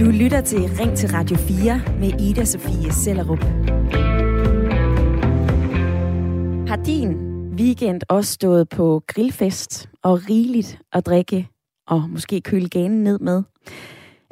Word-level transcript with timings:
Du 0.00 0.10
lytter 0.10 0.40
til 0.40 0.58
Ring 0.58 0.96
til 0.96 1.10
Radio 1.10 1.36
4 1.36 1.80
med 2.00 2.20
Ida 2.20 2.44
Sofie 2.44 2.92
Sellerup. 2.92 3.42
Har 6.68 6.76
din 6.76 7.16
weekend 7.54 8.00
også 8.08 8.32
stået 8.32 8.68
på 8.68 9.02
grillfest 9.06 9.88
og 10.02 10.20
rigeligt 10.30 10.78
at 10.92 11.06
drikke 11.06 11.48
og 11.86 12.10
måske 12.10 12.40
køle 12.40 12.68
ganen 12.68 13.04
ned 13.04 13.18
med? 13.18 13.42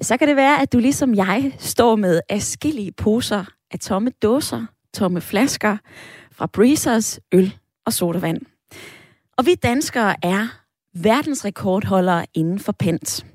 Så 0.01 0.17
kan 0.17 0.29
det 0.29 0.37
være, 0.37 0.63
at 0.63 0.73
du 0.73 0.79
ligesom 0.79 1.15
jeg 1.15 1.53
står 1.59 1.97
med 1.97 2.21
afskillige 2.29 2.93
poser 2.93 3.45
af 3.71 3.79
tomme 3.79 4.11
dåser, 4.23 4.67
tomme 4.95 5.21
flasker 5.21 5.77
fra 6.33 6.47
Breezers, 6.47 7.21
øl 7.33 7.55
og 7.87 7.93
sodavand. 7.93 8.41
Og 9.37 9.47
vi 9.47 9.55
danskere 9.55 10.15
er 10.23 10.68
verdensrekordholdere 11.05 12.27
inden 12.35 12.59
for 12.59 12.73
pant. 12.73 13.27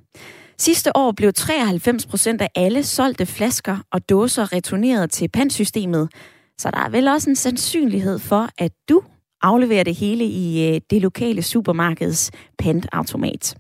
Sidste 0.57 0.97
år 0.97 1.11
blev 1.11 1.33
93 1.33 2.05
procent 2.05 2.41
af 2.41 2.49
alle 2.55 2.83
solgte 2.83 3.25
flasker 3.25 3.77
og 3.91 4.09
dåser 4.09 4.53
returneret 4.53 5.11
til 5.11 5.29
pantsystemet, 5.29 6.09
så 6.57 6.71
der 6.71 6.79
er 6.79 6.89
vel 6.89 7.07
også 7.07 7.29
en 7.29 7.35
sandsynlighed 7.35 8.19
for, 8.19 8.49
at 8.57 8.71
du 8.89 9.01
afleverer 9.41 9.83
det 9.83 9.95
hele 9.95 10.25
i 10.25 10.69
øh, 10.69 10.81
det 10.89 11.01
lokale 11.01 11.41
supermarkeds 11.41 12.31
pantautomat. 12.57 13.57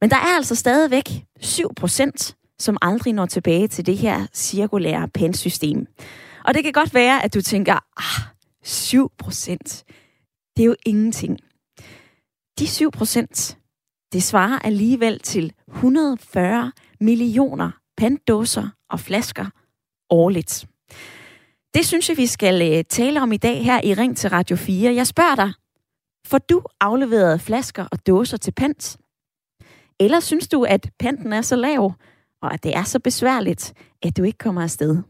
Men 0.00 0.10
der 0.10 0.16
er 0.16 0.36
altså 0.36 0.54
stadigvæk 0.54 1.24
7 1.40 1.74
procent, 1.74 2.36
som 2.58 2.78
aldrig 2.82 3.12
når 3.12 3.26
tilbage 3.26 3.68
til 3.68 3.86
det 3.86 3.96
her 3.96 4.26
cirkulære 4.34 5.08
pantsystem. 5.08 5.86
Og 6.44 6.54
det 6.54 6.64
kan 6.64 6.72
godt 6.72 6.94
være, 6.94 7.24
at 7.24 7.34
du 7.34 7.40
tænker, 7.40 7.74
ah, 7.96 8.26
7 8.62 9.12
procent, 9.18 9.84
det 10.56 10.62
er 10.62 10.66
jo 10.66 10.76
ingenting. 10.86 11.38
De 12.58 12.66
7 12.66 12.90
procent, 12.90 13.58
det 14.12 14.22
svarer 14.22 14.58
alligevel 14.58 15.20
til 15.20 15.52
140 15.68 16.72
millioner 17.00 17.70
pantdåser 17.96 18.68
og 18.90 19.00
flasker 19.00 19.46
årligt. 20.10 20.66
Det 21.74 21.86
synes 21.86 22.08
jeg, 22.08 22.16
vi 22.16 22.26
skal 22.26 22.72
øh, 22.72 22.84
tale 22.84 23.22
om 23.22 23.32
i 23.32 23.36
dag 23.36 23.64
her 23.64 23.80
i 23.84 23.94
Ring 23.94 24.16
til 24.16 24.30
Radio 24.30 24.56
4. 24.56 24.94
Jeg 24.94 25.06
spørger 25.06 25.34
dig, 25.34 25.52
får 26.26 26.38
du 26.38 26.62
afleveret 26.80 27.40
flasker 27.40 27.86
og 27.92 28.06
dåser 28.06 28.36
til 28.36 28.52
pant? 28.52 28.96
Eller 30.00 30.20
synes 30.20 30.48
du, 30.48 30.62
at 30.62 30.90
panten 30.98 31.32
er 31.32 31.42
så 31.42 31.56
lav, 31.56 31.92
og 32.42 32.54
at 32.54 32.64
det 32.64 32.76
er 32.76 32.84
så 32.84 32.98
besværligt, 33.00 33.74
at 34.02 34.16
du 34.16 34.22
ikke 34.22 34.38
kommer 34.38 34.62
afsted? 34.62 35.02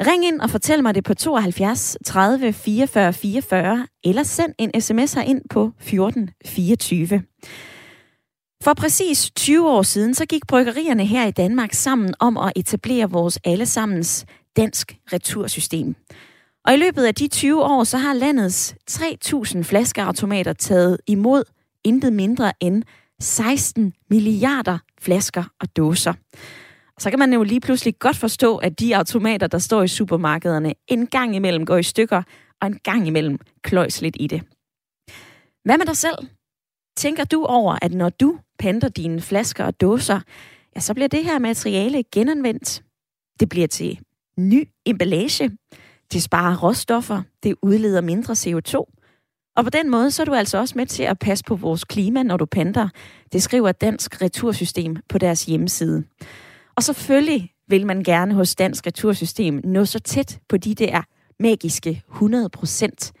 Ring 0.00 0.24
ind 0.24 0.40
og 0.40 0.50
fortæl 0.50 0.82
mig 0.82 0.94
det 0.94 1.04
på 1.04 1.14
72 1.14 1.96
30 2.04 2.52
44 2.52 3.12
44, 3.12 3.86
eller 4.04 4.22
send 4.22 4.52
en 4.58 4.80
sms 4.80 5.16
ind 5.26 5.42
på 5.50 5.72
14 5.78 6.30
24. 6.46 7.22
For 8.64 8.74
præcis 8.74 9.30
20 9.36 9.70
år 9.70 9.82
siden, 9.82 10.14
så 10.14 10.26
gik 10.26 10.46
bryggerierne 10.46 11.06
her 11.06 11.26
i 11.26 11.30
Danmark 11.30 11.72
sammen 11.72 12.14
om 12.18 12.36
at 12.36 12.52
etablere 12.56 13.10
vores 13.10 13.38
allesammens 13.44 14.26
dansk 14.56 14.96
retursystem. 15.12 15.94
Og 16.64 16.74
i 16.74 16.76
løbet 16.76 17.04
af 17.04 17.14
de 17.14 17.28
20 17.28 17.62
år, 17.64 17.84
så 17.84 17.98
har 17.98 18.14
landets 18.14 18.74
3.000 18.90 19.62
flaskeautomater 19.62 20.52
taget 20.52 20.98
imod 21.06 21.44
intet 21.84 22.12
mindre 22.12 22.52
end 22.60 22.82
16 23.20 23.92
milliarder 24.10 24.78
flasker 25.00 25.44
og 25.60 25.76
dåser. 25.76 26.12
Så 26.98 27.10
kan 27.10 27.18
man 27.18 27.32
jo 27.32 27.42
lige 27.42 27.60
pludselig 27.60 27.98
godt 27.98 28.16
forstå, 28.16 28.56
at 28.56 28.80
de 28.80 28.96
automater, 28.96 29.46
der 29.46 29.58
står 29.58 29.82
i 29.82 29.88
supermarkederne, 29.88 30.74
en 30.88 31.06
gang 31.06 31.36
imellem 31.36 31.66
går 31.66 31.76
i 31.76 31.82
stykker, 31.82 32.22
og 32.60 32.66
en 32.66 32.78
gang 32.78 33.06
imellem 33.06 33.38
kløjs 33.62 34.02
lidt 34.02 34.16
i 34.20 34.26
det. 34.26 34.42
Hvad 35.64 35.78
med 35.78 35.86
dig 35.86 35.96
selv? 35.96 36.18
Tænker 36.96 37.24
du 37.24 37.44
over, 37.44 37.78
at 37.82 37.92
når 37.92 38.08
du 38.08 38.38
panter 38.58 38.88
dine 38.88 39.20
flasker 39.20 39.64
og 39.64 39.80
dåser, 39.80 40.20
ja, 40.74 40.80
så 40.80 40.94
bliver 40.94 41.08
det 41.08 41.24
her 41.24 41.38
materiale 41.38 42.04
genanvendt. 42.12 42.82
Det 43.40 43.48
bliver 43.48 43.66
til 43.66 44.00
ny 44.38 44.68
emballage. 44.86 45.50
Det 46.12 46.22
sparer 46.22 46.56
råstoffer. 46.62 47.22
Det 47.42 47.54
udleder 47.62 48.00
mindre 48.00 48.32
CO2. 48.32 48.84
Og 49.56 49.64
på 49.64 49.70
den 49.70 49.90
måde, 49.90 50.10
så 50.10 50.22
er 50.22 50.24
du 50.24 50.34
altså 50.34 50.58
også 50.58 50.74
med 50.76 50.86
til 50.86 51.02
at 51.02 51.18
passe 51.18 51.44
på 51.44 51.56
vores 51.56 51.84
klima, 51.84 52.22
når 52.22 52.36
du 52.36 52.46
panter. 52.46 52.88
Det 53.32 53.42
skriver 53.42 53.72
Dansk 53.72 54.22
Retursystem 54.22 54.96
på 55.08 55.18
deres 55.18 55.44
hjemmeside. 55.44 56.04
Og 56.76 56.82
selvfølgelig 56.82 57.50
vil 57.68 57.86
man 57.86 58.02
gerne 58.02 58.34
hos 58.34 58.54
Dansk 58.54 58.86
Retursystem 58.86 59.60
nå 59.64 59.84
så 59.84 59.98
tæt 59.98 60.38
på 60.48 60.56
de 60.56 60.74
der 60.74 61.02
magiske 61.40 62.02
100% 62.08 63.12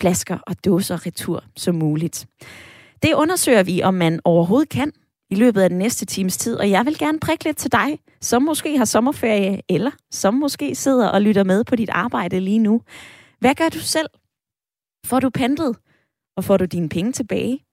flasker 0.00 0.38
og 0.46 0.64
dåser 0.64 1.06
retur 1.06 1.44
som 1.56 1.74
muligt. 1.74 2.26
Det 3.02 3.14
undersøger 3.14 3.62
vi, 3.62 3.82
om 3.82 3.94
man 3.94 4.20
overhovedet 4.24 4.68
kan 4.68 4.92
i 5.30 5.34
løbet 5.34 5.60
af 5.60 5.68
den 5.68 5.78
næste 5.78 6.06
times 6.06 6.36
tid, 6.36 6.56
og 6.56 6.70
jeg 6.70 6.86
vil 6.86 6.98
gerne 6.98 7.20
prikke 7.20 7.44
lidt 7.44 7.56
til 7.56 7.72
dig, 7.72 7.98
som 8.20 8.42
måske 8.42 8.78
har 8.78 8.84
sommerferie, 8.84 9.60
eller 9.68 9.90
som 10.10 10.34
måske 10.34 10.74
sidder 10.74 11.08
og 11.08 11.22
lytter 11.22 11.44
med 11.44 11.64
på 11.64 11.76
dit 11.76 11.90
arbejde 11.90 12.40
lige 12.40 12.58
nu. 12.58 12.82
Hvad 13.40 13.54
gør 13.54 13.68
du 13.68 13.78
selv? 13.78 14.08
Får 15.06 15.20
du 15.20 15.30
pantet, 15.30 15.76
og 16.36 16.44
får 16.44 16.56
du 16.56 16.64
dine 16.64 16.88
penge 16.88 17.12
tilbage? 17.12 17.64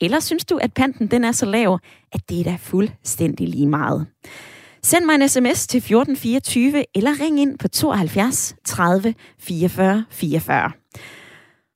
Eller 0.00 0.20
synes 0.20 0.44
du, 0.44 0.56
at 0.56 0.72
panten 0.74 1.06
den 1.06 1.24
er 1.24 1.32
så 1.32 1.46
lav, 1.46 1.78
at 2.12 2.28
det 2.28 2.40
er 2.40 2.44
da 2.44 2.56
fuldstændig 2.60 3.48
lige 3.48 3.66
meget? 3.66 4.06
Send 4.86 5.04
mig 5.04 5.14
en 5.14 5.28
sms 5.28 5.66
til 5.66 5.78
1424, 5.78 6.84
eller 6.94 7.10
ring 7.20 7.40
ind 7.40 7.58
på 7.58 7.68
72 7.68 8.56
30 8.64 9.14
44 9.38 10.04
44. 10.10 10.72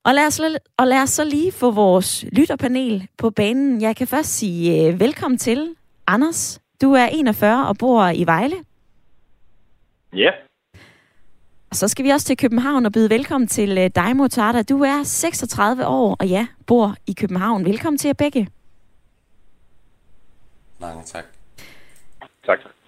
Og 0.04 0.15
lad, 0.15 0.26
os, 0.26 0.41
og 0.76 0.87
lad 0.87 1.03
os 1.03 1.10
så 1.10 1.25
lige 1.25 1.53
få 1.53 1.71
vores 1.71 2.25
lytterpanel 2.32 3.09
på 3.19 3.31
banen. 3.31 3.81
Jeg 3.82 3.97
kan 3.97 4.06
først 4.06 4.38
sige 4.38 4.93
uh, 4.93 5.00
velkommen 5.00 5.38
til 5.38 5.75
Anders. 6.06 6.60
Du 6.82 6.93
er 6.93 7.06
41 7.06 7.69
og 7.69 7.78
bor 7.78 8.09
i 8.09 8.26
Vejle. 8.26 8.56
Ja. 10.12 10.31
Og 11.71 11.77
så 11.77 11.88
skal 11.88 12.04
vi 12.04 12.10
også 12.10 12.27
til 12.27 12.37
København 12.37 12.87
og 12.87 12.92
byde 12.92 13.10
velkommen 13.10 13.48
til 13.48 13.78
uh, 13.78 13.87
dig, 13.94 14.16
Motarda. 14.16 14.62
Du 14.62 14.82
er 14.82 15.03
36 15.03 15.87
år 15.87 16.16
og 16.21 16.27
ja, 16.27 16.47
bor 16.66 16.94
i 17.06 17.12
København. 17.12 17.65
Velkommen 17.65 17.98
til 17.98 18.09
jer 18.09 18.15
begge. 18.15 18.48
Mange 20.81 21.03
tak. 21.04 21.25
Tak. 22.47 22.79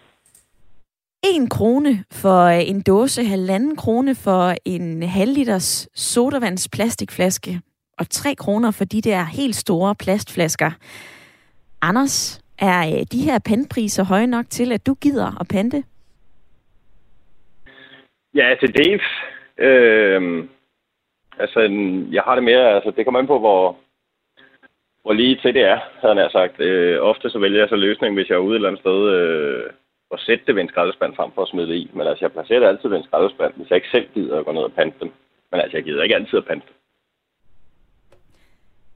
1 1.25 1.51
krone 1.51 2.05
for 2.13 2.45
øh, 2.45 2.69
en 2.69 2.83
dåse, 2.83 3.25
halvanden 3.25 3.77
krone 3.77 4.15
for 4.15 4.55
en 4.65 5.03
halv 5.03 5.33
liters 5.33 5.89
sodavands 5.95 6.69
plastikflaske, 6.69 7.61
og 7.99 8.11
3 8.11 8.35
kroner 8.35 8.71
for 8.71 8.85
de 8.85 9.01
der 9.01 9.25
helt 9.25 9.55
store 9.55 9.95
plastflasker. 9.95 10.71
Anders, 11.83 12.43
er 12.59 12.81
øh, 12.87 13.07
de 13.13 13.23
her 13.23 13.39
pandpriser 13.39 14.05
høje 14.05 14.27
nok 14.27 14.47
til, 14.51 14.73
at 14.73 14.87
du 14.87 14.95
gider 14.95 15.41
at 15.41 15.49
pante? 15.49 15.85
Ja, 18.35 18.55
til 18.61 18.75
dels. 18.75 19.09
Øh, 19.59 20.45
altså, 21.39 21.61
jeg 22.13 22.23
har 22.23 22.35
det 22.35 22.45
mere, 22.45 22.75
altså 22.75 22.91
det 22.97 23.05
kommer 23.05 23.21
an 23.21 23.27
på, 23.27 23.39
hvor, 23.39 23.77
hvor 25.03 25.13
lige 25.13 25.39
til 25.43 25.55
det 25.55 25.63
er, 25.63 25.79
havde 26.01 26.15
han 26.15 26.31
sagt. 26.31 26.61
Øh, 26.61 27.03
ofte 27.03 27.31
så 27.31 27.39
vælger 27.39 27.59
jeg 27.59 27.69
så 27.69 27.77
løsning, 27.77 28.15
hvis 28.15 28.29
jeg 28.29 28.35
er 28.35 28.47
ude 28.47 28.51
et 28.51 28.55
eller 28.55 28.69
andet 28.69 28.81
sted, 28.81 29.01
øh, 29.09 29.71
at 30.13 30.21
sætte 30.21 30.45
det 30.47 30.55
ved 30.55 30.63
en 30.63 30.69
skraldespand 30.69 31.15
frem 31.17 31.31
for 31.35 31.43
at 31.43 31.49
smide 31.49 31.69
det 31.69 31.75
i. 31.75 31.91
Men 31.95 32.07
altså, 32.07 32.25
jeg 32.25 32.33
placerer 32.33 32.61
det 32.61 32.67
altid 32.67 32.89
ved 32.89 32.99
en 32.99 33.05
skraldespand, 33.05 33.53
hvis 33.57 33.71
jeg 33.71 33.77
ikke 33.77 33.95
selv 33.95 34.09
gider 34.15 34.39
at 34.39 34.45
gå 34.45 34.53
ned 34.53 34.63
og 34.63 34.73
pante 34.73 34.97
dem. 35.01 35.11
Men 35.51 35.61
altså, 35.61 35.77
jeg 35.77 35.85
gider 35.85 36.03
ikke 36.03 36.15
altid 36.15 36.39
at 36.39 36.47
pante 36.47 36.67
dem. 36.67 36.77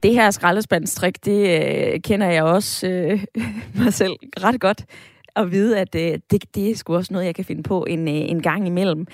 Det 0.03 0.13
her 0.13 0.31
skraldespandstrik, 0.31 1.25
det 1.25 1.41
øh, 1.57 1.99
kender 2.01 2.27
jeg 2.27 2.43
også 2.43 2.87
øh, 2.87 3.19
mig 3.83 3.93
selv 3.93 4.13
ret 4.45 4.61
godt 4.61 4.85
at 5.35 5.51
vide, 5.51 5.79
at 5.79 5.95
øh, 5.95 6.19
det, 6.31 6.55
det 6.55 6.71
er 6.71 6.75
sgu 6.75 6.95
også 6.95 7.13
noget, 7.13 7.25
jeg 7.25 7.35
kan 7.35 7.45
finde 7.45 7.63
på 7.63 7.85
en, 7.85 8.07
øh, 8.07 8.13
en 8.33 8.41
gang 8.41 8.67
imellem. 8.67 9.07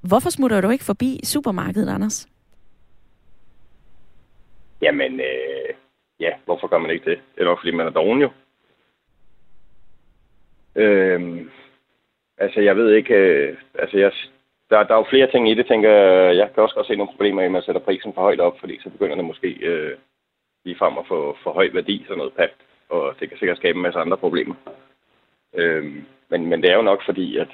Hvorfor 0.00 0.30
smutter 0.30 0.60
du 0.60 0.70
ikke 0.70 0.84
forbi 0.84 1.20
supermarkedet, 1.24 1.94
Anders? 1.94 2.28
Jamen, 4.82 5.20
øh, 5.20 5.74
ja, 6.20 6.30
hvorfor 6.44 6.66
gør 6.66 6.78
man 6.78 6.90
ikke 6.90 7.10
det? 7.10 7.18
Det 7.34 7.40
er 7.40 7.44
nok, 7.44 7.58
fordi 7.60 7.70
man 7.70 7.86
er 7.86 7.90
doven 7.90 8.20
jo. 8.20 8.30
Øh, 10.76 11.46
altså, 12.38 12.60
jeg 12.60 12.76
ved 12.76 12.92
ikke... 12.92 13.14
Øh, 13.14 13.56
altså, 13.74 13.98
jeg, 13.98 14.12
der, 14.70 14.82
der 14.82 14.94
er 14.94 14.98
jo 14.98 15.10
flere 15.10 15.30
ting 15.30 15.50
i 15.50 15.54
det, 15.54 15.66
tænker 15.66 15.90
jeg. 15.90 16.36
Jeg 16.36 16.50
kan 16.54 16.62
også 16.62 16.74
godt 16.74 16.86
se 16.86 16.96
nogle 16.96 17.12
problemer 17.12 17.42
i, 17.42 17.44
at 17.44 17.50
man 17.52 17.62
sætter 17.62 17.80
prisen 17.80 18.12
for 18.14 18.20
højt 18.20 18.40
op, 18.40 18.60
fordi 18.60 18.80
så 18.82 18.90
begynder 18.90 19.16
det 19.16 19.24
måske 19.24 19.48
øh, 19.48 19.96
ligefrem 20.64 20.98
at 20.98 21.06
få 21.08 21.36
for 21.42 21.52
høj 21.52 21.70
værdi, 21.72 22.04
sådan 22.04 22.18
noget 22.18 22.32
pant. 22.32 22.60
Og 22.88 23.14
det 23.20 23.28
kan 23.28 23.38
sikkert 23.38 23.56
skabe 23.58 23.76
en 23.76 23.82
masse 23.82 23.98
andre 23.98 24.16
problemer. 24.16 24.54
Øh, 25.54 25.84
men, 26.30 26.46
men 26.46 26.62
det 26.62 26.70
er 26.70 26.76
jo 26.76 26.82
nok 26.82 27.02
fordi, 27.04 27.36
at, 27.36 27.52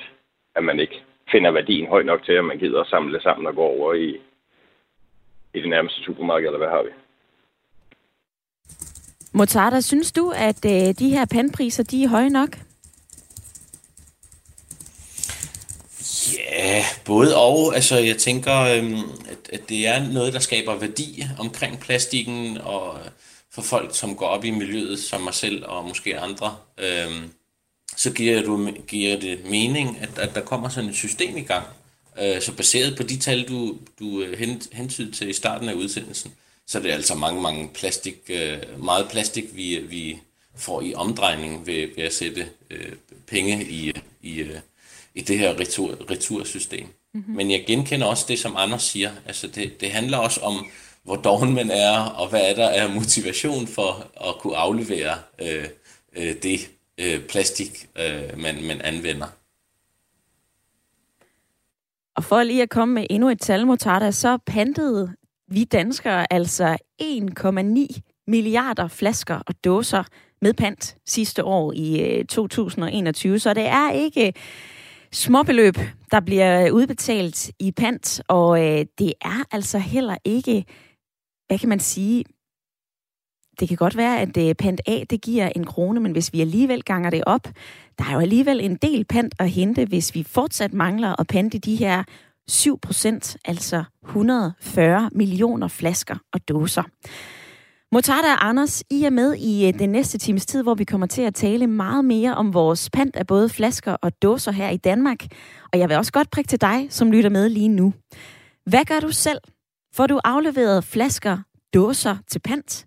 at 0.55 0.65
man 0.65 0.81
ikke 0.81 1.03
finder 1.33 1.51
værdien 1.51 1.87
høj 1.87 2.03
nok 2.03 2.25
til, 2.25 2.33
at 2.33 2.45
man 2.45 2.59
gider 2.59 2.81
at 2.81 2.87
samle 2.87 3.15
det 3.15 3.23
sammen 3.23 3.47
og 3.47 3.55
gå 3.55 3.63
over 3.63 3.95
i, 3.95 4.09
i 5.55 5.61
det 5.61 5.69
nærmeste 5.71 6.03
supermarked, 6.03 6.47
eller 6.47 6.59
hvad 6.59 6.69
har 6.69 6.83
vi? 6.83 6.91
Motarda, 9.35 9.81
synes 9.81 10.13
du, 10.13 10.33
at 10.37 10.65
øh, 10.67 10.95
de 10.99 11.11
her 11.11 11.27
pandpriser, 11.33 11.85
de 11.85 12.05
er 12.05 12.09
høje 12.09 12.31
nok? 12.31 12.49
Ja, 16.73 16.85
både 17.05 17.37
og. 17.37 17.75
Altså, 17.75 17.97
jeg 17.99 18.17
tænker, 18.17 18.59
øhm, 18.61 18.99
at, 19.31 19.39
at 19.53 19.69
det 19.69 19.87
er 19.87 20.13
noget, 20.13 20.33
der 20.33 20.39
skaber 20.39 20.77
værdi 20.77 21.27
omkring 21.39 21.81
plastikken, 21.81 22.59
og 22.59 22.99
for 23.51 23.63
folk, 23.63 23.97
som 23.97 24.17
går 24.17 24.27
op 24.27 24.45
i 24.45 24.51
miljøet, 24.51 24.99
som 24.99 25.21
mig 25.21 25.35
selv 25.35 25.65
og 25.67 25.85
måske 25.85 26.21
andre, 26.21 26.57
Øhm, 26.79 27.31
så 27.97 28.13
giver, 28.13 28.43
du, 28.43 28.71
giver 28.89 29.21
det 29.21 29.45
mening, 29.45 29.99
at, 30.01 30.19
at 30.19 30.35
der 30.35 30.41
kommer 30.41 30.69
sådan 30.69 30.91
et 30.91 30.97
system 30.97 31.37
i 31.37 31.41
gang. 31.41 31.67
Øh, 32.21 32.43
så 32.43 32.53
baseret 32.53 32.97
på 32.97 33.03
de 33.03 33.19
tal, 33.19 33.49
du, 33.49 33.79
du 33.99 34.23
øh, 34.23 34.59
hentydede 34.73 35.13
til 35.13 35.29
i 35.29 35.33
starten 35.33 35.69
af 35.69 35.75
udsendelsen, 35.75 36.33
så 36.67 36.79
er 36.79 36.83
det 36.83 36.91
altså 36.91 37.15
mange, 37.15 37.43
mange 37.43 37.71
plastik, 37.75 38.17
øh, 38.29 38.85
meget 38.85 39.09
plastik, 39.11 39.57
vi, 39.57 39.79
vi 39.79 40.19
får 40.57 40.83
i 40.83 40.95
omdrejning 40.95 41.67
ved, 41.67 41.89
ved 41.97 42.05
at 42.05 42.15
sætte 42.15 42.49
øh, 42.71 42.93
penge 43.27 43.65
i, 43.65 43.93
i, 44.23 44.39
øh, 44.39 44.57
i 45.15 45.21
det 45.21 45.39
her 45.39 45.61
retur, 45.61 46.11
retursystem. 46.11 46.87
Mm-hmm. 47.15 47.35
Men 47.35 47.51
jeg 47.51 47.65
genkender 47.67 48.07
også 48.07 48.25
det, 48.29 48.39
som 48.39 48.57
Anders 48.57 48.83
siger. 48.83 49.11
Altså 49.27 49.47
det, 49.47 49.81
det 49.81 49.91
handler 49.91 50.19
også 50.19 50.41
om, 50.41 50.67
hvor 51.03 51.17
doven 51.17 51.55
man 51.55 51.71
er, 51.71 51.99
og 51.99 52.29
hvad 52.29 52.51
er 52.51 52.55
der 52.55 52.67
er 52.67 52.95
motivation 52.95 53.67
for 53.67 54.11
at 54.29 54.39
kunne 54.39 54.57
aflevere 54.57 55.15
øh, 55.39 55.65
øh, 56.17 56.35
det 56.43 56.71
øh, 56.99 57.21
plastik, 57.21 57.89
øh, 57.99 58.39
man, 58.39 58.63
man 58.65 58.81
anvender. 58.81 59.27
Og 62.17 62.25
for 62.25 62.43
lige 62.43 62.63
at 62.63 62.71
komme 62.71 62.95
med 62.95 63.07
endnu 63.11 63.29
et 63.29 63.41
tal, 63.41 63.67
Motarda, 63.67 64.11
så 64.11 64.39
pantede 64.47 65.13
vi 65.49 65.65
danskere 65.65 66.33
altså 66.33 66.77
1,9 67.03 68.01
milliarder 68.27 68.89
flasker 68.89 69.41
og 69.47 69.55
dåser 69.65 70.05
med 70.43 70.55
pant 70.55 70.97
sidste 71.07 71.45
år 71.45 71.73
i 71.77 72.23
2021. 72.29 73.35
Øh, 73.35 73.41
så 73.41 73.55
det 73.55 73.67
er 73.67 73.91
ikke 73.91 74.33
småbeløb, 75.13 75.77
der 76.11 76.21
bliver 76.21 76.71
udbetalt 76.71 77.51
i 77.59 77.73
pant, 77.73 78.23
og 78.29 78.65
øh, 78.65 78.87
det 78.99 79.13
er 79.21 79.45
altså 79.51 79.79
heller 79.79 80.17
ikke, 80.25 80.65
hvad 81.49 81.59
kan 81.59 81.69
man 81.69 81.81
sige, 81.81 82.25
det 83.61 83.69
kan 83.69 83.77
godt 83.77 83.97
være, 83.97 84.21
at 84.21 84.37
øh, 84.37 84.55
pant 84.55 84.81
A, 84.87 85.05
det 85.11 85.23
giver 85.23 85.49
en 85.49 85.67
krone, 85.67 86.01
men 86.01 86.13
hvis 86.13 86.33
vi 86.33 86.41
alligevel 86.41 86.83
ganger 86.83 87.11
det 87.11 87.23
op, 87.27 87.49
der 87.99 88.05
er 88.05 88.13
jo 88.13 88.21
alligevel 88.21 88.61
en 88.61 88.77
del 88.77 89.05
pant 89.05 89.35
at 89.39 89.51
hente, 89.51 89.85
hvis 89.85 90.15
vi 90.15 90.23
fortsat 90.23 90.73
mangler 90.73 91.21
at 91.21 91.27
pante 91.27 91.59
de 91.59 91.77
her 91.77 92.05
7 92.49 92.79
procent, 92.81 93.37
altså 93.45 93.85
140 94.05 95.11
millioner 95.13 95.69
flasker 95.69 96.17
og 96.33 96.49
dåser. 96.49 96.83
Motada 97.95 98.33
og 98.33 98.49
Anders, 98.49 98.83
I 98.91 99.05
er 99.05 99.11
med 99.11 99.35
i 99.35 99.69
øh, 99.69 99.79
den 99.79 99.91
næste 99.91 100.19
times 100.19 100.47
tid, 100.47 100.63
hvor 100.63 100.75
vi 100.75 100.85
kommer 100.85 101.07
til 101.07 101.23
at 101.23 101.35
tale 101.35 101.67
meget 101.67 102.05
mere 102.05 102.35
om 102.35 102.55
vores 102.55 102.91
pant 102.91 103.17
af 103.17 103.27
både 103.27 103.49
flasker 103.49 103.93
og 103.93 104.23
dåser 104.23 104.53
her 104.53 104.69
i 104.69 104.77
Danmark. 104.77 105.19
Og 105.73 105.79
jeg 105.79 105.89
vil 105.89 105.97
også 105.97 106.13
godt 106.13 106.31
prikke 106.31 106.49
til 106.49 106.61
dig, 106.61 106.87
som 106.91 107.13
lytter 107.13 107.31
med 107.31 107.49
lige 107.49 107.69
nu. 107.69 107.95
Hvad 108.67 108.85
gør 108.85 109.01
du 109.01 109.11
selv? 109.11 109.39
Får 109.95 110.07
du 110.07 110.21
afleveret 110.25 110.85
flasker, 110.85 111.39
dåser 111.75 112.17
til 112.29 112.39
pant? 112.39 112.87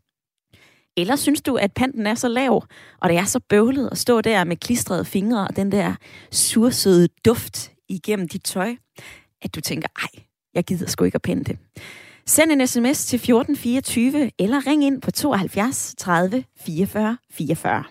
Eller 0.98 1.16
synes 1.16 1.42
du, 1.42 1.56
at 1.56 1.74
panten 1.74 2.08
er 2.08 2.16
så 2.16 2.28
lav, 2.28 2.64
og 3.02 3.10
det 3.10 3.18
er 3.18 3.26
så 3.26 3.40
bøvlet 3.40 3.90
at 3.92 3.98
stå 3.98 4.22
der 4.22 4.44
med 4.44 4.58
klistrede 4.58 5.06
fingre 5.06 5.48
og 5.48 5.56
den 5.56 5.72
der 5.72 5.96
sursøde 6.32 7.08
duft 7.26 7.72
igennem 7.90 8.28
dit 8.28 8.44
tøj, 8.44 8.76
at 9.42 9.56
du 9.56 9.62
tænker, 9.62 9.88
ej, 10.02 10.24
jeg 10.54 10.64
gider 10.64 10.88
sgu 10.90 11.04
ikke 11.04 11.16
at 11.16 11.22
pente. 11.22 11.58
Send 12.28 12.52
en 12.52 12.68
sms 12.68 13.06
til 13.06 13.18
1424 13.18 14.32
eller 14.40 14.68
ring 14.68 14.84
ind 14.84 15.02
på 15.02 15.12
72 15.12 15.96
30 15.98 16.44
44 16.60 17.18
44. 17.32 17.84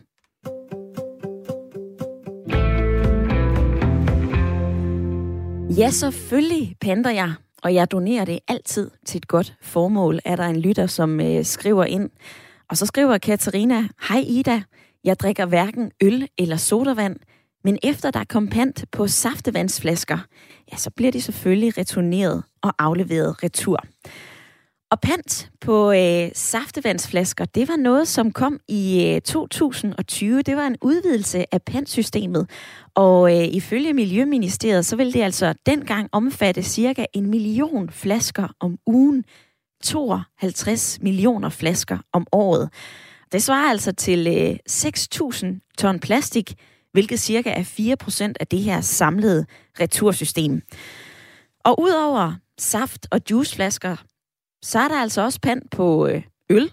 Ja, 5.79 5.91
selvfølgelig 5.91 6.77
pander 6.81 7.11
jeg, 7.11 7.35
og 7.63 7.75
jeg 7.75 7.91
donerer 7.91 8.25
det 8.25 8.39
altid 8.49 8.91
til 9.07 9.19
et 9.19 9.29
godt 9.29 9.55
formål, 9.63 10.21
er 10.25 10.37
der 10.37 10.45
en 10.45 10.61
lytter, 10.61 10.87
som 10.87 11.21
øh, 11.21 11.45
skriver 11.45 11.85
ind. 11.85 12.11
Og 12.71 12.77
så 12.77 12.87
skriver 12.87 13.19
Katarina, 13.19 13.89
Hej 14.09 14.25
Ida, 14.27 14.63
jeg 15.05 15.21
drikker 15.21 15.47
hverken 15.47 15.91
øl 16.03 16.29
eller 16.39 16.57
sodavand, 16.57 17.17
men 17.65 17.79
efter 17.83 18.11
der 18.11 18.25
kom 18.25 18.49
pant 18.49 18.85
på 18.93 19.07
saftevandsflasker, 19.07 20.19
ja, 20.73 20.77
så 20.77 20.91
bliver 20.91 21.13
de 21.13 21.23
selvfølgelig 21.23 21.79
returneret 21.79 22.43
og 22.65 22.75
afleveret 22.79 23.43
retur. 23.43 23.85
Og 24.91 25.01
pant 25.01 25.51
på 25.61 25.93
øh, 25.93 26.31
saftevandsflasker, 26.35 27.45
det 27.45 27.69
var 27.69 27.77
noget, 27.77 28.09
som 28.09 28.33
kom 28.33 28.61
i 28.69 29.13
øh, 29.15 29.21
2020. 29.21 30.43
Det 30.43 30.57
var 30.57 30.67
en 30.67 30.77
udvidelse 30.83 31.55
af 31.55 31.63
pantsystemet. 31.63 32.51
Og 32.95 33.39
øh, 33.39 33.49
ifølge 33.49 33.93
Miljøministeriet, 33.93 34.87
så 34.87 34.97
ville 34.97 35.13
det 35.13 35.23
altså 35.23 35.55
dengang 35.67 36.09
omfatte 36.13 36.63
cirka 36.63 37.07
en 37.13 37.27
million 37.31 37.91
flasker 37.91 38.49
om 38.61 38.79
ugen. 38.87 39.25
52 39.85 40.99
millioner 41.03 41.49
flasker 41.49 41.99
om 42.13 42.27
året. 42.33 42.71
Det 43.33 43.43
svarer 43.43 43.71
altså 43.71 43.93
til 43.93 44.27
øh, 44.27 44.57
6.000 44.71 45.47
ton 45.79 45.99
plastik, 45.99 46.55
hvilket 46.93 47.21
cirka 47.21 47.51
er 47.51 47.97
4% 48.31 48.33
af 48.41 48.47
det 48.47 48.59
her 48.59 48.81
samlede 48.81 49.47
retursystem. 49.81 50.63
Og 51.65 51.81
udover 51.81 52.33
saft- 52.59 53.07
og 53.11 53.21
juiceflasker, 53.31 53.97
så 54.63 54.79
er 54.79 54.89
der 54.89 55.01
altså 55.01 55.23
også 55.23 55.41
pant 55.41 55.71
på 55.71 56.07
øh, 56.07 56.23
øl. 56.51 56.73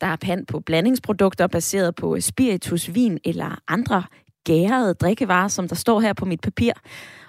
Der 0.00 0.06
er 0.06 0.16
pant 0.16 0.48
på 0.48 0.60
blandingsprodukter 0.60 1.46
baseret 1.46 1.94
på 1.94 2.20
spiritus, 2.20 2.94
vin 2.94 3.18
eller 3.24 3.62
andre 3.68 4.04
gærede 4.44 4.94
drikkevarer, 4.94 5.48
som 5.48 5.68
der 5.68 5.74
står 5.74 6.00
her 6.00 6.12
på 6.12 6.24
mit 6.24 6.40
papir. 6.40 6.72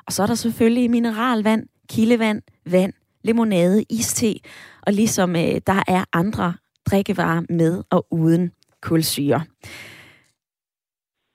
Og 0.06 0.14
så 0.14 0.24
er 0.24 0.28
der 0.28 0.36
selvfølgelig 0.36 0.92
mineralvand, 0.92 1.68
kildevand, 1.90 2.42
vand, 2.66 2.94
limonade, 3.24 3.84
iste, 3.90 4.40
og 4.82 4.94
ligesom 4.94 5.36
øh, 5.36 5.62
der 5.68 5.84
er 5.88 6.06
andre 6.14 6.54
drikkevarer 6.86 7.42
med 7.50 7.84
og 7.90 8.08
uden 8.12 8.52
kulsyre. 8.82 9.44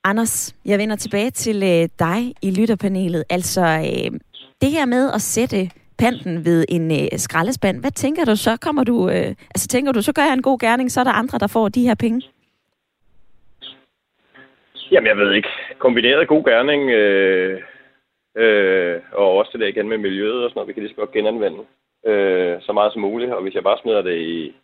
Anders, 0.05 0.55
jeg 0.65 0.79
vender 0.79 0.97
tilbage 0.97 1.31
til 1.31 1.63
øh, 1.63 1.89
dig 1.99 2.35
i 2.43 2.51
lytterpanelet. 2.51 3.25
Altså, 3.31 3.61
øh, 3.63 4.21
det 4.61 4.71
her 4.71 4.87
med 4.87 5.11
at 5.13 5.23
sætte 5.23 5.71
panten 6.03 6.45
ved 6.45 6.65
en 6.69 6.85
øh, 6.91 7.19
skraldespand, 7.25 7.81
hvad 7.81 7.91
tænker 7.91 8.25
du 8.25 8.37
så? 8.37 8.53
Kommer 8.67 8.85
du, 8.85 8.97
øh, 9.09 9.31
altså 9.55 9.67
tænker 9.69 9.93
du, 9.93 10.03
så 10.03 10.13
gør 10.13 10.23
jeg 10.23 10.33
en 10.33 10.49
god 10.51 10.59
gerning, 10.59 10.91
så 10.91 11.01
er 11.01 11.05
der 11.05 11.21
andre, 11.23 11.39
der 11.39 11.47
får 11.47 11.69
de 11.69 11.87
her 11.89 11.95
penge? 12.05 12.23
Jamen, 14.93 15.09
jeg 15.09 15.17
ved 15.17 15.33
ikke. 15.33 15.49
Kombineret 15.79 16.29
god 16.29 16.45
gerning, 16.45 16.91
øh, 16.91 17.61
øh, 18.37 19.01
og 19.13 19.29
også 19.39 19.51
det 19.53 19.61
der 19.61 19.67
igen 19.67 19.89
med 19.89 19.99
miljøet 19.99 20.45
og 20.45 20.51
sådan 20.51 20.59
noget, 20.59 20.69
vi 20.69 20.73
kan 20.73 20.83
lige 20.83 20.95
så 20.95 21.01
godt 21.01 21.13
genanvende 21.13 21.63
øh, 22.07 22.55
så 22.61 22.73
meget 22.73 22.93
som 22.93 23.03
muligt. 23.03 23.33
Og 23.33 23.43
hvis 23.43 23.55
jeg 23.55 23.63
bare 23.63 23.79
smider 23.83 24.03
det 24.03 24.19
i, 24.19 24.55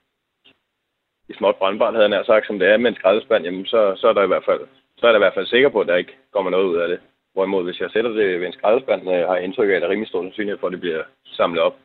i 1.29 1.33
småt 1.39 1.57
brandbart, 1.57 1.95
havde 1.95 2.07
jeg 2.07 2.11
nær 2.11 2.25
sagt, 2.25 2.47
som 2.47 2.59
det 2.59 2.69
er 2.69 2.77
med 2.77 2.91
en 2.91 2.97
skraldespand, 2.97 3.45
jamen 3.45 3.67
så, 3.67 3.81
så 3.97 4.09
er 4.09 4.13
der 4.13 4.25
i 4.25 4.33
hvert 4.33 4.45
fald 4.45 4.61
så 4.99 5.07
er 5.07 5.11
jeg 5.11 5.19
i 5.19 5.25
hvert 5.25 5.35
fald 5.35 5.47
sikker 5.47 5.69
på, 5.69 5.81
at 5.81 5.87
der 5.87 5.97
ikke 5.97 6.17
kommer 6.33 6.51
noget 6.51 6.65
ud 6.65 6.77
af 6.77 6.89
det. 6.89 7.01
Hvorimod, 7.35 7.65
hvis 7.65 7.81
jeg 7.81 7.91
sætter 7.91 8.11
det 8.11 8.41
ved 8.41 8.47
en 8.47 8.53
skraldespand, 8.53 9.01
har 9.05 9.35
jeg 9.35 9.45
indtryk 9.45 9.71
af, 9.71 9.75
at 9.75 9.83
der 9.83 9.89
er 9.89 9.91
rimelig 9.91 10.09
stor 10.09 10.23
sandsynlighed 10.23 10.59
for, 10.59 10.67
at 10.67 10.73
det 10.73 10.81
bliver 10.81 11.03
samlet 11.41 11.63
op. 11.69 11.77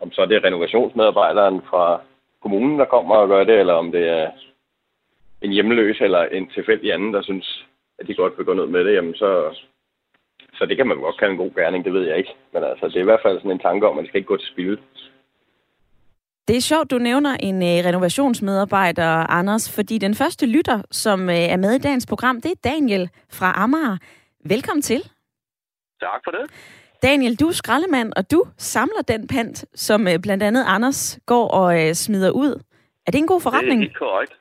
Om 0.00 0.12
så 0.12 0.26
det 0.26 0.36
er 0.36 0.44
renovationsmedarbejderen 0.44 1.58
fra 1.70 1.84
kommunen, 2.42 2.78
der 2.78 2.84
kommer 2.94 3.14
og 3.14 3.28
gør 3.28 3.44
det, 3.44 3.56
eller 3.58 3.74
om 3.82 3.92
det 3.92 4.04
er 4.08 4.30
en 5.42 5.52
hjemløs 5.56 5.98
eller 6.00 6.22
en 6.24 6.50
tilfældig 6.54 6.92
anden, 6.92 7.14
der 7.14 7.22
synes, 7.22 7.66
at 7.98 8.06
de 8.06 8.14
godt 8.14 8.38
vil 8.38 8.46
gå 8.46 8.54
ned 8.54 8.66
med 8.66 8.84
det, 8.84 8.94
jamen 8.94 9.14
så, 9.14 9.30
så 10.54 10.66
det 10.66 10.76
kan 10.76 10.86
man 10.86 11.00
godt 11.00 11.18
kalde 11.18 11.32
en 11.32 11.42
god 11.44 11.54
gerning, 11.54 11.84
det 11.84 11.92
ved 11.92 12.04
jeg 12.08 12.16
ikke. 12.18 12.34
Men 12.52 12.64
altså, 12.64 12.86
det 12.88 12.96
er 12.96 13.06
i 13.06 13.10
hvert 13.10 13.24
fald 13.24 13.38
sådan 13.38 13.50
en 13.50 13.66
tanke 13.68 13.88
om, 13.88 13.98
at 13.98 14.02
det 14.02 14.08
skal 14.08 14.18
ikke 14.18 14.32
gå 14.32 14.36
til 14.36 14.52
spil. 14.52 14.78
Det 16.48 16.56
er 16.56 16.60
sjovt, 16.60 16.90
du 16.90 16.98
nævner 16.98 17.36
en 17.40 17.62
øh, 17.62 17.84
renovationsmedarbejder, 17.88 19.10
Anders, 19.38 19.74
fordi 19.76 19.98
den 19.98 20.14
første 20.14 20.46
lytter, 20.46 20.82
som 20.90 21.28
øh, 21.28 21.54
er 21.54 21.56
med 21.56 21.72
i 21.74 21.78
dagens 21.78 22.06
program, 22.06 22.40
det 22.40 22.50
er 22.50 22.70
Daniel 22.70 23.10
fra 23.32 23.52
Amager. 23.56 23.96
Velkommen 24.44 24.82
til. 24.82 25.00
Tak 26.00 26.20
for 26.24 26.30
det. 26.30 26.44
Daniel, 27.02 27.36
du 27.40 27.46
er 27.48 27.52
skraldemand, 27.52 28.12
og 28.16 28.30
du 28.30 28.44
samler 28.56 29.02
den 29.08 29.26
pant, 29.26 29.64
som 29.74 30.08
øh, 30.08 30.18
blandt 30.22 30.42
andet 30.42 30.64
Anders 30.66 31.20
går 31.26 31.48
og 31.48 31.68
øh, 31.80 31.94
smider 31.94 32.30
ud. 32.30 32.52
Er 33.06 33.10
det 33.10 33.18
en 33.18 33.26
god 33.26 33.40
forretning? 33.40 33.80
Det 33.80 33.86
er 33.86 33.90
helt 33.90 33.98
korrekt. 33.98 34.34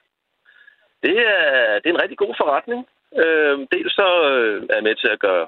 Det 1.04 1.18
er, 1.18 1.80
det 1.80 1.88
er 1.90 1.96
en 1.96 2.04
rigtig 2.04 2.18
god 2.18 2.34
forretning. 2.38 2.88
Øh, 3.22 3.58
dels 3.74 3.94
så 3.94 4.08
øh, 4.32 4.64
er 4.70 4.76
jeg 4.76 4.84
med 4.84 4.96
til 4.96 5.08
at 5.08 5.20
gøre 5.20 5.48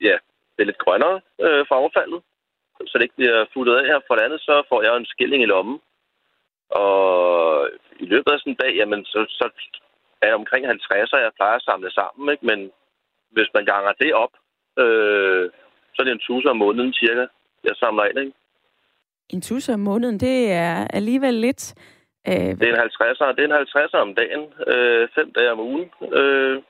ja, 0.00 0.16
det 0.58 0.66
lidt 0.66 0.78
grønnere 0.84 1.20
øh, 1.40 1.64
for 1.68 1.74
affaldet, 1.74 2.22
så 2.86 2.92
det 2.94 3.02
ikke 3.02 3.20
bliver 3.20 3.44
fuldet 3.54 3.76
af 3.76 3.84
her. 3.86 4.00
For 4.06 4.14
det 4.14 4.22
andet 4.22 4.40
så 4.40 4.62
får 4.68 4.82
jeg 4.82 4.96
en 4.96 5.12
skilling 5.14 5.42
i 5.42 5.46
lommen. 5.46 5.80
Og 6.70 7.68
i 8.04 8.06
løbet 8.12 8.30
af 8.32 8.38
sådan 8.38 8.52
en 8.52 8.62
dag, 8.62 8.72
jamen, 8.80 9.04
så, 9.04 9.26
så 9.28 9.44
er 10.22 10.26
det 10.26 10.34
omkring 10.34 10.66
50'er, 10.66 11.18
jeg 11.24 11.32
plejer 11.36 11.56
at 11.56 11.62
samle 11.62 11.90
sammen. 11.90 12.32
Ikke? 12.32 12.46
Men 12.46 12.70
hvis 13.30 13.50
man 13.54 13.64
ganger 13.64 13.92
det 13.92 14.14
op, 14.14 14.34
øh, 14.78 15.50
så 15.94 16.02
er 16.02 16.04
det 16.04 16.12
en 16.12 16.26
tusind 16.28 16.50
om 16.50 16.56
måneden 16.56 16.92
cirka, 16.92 17.26
jeg 17.64 17.76
samler 17.76 18.04
ind. 18.04 18.18
Ikke? 18.18 18.32
En 19.28 19.40
tusind 19.40 19.74
om 19.74 19.80
måneden, 19.80 20.20
det 20.20 20.52
er 20.52 20.86
alligevel 20.98 21.34
lidt... 21.34 21.74
Øh... 22.28 22.34
Det 22.34 22.68
er 22.68 22.74
en 22.74 22.90
50'er, 22.90 23.32
det 23.36 23.42
er 23.44 23.48
en 23.48 23.66
50'er 23.68 23.98
om 23.98 24.14
dagen, 24.14 24.42
øh, 24.72 25.08
fem 25.14 25.32
dage 25.32 25.52
om 25.52 25.60
ugen. 25.60 25.90
Øh, 26.12 26.62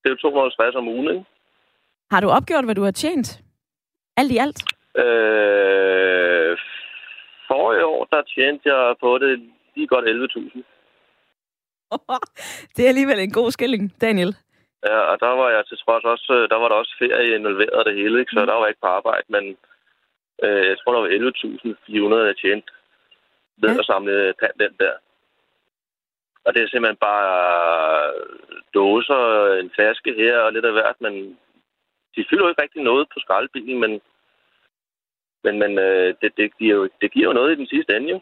det 0.00 0.06
er 0.06 0.10
jo 0.10 0.16
250 0.16 0.74
om 0.74 0.88
ugen, 0.88 1.08
ikke? 1.08 1.24
Har 2.10 2.20
du 2.20 2.28
opgjort, 2.28 2.64
hvad 2.64 2.74
du 2.74 2.82
har 2.82 2.90
tjent? 2.90 3.42
Alt 4.16 4.32
i 4.32 4.38
alt? 4.38 4.62
Øh, 5.04 6.58
forrige 7.48 7.86
år, 7.86 8.04
der 8.12 8.22
tjente 8.22 8.68
jeg 8.74 8.96
på 9.00 9.18
det 9.18 9.50
lige 9.74 9.86
godt 9.86 10.04
11.000. 10.04 10.62
det 12.76 12.84
er 12.84 12.88
alligevel 12.88 13.18
en 13.18 13.32
god 13.32 13.50
skilling, 13.50 14.00
Daniel. 14.00 14.36
Ja, 14.84 14.98
og 14.98 15.20
der 15.20 15.32
var 15.40 15.50
jeg 15.50 15.66
til 15.66 15.78
trods 15.78 16.04
også, 16.04 16.32
øh, 16.38 16.48
der 16.50 16.56
var 16.56 16.68
der 16.68 16.76
også 16.76 16.94
ferie 16.98 17.34
involveret 17.34 17.86
det 17.86 17.94
hele, 17.94 18.20
ikke? 18.20 18.32
så 18.32 18.40
mm. 18.40 18.46
der 18.46 18.54
var 18.54 18.66
ikke 18.66 18.80
på 18.80 18.86
arbejde, 18.86 19.26
men 19.28 19.44
øh, 20.44 20.64
jeg 20.70 20.76
tror, 20.78 20.92
der 20.92 21.00
var 21.00 22.16
11.400, 22.20 22.26
jeg 22.30 22.36
tjente 22.36 22.72
ved 23.62 23.70
ja. 23.70 23.78
at 23.78 23.86
samle 23.86 24.34
pand 24.40 24.56
den 24.58 24.74
der. 24.80 24.94
Og 26.44 26.54
det 26.54 26.62
er 26.62 26.68
simpelthen 26.68 26.96
bare 26.96 28.12
dåser, 28.74 29.20
en 29.62 29.70
flaske 29.74 30.14
her 30.14 30.38
og 30.38 30.52
lidt 30.52 30.64
af 30.64 30.72
hvert, 30.72 31.00
men 31.00 31.38
de 32.16 32.26
fylder 32.28 32.44
jo 32.44 32.48
ikke 32.48 32.62
rigtig 32.62 32.82
noget 32.82 33.08
på 33.12 33.18
skraldebilen, 33.20 33.80
men, 33.80 34.00
men, 35.44 35.58
men 35.58 35.78
øh, 35.78 36.14
det, 36.20 36.36
det, 36.36 36.58
giver 36.58 36.74
jo, 36.74 36.88
det 37.00 37.12
giver 37.12 37.26
jo 37.26 37.32
noget 37.32 37.52
i 37.52 37.60
den 37.60 37.66
sidste 37.66 37.96
ende, 37.96 38.10
jo. 38.10 38.20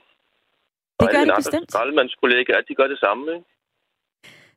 Det 1.01 1.11
gør 1.11 1.25
det 1.25 1.35
bestemt. 1.37 1.73
Skraldemandskollegaer, 1.73 2.61
de 2.61 2.75
gør 2.75 2.87
det 2.87 2.99
samme, 2.99 3.35
ikke? 3.35 3.54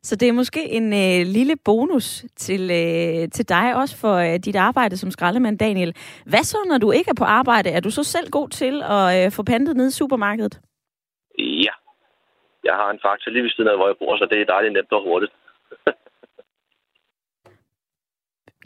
Så 0.02 0.16
det 0.16 0.28
er 0.28 0.32
måske 0.32 0.68
en 0.68 0.92
øh, 0.92 1.26
lille 1.26 1.56
bonus 1.64 2.24
til, 2.36 2.60
øh, 2.60 3.30
til 3.30 3.48
dig 3.48 3.76
også 3.76 4.00
for 4.00 4.14
øh, 4.14 4.38
dit 4.38 4.56
arbejde 4.56 4.96
som 4.96 5.10
skraldemand, 5.10 5.58
Daniel. 5.58 5.96
Hvad 6.26 6.42
så, 6.42 6.58
når 6.68 6.78
du 6.78 6.90
ikke 6.90 7.10
er 7.10 7.18
på 7.18 7.24
arbejde? 7.24 7.70
Er 7.70 7.80
du 7.80 7.90
så 7.90 8.04
selv 8.04 8.30
god 8.30 8.48
til 8.48 8.82
at 8.82 9.26
øh, 9.26 9.32
få 9.32 9.42
pantet 9.42 9.76
ned 9.76 9.88
i 9.88 9.98
supermarkedet? 10.00 10.60
Ja. 11.38 11.74
Jeg 12.64 12.74
har 12.74 12.90
en 12.90 13.00
faktor 13.06 13.30
lige 13.30 13.42
ved 13.42 13.50
siden 13.50 13.70
af, 13.70 13.76
hvor 13.76 13.86
jeg 13.86 13.96
bor, 13.98 14.16
så 14.16 14.26
det 14.30 14.40
er 14.40 14.44
dejligt 14.44 14.72
nemt 14.72 14.92
og 14.92 15.02
hurtigt. 15.02 15.32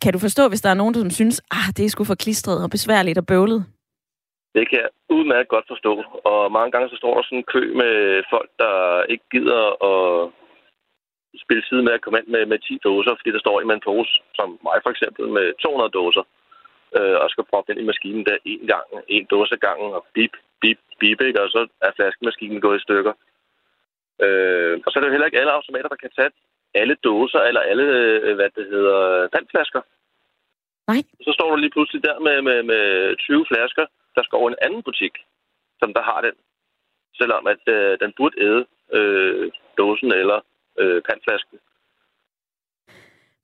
kan 0.03 0.13
du 0.13 0.19
forstå, 0.19 0.49
hvis 0.49 0.61
der 0.61 0.71
er 0.71 0.75
nogen, 0.75 0.95
som 0.95 1.11
synes, 1.11 1.43
ah, 1.51 1.69
det 1.77 1.85
er 1.85 1.89
sgu 1.89 2.05
for 2.05 2.15
klistret 2.15 2.65
og 2.65 2.71
besværligt 2.71 3.19
og 3.19 3.27
bøvlet? 3.27 3.65
Det 4.55 4.71
kan 4.71 4.79
jeg 4.79 4.89
udmærket 5.17 5.49
godt 5.49 5.65
forstå. 5.69 6.03
Og 6.25 6.53
mange 6.53 6.71
gange 6.73 6.89
så 6.89 6.97
står 6.97 7.15
der 7.15 7.23
sådan 7.23 7.39
en 7.39 7.51
kø 7.55 7.75
med 7.75 8.23
folk, 8.31 8.51
der 8.59 9.03
ikke 9.13 9.25
gider 9.31 9.63
at 9.91 10.31
spille 11.45 11.65
side 11.69 11.83
med 11.83 11.93
at 11.93 12.03
komme 12.03 12.19
ind 12.19 12.29
med, 12.35 12.47
med 12.47 12.59
10 12.59 12.79
dåser, 12.89 13.15
fordi 13.17 13.31
der 13.33 13.45
står 13.45 13.61
en 13.61 13.67
med 13.67 13.75
en 13.75 13.87
pose, 13.89 14.13
som 14.39 14.49
mig 14.67 14.79
for 14.83 14.91
eksempel, 14.91 15.25
med 15.29 15.47
200 15.63 15.91
dåser, 15.91 16.25
øh, 16.97 17.17
og 17.23 17.31
skal 17.31 17.45
proppe 17.51 17.73
ind 17.73 17.81
i 17.81 17.91
maskinen 17.91 18.25
der 18.27 18.37
en 18.45 18.67
gang, 18.73 18.87
en 19.09 19.25
dåse 19.35 19.57
gangen, 19.57 19.91
og 19.97 20.07
bip, 20.15 20.35
bip, 20.61 20.79
bip, 21.01 21.21
ikke? 21.21 21.43
og 21.43 21.49
så 21.55 21.61
er 21.87 21.93
flaskemaskinen 21.97 22.61
gået 22.61 22.79
i 22.79 22.85
stykker. 22.87 23.15
Øh, 24.25 24.75
og 24.85 24.89
så 24.89 24.95
er 24.97 25.01
det 25.01 25.09
jo 25.09 25.15
heller 25.15 25.29
ikke 25.29 25.41
alle 25.41 25.57
automater, 25.59 25.89
der 25.89 26.03
kan 26.03 26.11
tage 26.19 26.31
alle 26.75 26.97
dåser 27.09 27.41
eller 27.49 27.61
alle, 27.61 27.87
øh, 28.27 28.35
hvad 28.37 28.51
det 28.57 28.67
hedder, 28.73 29.29
vandflasker. 29.33 29.83
Nej. 30.89 31.03
Så 31.27 31.31
står 31.33 31.51
du 31.51 31.57
lige 31.57 31.75
pludselig 31.77 32.05
der 32.05 32.19
med, 32.19 32.43
med, 32.43 32.63
med 32.63 33.17
20 33.17 33.47
flasker, 33.51 33.87
der 34.15 34.23
skal 34.23 34.37
over 34.37 34.51
en 34.51 34.63
anden 34.67 34.83
butik, 34.83 35.15
som 35.81 35.95
der 35.95 36.03
har 36.03 36.21
den. 36.21 36.37
Selvom 37.15 37.47
at 37.47 37.63
øh, 37.77 37.99
den 38.03 38.13
burde 38.17 38.37
æde 38.47 38.65
øh, 38.93 39.51
dåsen 39.79 40.13
eller 40.13 40.41
øh, 40.81 41.03
pantflasken. 41.09 41.59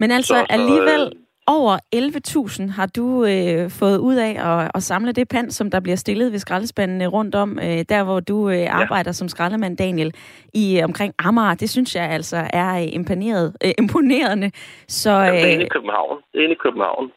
Men 0.00 0.11
altså 0.11 0.35
så, 0.35 0.40
så, 0.40 0.47
alligevel 0.50 1.02
øh, 1.16 1.23
over 1.56 1.75
11.000 1.97 2.73
har 2.78 2.88
du 2.99 3.06
øh, 3.32 3.70
fået 3.80 3.99
ud 4.08 4.16
af 4.28 4.32
at, 4.50 4.70
at 4.75 4.82
samle 4.82 5.12
det 5.12 5.28
pand, 5.28 5.50
som 5.50 5.70
der 5.70 5.80
bliver 5.80 5.97
stillet 5.97 6.32
ved 6.32 6.38
skraldespandene 6.38 7.06
rundt 7.06 7.35
om, 7.35 7.58
øh, 7.58 7.80
der 7.92 8.04
hvor 8.04 8.20
du 8.20 8.50
øh, 8.50 8.66
arbejder 8.82 9.12
ja. 9.14 9.18
som 9.20 9.28
skraldemand, 9.28 9.76
Daniel, 9.76 10.14
i 10.54 10.80
omkring 10.85 11.14
Amager. 11.18 11.54
Det 11.54 11.70
synes 11.70 11.97
jeg 11.97 12.06
altså 12.11 12.40
er 12.52 12.70
øh, 12.82 12.88
imponeret, 13.00 13.56
øh, 13.64 13.73
imponerende. 13.82 14.49
Så, 14.88 15.11
øh, 15.11 15.32
det 15.32 15.42
er 15.49 15.54
inde 15.56 15.64
i 15.64 15.75
København. 15.76 16.16
Det 16.32 16.38
er 16.38 16.44
inde 16.44 16.58
i 16.58 16.64
København. 16.66 17.12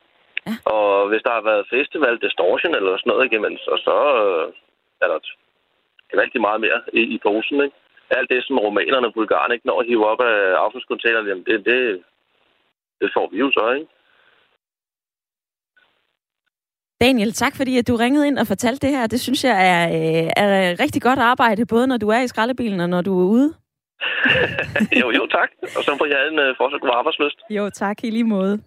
Ja. 0.47 0.53
Og 0.75 1.07
hvis 1.09 1.21
der 1.25 1.31
har 1.37 1.43
været 1.49 1.69
festival 1.75 2.15
distortion 2.25 2.75
eller 2.75 2.97
sådan 2.97 3.11
noget, 3.13 3.31
jamen, 3.31 3.57
så, 3.57 3.71
så 3.87 3.95
øh, 4.23 4.45
er 5.03 5.07
der 5.11 5.19
rigtig 6.23 6.41
meget 6.41 6.61
mere 6.61 6.79
i, 6.93 7.01
i 7.15 7.17
posen, 7.23 7.57
ikke? 7.65 7.75
Alt 8.19 8.29
det, 8.33 8.39
som 8.43 8.57
romanerne 8.65 9.07
og 9.07 9.13
bulgarerne 9.13 9.53
ikke 9.53 9.67
når 9.67 9.79
at 9.79 9.87
hive 9.87 10.05
op 10.11 10.21
af 10.21 10.37
affaldscontainerne, 10.63 11.29
jamen 11.29 11.45
det, 11.49 11.65
det, 11.69 11.79
det 13.01 13.09
får 13.15 13.29
vi 13.31 13.37
jo 13.43 13.51
så, 13.57 13.65
ikke? 13.77 13.87
Daniel, 17.01 17.33
tak 17.33 17.55
fordi 17.55 17.77
at 17.77 17.87
du 17.87 17.95
ringede 17.95 18.27
ind 18.27 18.37
og 18.39 18.47
fortalte 18.47 18.87
det 18.87 18.95
her. 18.95 19.07
Det 19.07 19.21
synes 19.21 19.43
jeg 19.43 19.57
er, 19.73 19.83
øh, 19.97 20.29
er 20.37 20.79
rigtig 20.83 21.01
godt 21.01 21.19
arbejde, 21.19 21.65
både 21.65 21.87
når 21.87 21.97
du 21.97 22.09
er 22.09 22.21
i 22.21 22.27
skraldebilen 22.27 22.79
og 22.79 22.89
når 22.89 23.01
du 23.01 23.19
er 23.21 23.25
ude. 23.25 23.53
jo, 25.01 25.11
jo, 25.17 25.27
tak. 25.37 25.49
Og 25.77 25.83
så 25.83 25.95
får 25.99 26.05
jeg 26.05 26.27
en 26.31 26.39
uh, 26.39 26.57
fortsat 26.57 26.81
god 26.81 26.89
arbejdsløst. 26.93 27.39
Jo, 27.49 27.69
tak 27.69 28.03
i 28.03 28.09
lige 28.09 28.23
måde. 28.23 28.63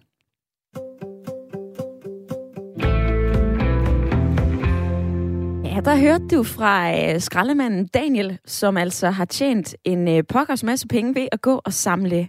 Ja, 5.75 5.79
der 5.79 5.97
hørte 5.97 6.27
du 6.27 6.43
fra 6.43 6.97
øh, 6.97 7.19
skraldemanden 7.19 7.87
Daniel, 7.87 8.39
som 8.45 8.77
altså 8.77 9.09
har 9.09 9.25
tjent 9.25 9.75
en 9.83 10.07
øh, 10.07 10.23
pokkers 10.29 10.63
masse 10.63 10.87
penge 10.87 11.15
ved 11.15 11.27
at 11.31 11.41
gå 11.41 11.61
og 11.65 11.73
samle 11.73 12.27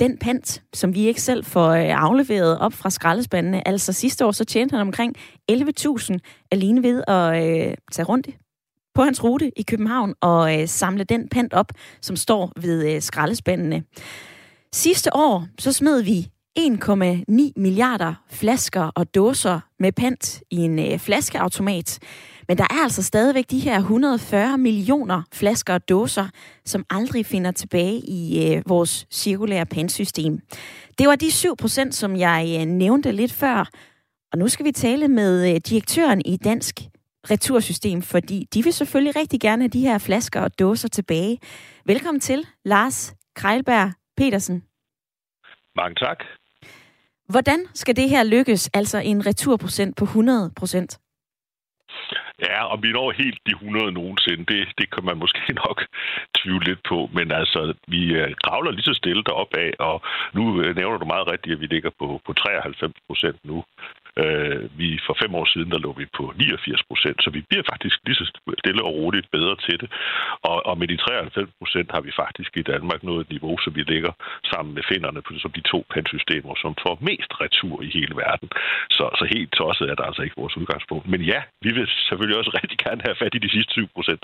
den 0.00 0.18
pant, 0.18 0.62
som 0.74 0.94
vi 0.94 1.06
ikke 1.06 1.22
selv 1.22 1.44
får 1.44 1.68
øh, 1.68 2.02
afleveret 2.02 2.58
op 2.58 2.72
fra 2.72 2.90
skraldespandene. 2.90 3.68
Altså 3.68 3.92
sidste 3.92 4.26
år, 4.26 4.32
så 4.32 4.44
tjente 4.44 4.72
han 4.72 4.80
omkring 4.80 5.14
11.000 5.52 6.16
alene 6.50 6.82
ved 6.82 7.02
at 7.08 7.36
øh, 7.36 7.74
tage 7.92 8.06
rundt 8.06 8.28
på 8.94 9.02
hans 9.02 9.24
rute 9.24 9.58
i 9.58 9.62
København 9.62 10.14
og 10.20 10.60
øh, 10.60 10.68
samle 10.68 11.04
den 11.04 11.28
pant 11.28 11.54
op, 11.54 11.72
som 12.00 12.16
står 12.16 12.52
ved 12.60 12.94
øh, 12.94 13.02
skraldespandene. 13.02 13.82
Sidste 14.72 15.16
år, 15.16 15.46
så 15.58 15.72
smed 15.72 16.02
vi 16.02 16.28
1,9 16.58 17.52
milliarder 17.56 18.14
flasker 18.30 18.82
og 18.82 19.14
dåser 19.14 19.60
med 19.78 19.92
pant 19.92 20.42
i 20.50 20.56
en 20.56 20.78
øh, 20.78 20.98
flaskeautomat. 20.98 21.98
Men 22.48 22.58
der 22.58 22.64
er 22.64 22.82
altså 22.82 23.02
stadigvæk 23.02 23.50
de 23.50 23.58
her 23.58 23.76
140 23.76 24.58
millioner 24.58 25.22
flasker 25.32 25.74
og 25.74 25.88
dåser, 25.88 26.28
som 26.64 26.84
aldrig 26.90 27.26
finder 27.26 27.50
tilbage 27.50 27.98
i 27.98 28.46
øh, 28.46 28.62
vores 28.66 29.06
cirkulære 29.10 29.66
pantsystem. 29.66 30.38
Det 30.98 31.08
var 31.08 31.16
de 31.16 31.30
7 31.30 31.56
procent, 31.56 31.94
som 31.94 32.16
jeg 32.16 32.56
øh, 32.60 32.66
nævnte 32.66 33.12
lidt 33.12 33.32
før. 33.32 33.68
Og 34.32 34.38
nu 34.38 34.48
skal 34.48 34.66
vi 34.66 34.72
tale 34.72 35.08
med 35.08 35.54
øh, 35.54 35.60
direktøren 35.68 36.22
i 36.24 36.36
Dansk 36.36 36.80
Retursystem, 37.30 38.02
fordi 38.02 38.46
de 38.54 38.64
vil 38.64 38.72
selvfølgelig 38.72 39.16
rigtig 39.16 39.40
gerne 39.40 39.62
have 39.62 39.68
de 39.68 39.80
her 39.80 39.98
flasker 39.98 40.40
og 40.40 40.58
dåser 40.58 40.88
tilbage. 40.88 41.38
Velkommen 41.86 42.20
til, 42.20 42.46
Lars 42.64 43.14
Krejlberg 43.34 43.92
Petersen. 44.16 44.62
Mange 45.76 45.94
tak. 45.94 46.37
Hvordan 47.28 47.60
skal 47.74 47.96
det 47.96 48.08
her 48.08 48.24
lykkes, 48.24 48.70
altså 48.74 48.98
en 48.98 49.26
returprocent 49.26 49.96
på 49.96 50.04
100 50.04 50.50
procent? 50.56 50.98
Ja, 52.46 52.64
og 52.72 52.82
vi 52.82 52.92
når 52.92 53.10
helt 53.12 53.40
de 53.46 53.50
100 53.50 53.92
nogensinde, 53.92 54.44
det, 54.52 54.68
det 54.78 54.90
kan 54.94 55.04
man 55.04 55.18
måske 55.18 55.40
nok 55.66 55.86
tvivle 56.38 56.64
lidt 56.64 56.82
på. 56.88 57.10
Men 57.12 57.32
altså, 57.32 57.74
vi 57.88 58.02
øh, 58.20 58.34
gravler 58.42 58.70
lige 58.70 58.90
så 58.90 58.94
stille 58.94 59.22
derop 59.24 59.54
af, 59.54 59.70
og 59.78 60.02
nu 60.32 60.62
øh, 60.62 60.76
nævner 60.76 60.98
du 60.98 61.04
meget 61.04 61.30
rigtigt, 61.32 61.54
at 61.54 61.60
vi 61.60 61.66
ligger 61.66 61.90
på, 61.98 62.20
på 62.26 62.32
93 62.32 62.92
procent 63.08 63.38
nu. 63.44 63.64
Øh, 64.22 64.78
vi 64.80 64.88
For 65.06 65.16
fem 65.22 65.34
år 65.34 65.46
siden, 65.52 65.70
der 65.70 65.78
lå 65.78 65.92
vi 65.92 66.06
på 66.18 66.24
89 66.36 66.82
procent, 66.90 67.18
så 67.24 67.30
vi 67.30 67.40
bliver 67.48 67.64
faktisk 67.72 67.96
lige 68.06 68.20
så 68.20 68.26
stille 68.62 68.82
og 68.84 68.94
roligt 68.94 69.30
bedre 69.36 69.56
til 69.66 69.76
det. 69.82 69.88
Og, 70.50 70.66
og 70.66 70.78
med 70.78 70.88
de 70.88 70.96
93 70.96 71.50
procent 71.60 71.88
har 71.94 72.00
vi 72.00 72.12
faktisk 72.22 72.56
i 72.56 72.68
Danmark 72.72 73.02
nået 73.02 73.20
et 73.20 73.30
niveau, 73.34 73.54
så 73.64 73.70
vi 73.70 73.82
ligger 73.82 74.12
sammen 74.52 74.74
med 74.74 74.82
finderne 74.92 75.20
som 75.44 75.52
de 75.52 75.60
to 75.72 75.78
pansystemer, 75.94 76.54
som 76.62 76.72
får 76.84 76.94
mest 77.08 77.30
retur 77.42 77.82
i 77.82 77.90
hele 77.96 78.14
verden. 78.24 78.48
Så, 78.96 79.04
så 79.18 79.24
helt 79.34 79.52
tosset 79.52 79.90
er 79.90 79.94
der 79.94 80.04
altså 80.10 80.22
ikke 80.22 80.40
vores 80.42 80.56
udgangspunkt. 80.56 81.06
Men 81.12 81.20
ja, 81.32 81.40
vi 81.64 81.70
vil 81.76 81.86
selvfølgelig 82.08 82.38
også 82.38 82.50
rigtig 82.62 82.78
gerne 82.78 83.02
have 83.06 83.16
fat 83.22 83.34
i 83.34 83.38
de 83.38 83.50
sidste 83.50 83.72
20 83.72 83.88
procent. 83.96 84.22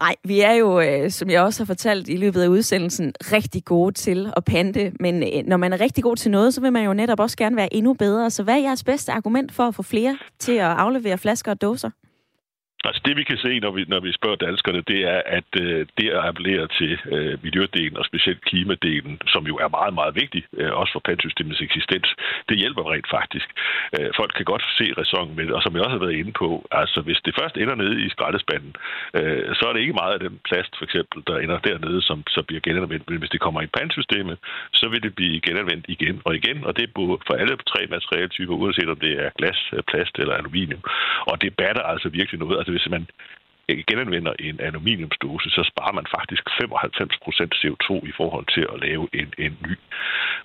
Nej, 0.00 0.14
vi 0.24 0.40
er 0.40 0.52
jo, 0.52 0.80
øh, 0.80 1.10
som 1.10 1.30
jeg 1.30 1.42
også 1.42 1.60
har 1.60 1.66
fortalt 1.66 2.08
i 2.08 2.16
løbet 2.16 2.42
af 2.42 2.48
udsendelsen, 2.48 3.12
rigtig 3.32 3.64
gode 3.64 3.94
til 3.94 4.32
at 4.36 4.44
pante. 4.44 4.92
Men 5.00 5.22
øh, 5.22 5.46
når 5.46 5.56
man 5.56 5.72
er 5.72 5.80
rigtig 5.80 6.04
god 6.04 6.16
til 6.16 6.30
noget, 6.30 6.54
så 6.54 6.60
vil 6.60 6.72
man 6.72 6.84
jo 6.84 6.94
netop 6.94 7.20
også 7.20 7.36
gerne 7.36 7.56
være 7.56 7.74
endnu 7.74 7.94
bedre. 7.94 8.30
Så 8.30 8.42
hvad 8.42 8.54
er 8.54 8.58
jeres 8.58 8.84
bedste 8.84 9.12
argument 9.12 9.52
for 9.52 9.62
at 9.62 9.74
få 9.74 9.82
flere 9.82 10.18
til 10.38 10.52
at 10.52 10.66
aflevere 10.66 11.18
flasker 11.18 11.50
og 11.50 11.62
dåser? 11.62 11.90
Altså 12.84 13.00
det 13.06 13.16
vi 13.16 13.24
kan 13.30 13.38
se, 13.38 13.60
når 13.60 13.70
vi, 13.70 13.84
når 13.88 14.00
vi 14.00 14.12
spørger 14.12 14.36
danskerne, 14.36 14.82
det 14.92 15.00
er, 15.14 15.20
at 15.38 15.50
øh, 15.62 15.86
det 15.98 16.08
at 16.16 16.22
appellere 16.28 16.66
til 16.78 16.92
øh, 17.14 17.34
miljødelen 17.44 17.96
og 17.96 18.04
specielt 18.04 18.40
klimadelen, 18.44 19.20
som 19.26 19.42
jo 19.50 19.54
er 19.64 19.68
meget, 19.68 19.94
meget 19.94 20.14
vigtig, 20.14 20.42
øh, 20.60 20.72
også 20.80 20.92
for 20.92 21.02
pantsystemets 21.08 21.60
eksistens, 21.60 22.08
det 22.48 22.56
hjælper 22.62 22.92
rent 22.92 23.08
faktisk. 23.10 23.48
Øh, 23.96 24.10
folk 24.16 24.32
kan 24.36 24.44
godt 24.44 24.64
se 24.78 24.86
ræson 24.98 25.36
med 25.36 25.44
det, 25.46 25.54
og 25.54 25.62
som 25.62 25.74
jeg 25.74 25.82
også 25.82 25.96
har 25.96 26.04
været 26.06 26.20
inde 26.20 26.32
på, 26.32 26.48
altså 26.70 27.00
hvis 27.00 27.20
det 27.24 27.34
først 27.40 27.56
ender 27.56 27.74
nede 27.74 27.96
i 28.06 28.08
skraldespanden, 28.08 28.72
øh, 29.18 29.54
så 29.58 29.62
er 29.68 29.72
det 29.72 29.80
ikke 29.80 30.00
meget 30.02 30.14
af 30.16 30.20
den 30.26 30.34
plast, 30.48 30.72
for 30.78 30.84
eksempel, 30.84 31.18
der 31.26 31.36
ender 31.38 31.58
dernede, 31.58 32.02
som 32.02 32.18
så 32.36 32.40
bliver 32.48 32.60
genanvendt. 32.68 33.10
Men 33.10 33.18
hvis 33.18 33.30
det 33.34 33.40
kommer 33.40 33.60
i 33.62 33.74
pantsystemet, 33.78 34.36
så 34.72 34.88
vil 34.88 35.02
det 35.02 35.14
blive 35.14 35.40
genanvendt 35.40 35.84
igen 35.88 36.16
og 36.24 36.32
igen, 36.40 36.58
og 36.66 36.76
det 36.76 36.84
er 36.84 36.92
både 36.94 37.18
for 37.26 37.34
alle 37.34 37.56
tre 37.72 37.80
materialetyper, 37.94 38.54
uanset 38.54 38.88
om 38.88 39.00
det 39.06 39.12
er 39.24 39.30
glas, 39.38 39.60
øh, 39.72 39.82
plast 39.90 40.14
eller 40.18 40.34
aluminium. 40.34 40.82
Og 41.30 41.42
det 41.42 41.56
batter 41.56 41.82
altså 41.82 42.08
virkelig 42.08 42.40
noget. 42.40 42.67
Altså 42.68 42.78
hvis 42.78 42.92
man 42.96 43.06
øh, 43.68 43.84
genanvender 43.90 44.32
en 44.38 44.60
aluminiumsdose, 44.60 45.50
så 45.50 45.62
sparer 45.70 45.94
man 45.98 46.06
faktisk 46.16 46.44
95% 46.48 47.60
CO2 47.60 47.88
i 48.10 48.12
forhold 48.20 48.46
til 48.54 48.64
at 48.72 48.80
lave 48.86 49.04
en, 49.20 49.28
en 49.44 49.54
ny. 49.66 49.74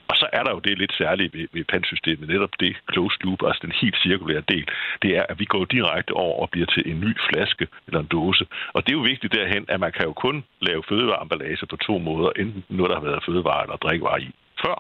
Og 0.09 0.15
så 0.21 0.27
er 0.37 0.43
der 0.43 0.51
jo 0.51 0.59
det 0.59 0.77
lidt 0.77 0.93
særlige 1.01 1.29
ved, 1.33 1.47
ved 1.53 1.63
pantsystemet, 1.63 2.29
netop 2.29 2.53
det 2.59 2.75
closed 2.93 3.21
loop, 3.23 3.41
altså 3.47 3.61
den 3.65 3.73
helt 3.81 3.97
cirkulære 4.03 4.43
del, 4.53 4.65
det 5.01 5.11
er, 5.17 5.23
at 5.29 5.39
vi 5.39 5.45
går 5.45 5.65
direkte 5.65 6.11
over 6.11 6.41
og 6.41 6.49
bliver 6.49 6.67
til 6.75 6.83
en 6.91 6.99
ny 7.05 7.11
flaske 7.27 7.67
eller 7.87 7.99
en 7.99 8.13
dåse. 8.17 8.45
Og 8.73 8.79
det 8.83 8.91
er 8.91 8.99
jo 8.99 9.09
vigtigt 9.11 9.33
derhen, 9.33 9.65
at 9.73 9.79
man 9.79 9.91
kan 9.91 10.05
jo 10.05 10.13
kun 10.13 10.43
lave 10.61 10.83
fødevareemballage 10.89 11.65
på 11.69 11.77
to 11.87 11.97
måder, 11.97 12.29
enten 12.41 12.63
noget, 12.69 12.89
der 12.89 12.99
har 12.99 13.07
været 13.09 13.25
fødevare 13.27 13.63
eller 13.63 13.75
drikkevarer 13.75 14.21
i 14.27 14.29
før, 14.63 14.77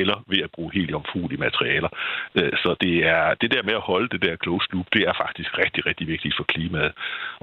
eller 0.00 0.16
ved 0.32 0.40
at 0.46 0.50
bruge 0.54 0.72
heliumfuglige 0.74 1.40
materialer. 1.46 1.90
Øh, 2.38 2.52
så 2.62 2.70
det 2.80 2.94
er 3.06 3.34
det 3.40 3.50
der 3.54 3.62
med 3.62 3.74
at 3.74 3.88
holde 3.90 4.08
det 4.08 4.22
der 4.22 4.42
closed 4.42 4.72
loop, 4.72 4.88
det 4.94 5.02
er 5.08 5.14
faktisk 5.24 5.50
rigtig, 5.58 5.86
rigtig 5.86 6.06
vigtigt 6.06 6.36
for 6.36 6.44
klimaet. 6.52 6.92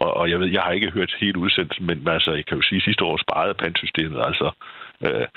Og, 0.03 0.11
og 0.19 0.29
jeg 0.29 0.39
ved, 0.39 0.47
jeg 0.47 0.61
har 0.61 0.71
ikke 0.71 0.91
hørt 0.91 1.15
helt 1.19 1.37
udsendelsen, 1.37 1.85
men 1.85 2.07
altså, 2.07 2.31
jeg 2.31 2.45
kan 2.45 2.57
jo 2.57 2.63
sige, 2.63 2.81
at 2.81 2.83
sidste 2.83 3.03
år 3.03 3.17
sparede 3.17 3.61
pandsystemet 3.63 4.19
altså 4.29 4.47
øh, 5.07 5.27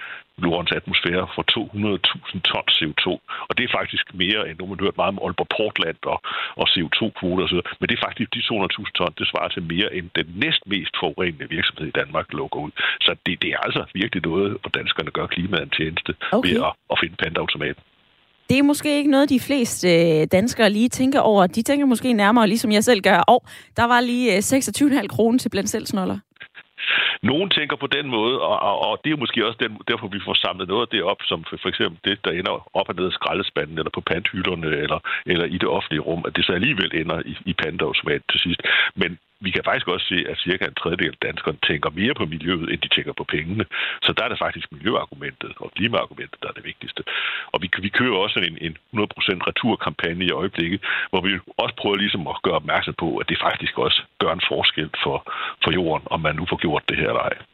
jordens 0.43 0.73
atmosfære 0.79 1.27
for 1.35 1.45
200.000 1.57 2.41
tons 2.51 2.73
CO2. 2.81 3.07
Og 3.49 3.53
det 3.57 3.65
er 3.65 3.77
faktisk 3.79 4.07
mere 4.23 4.41
end, 4.49 4.57
nu 4.59 4.67
man 4.67 4.85
hørt 4.85 4.97
meget 5.01 5.13
om 5.15 5.21
Aalborg 5.25 5.51
Portland 5.57 6.01
og, 6.13 6.19
og 6.61 6.67
CO2-kvoter 6.73 7.45
osv., 7.47 7.61
men 7.79 7.87
det 7.89 7.95
er 7.97 8.07
faktisk 8.07 8.35
de 8.35 8.41
200.000 8.41 8.93
tons, 8.99 9.15
det 9.21 9.27
svarer 9.33 9.49
til 9.49 9.63
mere 9.75 9.89
end 9.97 10.07
den 10.19 10.29
næst 10.45 10.63
mest 10.67 10.95
forurenende 11.01 11.47
virksomhed 11.57 11.87
i 11.89 11.99
Danmark 12.01 12.27
lukker 12.39 12.61
ud. 12.67 12.73
Så 13.07 13.11
det, 13.27 13.43
det 13.43 13.51
er 13.57 13.61
altså 13.67 13.83
virkelig 13.95 14.23
noget, 14.31 14.51
hvor 14.61 14.71
danskerne 14.79 15.11
gør 15.11 15.27
klimaet 15.27 15.63
en 15.63 15.77
tjeneste 15.79 16.13
okay. 16.33 16.49
ved 16.49 16.57
at, 16.69 16.73
at 16.93 16.97
finde 17.03 17.17
pantautomaten. 17.23 17.83
Det 18.49 18.59
er 18.59 18.63
måske 18.63 18.97
ikke 18.99 19.11
noget, 19.11 19.31
de 19.31 19.41
fleste 19.41 19.89
øh, 19.89 20.27
danskere 20.33 20.71
lige 20.71 20.89
tænker 20.89 21.21
over. 21.21 21.47
De 21.47 21.63
tænker 21.63 21.87
måske 21.87 22.13
nærmere, 22.13 22.47
ligesom 22.47 22.73
jeg 22.73 22.85
selv 22.85 23.01
gør, 23.01 23.19
og 23.19 23.45
der 23.77 23.85
var 23.85 24.01
lige 24.01 24.39
26,5 24.39 25.03
øh, 25.03 25.09
kroner 25.09 25.39
til 25.39 25.49
blandt 25.49 25.71
selv 25.71 25.87
snoller. 25.87 26.19
Nogen 27.31 27.51
tænker 27.51 27.77
på 27.77 27.87
den 27.87 28.07
måde, 28.17 28.37
og, 28.41 28.57
og, 28.69 28.77
og 28.87 29.01
det 29.05 29.11
er 29.13 29.17
måske 29.17 29.47
også 29.47 29.59
den, 29.65 29.73
derfor, 29.91 30.07
vi 30.09 30.21
får 30.27 30.35
samlet 30.35 30.69
noget 30.69 30.83
af 30.83 30.89
det 30.89 31.03
op, 31.03 31.21
som 31.31 31.45
for, 31.49 31.57
for 31.63 31.69
eksempel 31.69 31.99
det, 32.05 32.25
der 32.25 32.31
ender 32.31 32.55
op 32.79 32.89
og 32.89 32.95
ned 32.95 33.07
af 33.07 33.13
skraldespanden, 33.13 33.79
eller 33.79 33.91
på 33.95 34.01
panthylderne, 34.01 34.67
eller, 34.85 34.99
eller 35.27 35.45
i 35.45 35.59
det 35.63 35.69
offentlige 35.77 36.07
rum, 36.09 36.23
at 36.27 36.37
det 36.37 36.45
så 36.45 36.53
alligevel 36.53 36.91
ender 37.01 37.19
i, 37.33 37.35
i 37.51 37.53
pantautomat 37.53 38.23
til 38.31 38.41
sidst. 38.41 38.61
Men 38.95 39.19
vi 39.45 39.51
kan 39.51 39.65
faktisk 39.65 39.89
også 39.89 40.07
se, 40.13 40.19
at 40.31 40.39
cirka 40.47 40.65
en 40.65 40.81
tredjedel 40.81 41.15
af 41.17 41.23
danskerne 41.29 41.59
tænker 41.69 41.91
mere 42.01 42.15
på 42.15 42.25
miljøet, 42.35 42.67
end 42.73 42.81
de 42.85 42.95
tænker 42.97 43.13
på 43.13 43.25
pengene. 43.35 43.65
Så 44.05 44.11
der 44.17 44.25
er 44.25 44.31
det 44.33 44.39
faktisk 44.45 44.67
miljøargumentet 44.73 45.53
og 45.63 45.69
klimaargumentet, 45.77 46.39
der 46.43 46.49
er 46.49 46.57
det 46.59 46.65
vigtigste. 46.65 47.03
Og 47.53 47.59
vi, 47.63 47.69
vi 47.87 47.89
kører 47.89 48.17
også 48.25 48.39
en, 48.49 48.57
en 48.67 48.75
100% 48.95 49.49
returkampagne 49.51 50.25
i 50.25 50.37
øjeblikket, 50.41 50.81
hvor 51.11 51.21
vi 51.27 51.31
også 51.63 51.75
prøver 51.81 51.97
ligesom 51.97 52.27
at 52.27 52.43
gøre 52.43 52.61
opmærksom 52.63 52.95
på, 53.03 53.09
at 53.21 53.29
det 53.29 53.39
faktisk 53.47 53.79
også 53.79 54.01
gør 54.23 54.33
en 54.33 54.49
forskel 54.53 54.91
for, 55.05 55.17
for 55.65 55.71
jorden, 55.79 56.07
om 56.15 56.21
man 56.21 56.37
nu 56.37 56.45
får 56.51 56.57
gjort 56.57 56.89
det 56.89 56.97
her 56.97 57.13
eller 57.15 57.23
ej. 57.23 57.45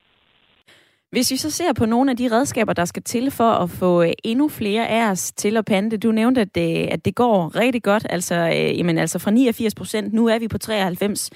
Hvis 1.11 1.31
vi 1.31 1.37
så 1.37 1.51
ser 1.51 1.73
på 1.73 1.87
nogle 1.87 2.11
af 2.11 2.17
de 2.17 2.29
redskaber, 2.33 2.73
der 2.73 2.85
skal 2.85 3.03
til 3.03 3.31
for 3.31 3.51
at 3.51 3.71
få 3.71 4.03
øh, 4.03 4.13
endnu 4.25 4.49
flere 4.49 4.89
af 4.89 5.11
os 5.11 5.33
til 5.33 5.57
at 5.57 5.65
pande, 5.65 5.99
du 5.99 6.13
nævnte, 6.13 6.41
at 6.41 6.55
det, 6.55 6.87
at 6.87 7.05
det 7.05 7.15
går 7.15 7.57
rigtig 7.57 7.83
godt, 7.83 8.07
altså, 8.11 8.35
øh, 8.35 8.79
jamen, 8.79 8.99
altså 8.99 9.19
fra 9.19 9.31
89 9.31 9.75
procent, 9.75 10.13
nu 10.13 10.27
er 10.27 10.39
vi 10.39 10.49
på 10.49 10.59
93 10.59 11.31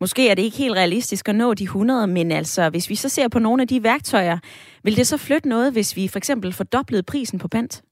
Måske 0.00 0.28
er 0.28 0.34
det 0.34 0.42
ikke 0.42 0.56
helt 0.56 0.76
realistisk 0.76 1.28
at 1.28 1.34
nå 1.34 1.54
de 1.54 1.64
100, 1.64 2.06
men 2.06 2.32
altså, 2.32 2.70
hvis 2.70 2.90
vi 2.90 2.94
så 2.94 3.08
ser 3.08 3.28
på 3.28 3.38
nogle 3.38 3.62
af 3.62 3.68
de 3.68 3.82
værktøjer, 3.82 4.38
vil 4.82 4.96
det 4.96 5.06
så 5.06 5.16
flytte 5.16 5.48
noget, 5.48 5.72
hvis 5.72 5.96
vi 5.96 6.08
for 6.08 6.18
eksempel 6.18 6.52
fordoblede 6.52 7.02
prisen 7.02 7.38
på 7.38 7.48
pant? 7.48 7.82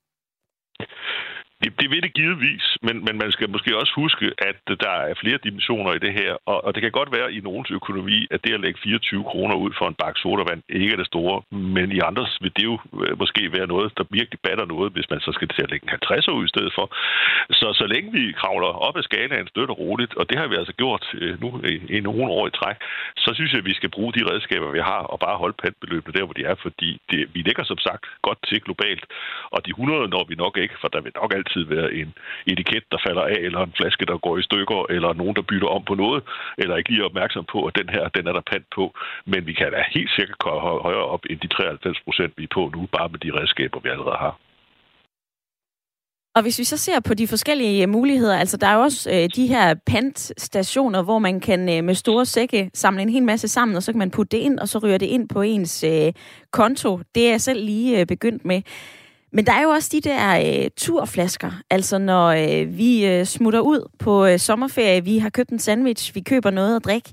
Det, 1.63 1.71
det 1.81 1.91
vil 1.91 2.03
det 2.03 2.13
givetvis, 2.15 2.65
men, 2.87 2.97
men 3.07 3.15
man 3.23 3.31
skal 3.33 3.51
måske 3.51 3.77
også 3.81 3.93
huske, 3.97 4.27
at 4.39 4.57
der 4.85 4.95
er 5.11 5.15
flere 5.23 5.39
dimensioner 5.45 5.93
i 5.95 5.99
det 5.99 6.13
her, 6.13 6.33
og, 6.47 6.65
og 6.65 6.75
det 6.75 6.83
kan 6.83 6.93
godt 6.99 7.13
være 7.17 7.33
i 7.33 7.41
nogens 7.41 7.71
økonomi, 7.71 8.19
at 8.31 8.45
det 8.45 8.55
at 8.55 8.61
lægge 8.61 8.81
24 8.83 9.25
kroner 9.25 9.55
ud 9.55 9.73
for 9.79 9.87
en 9.89 9.95
bakke 10.03 10.21
sodavand 10.21 10.63
ikke 10.69 10.93
er 10.93 10.97
det 10.97 11.07
store, 11.07 11.43
men 11.51 11.93
i 11.93 11.99
andres 12.09 12.39
vil 12.43 12.53
det 12.57 12.65
jo 12.65 12.79
øh, 13.05 13.19
måske 13.19 13.43
være 13.57 13.67
noget, 13.75 13.89
der 13.99 14.05
virkelig 14.11 14.41
batter 14.47 14.67
noget, 14.75 14.93
hvis 14.93 15.11
man 15.11 15.21
så 15.21 15.31
skal 15.33 15.49
til 15.49 15.63
at 15.63 15.71
lægge 15.71 15.85
en 15.85 15.97
50 15.99 16.29
ud 16.29 16.45
i 16.45 16.53
stedet 16.55 16.73
for. 16.77 16.87
Så 17.59 17.67
så 17.81 17.87
længe 17.93 18.09
vi 18.13 18.33
kravler 18.41 18.73
op 18.87 18.97
ad 18.97 19.03
skalaen 19.03 19.49
støt 19.49 19.71
og 19.75 19.79
roligt, 19.79 20.13
og 20.21 20.25
det 20.31 20.39
har 20.39 20.47
vi 20.47 20.57
altså 20.61 20.73
gjort 20.73 21.05
øh, 21.15 21.41
nu 21.43 21.49
i, 21.73 21.75
i 21.97 22.01
nogle 22.01 22.33
år 22.39 22.47
i 22.47 22.57
træk, 22.61 22.77
så 23.25 23.31
synes 23.35 23.53
jeg, 23.53 23.59
at 23.59 23.71
vi 23.71 23.75
skal 23.75 23.91
bruge 23.97 24.13
de 24.13 24.29
redskaber, 24.31 24.71
vi 24.79 24.83
har, 24.91 25.03
og 25.13 25.19
bare 25.27 25.37
holde 25.43 25.57
pantbeløbene 25.63 26.15
der, 26.17 26.25
hvor 26.25 26.37
de 26.39 26.45
er, 26.45 26.55
fordi 26.67 26.91
det, 27.11 27.21
vi 27.35 27.41
ligger 27.49 27.65
som 27.65 27.79
sagt 27.79 28.05
godt 28.23 28.39
til 28.49 28.61
globalt, 28.67 29.05
og 29.55 29.67
de 29.67 29.71
100 29.71 30.09
når 30.09 30.25
vi 30.29 30.35
nok 30.35 30.55
ikke, 30.65 30.75
for 30.81 30.89
der 30.89 31.01
vil 31.01 31.13
nok 31.23 31.33
altid 31.39 31.52
altid 31.53 31.75
være 31.77 31.95
en 31.95 32.15
etiket, 32.47 32.85
der 32.93 32.99
falder 33.07 33.23
af, 33.23 33.39
eller 33.47 33.61
en 33.63 33.73
flaske, 33.77 34.07
der 34.07 34.19
går 34.19 34.39
i 34.39 34.43
stykker, 34.43 34.87
eller 34.91 35.13
nogen, 35.13 35.37
der 35.37 35.43
bytter 35.43 35.69
om 35.69 35.85
på 35.85 35.95
noget, 35.95 36.23
eller 36.59 36.77
ikke 36.77 36.91
lige 36.91 37.05
opmærksom 37.05 37.45
på, 37.53 37.59
at 37.67 37.77
den 37.81 37.89
her, 37.89 38.09
den 38.09 38.27
er 38.27 38.33
der 38.33 38.51
pant 38.51 38.67
på. 38.75 38.85
Men 39.27 39.47
vi 39.47 39.53
kan 39.53 39.73
da 39.73 39.85
helt 39.95 40.11
sikkert 40.17 40.39
komme 40.39 40.61
højere 40.61 41.07
op 41.15 41.25
end 41.31 41.41
de 41.41 41.49
93 41.49 42.01
procent, 42.05 42.33
vi 42.37 42.45
er 42.45 42.55
på 42.55 42.71
nu, 42.75 42.89
bare 42.97 43.09
med 43.09 43.19
de 43.19 43.31
redskaber, 43.39 43.81
vi 43.81 43.89
allerede 43.89 44.19
har. 44.27 44.35
Og 46.35 46.43
hvis 46.43 46.59
vi 46.59 46.65
så 46.65 46.77
ser 46.77 47.01
på 47.01 47.15
de 47.15 47.29
forskellige 47.29 47.83
øh, 47.83 47.89
muligheder, 47.89 48.37
altså 48.39 48.57
der 48.57 48.67
er 48.67 48.75
jo 48.75 48.81
også 48.81 49.11
øh, 49.11 49.29
de 49.37 49.47
her 49.47 49.75
pantstationer, 49.87 51.03
hvor 51.03 51.19
man 51.19 51.41
kan 51.41 51.69
øh, 51.69 51.85
med 51.85 51.95
store 51.95 52.27
sække 52.27 52.71
samle 52.75 53.03
en 53.03 53.09
hel 53.09 53.23
masse 53.23 53.49
sammen, 53.49 53.77
og 53.77 53.83
så 53.83 53.93
kan 53.93 53.99
man 53.99 54.11
putte 54.11 54.37
det 54.37 54.43
ind, 54.43 54.59
og 54.59 54.69
så 54.69 54.79
ryger 54.79 54.99
det 54.99 55.07
ind 55.07 55.29
på 55.29 55.43
ens 55.43 55.85
øh, 55.85 56.13
konto. 56.51 57.01
Det 57.15 57.27
er 57.27 57.31
jeg 57.31 57.41
selv 57.41 57.65
lige 57.65 58.01
øh, 58.01 58.07
begyndt 58.07 58.45
med. 58.45 58.63
Men 59.33 59.47
der 59.47 59.53
er 59.53 59.63
jo 59.63 59.69
også 59.69 59.89
de 59.93 60.01
der 60.01 60.63
øh, 60.65 60.71
turflasker, 60.77 61.53
altså 61.71 61.99
når 61.99 62.27
øh, 62.27 62.79
vi 62.79 63.07
øh, 63.07 63.27
smutter 63.27 63.61
ud 63.61 63.89
på 63.99 64.27
øh, 64.27 64.39
sommerferie, 64.39 65.05
vi 65.05 65.19
har 65.19 65.31
købt 65.31 65.51
en 65.51 65.59
sandwich, 65.59 66.15
vi 66.15 66.21
køber 66.21 66.51
noget 66.51 66.77
at 66.77 66.85
drikke. 66.85 67.11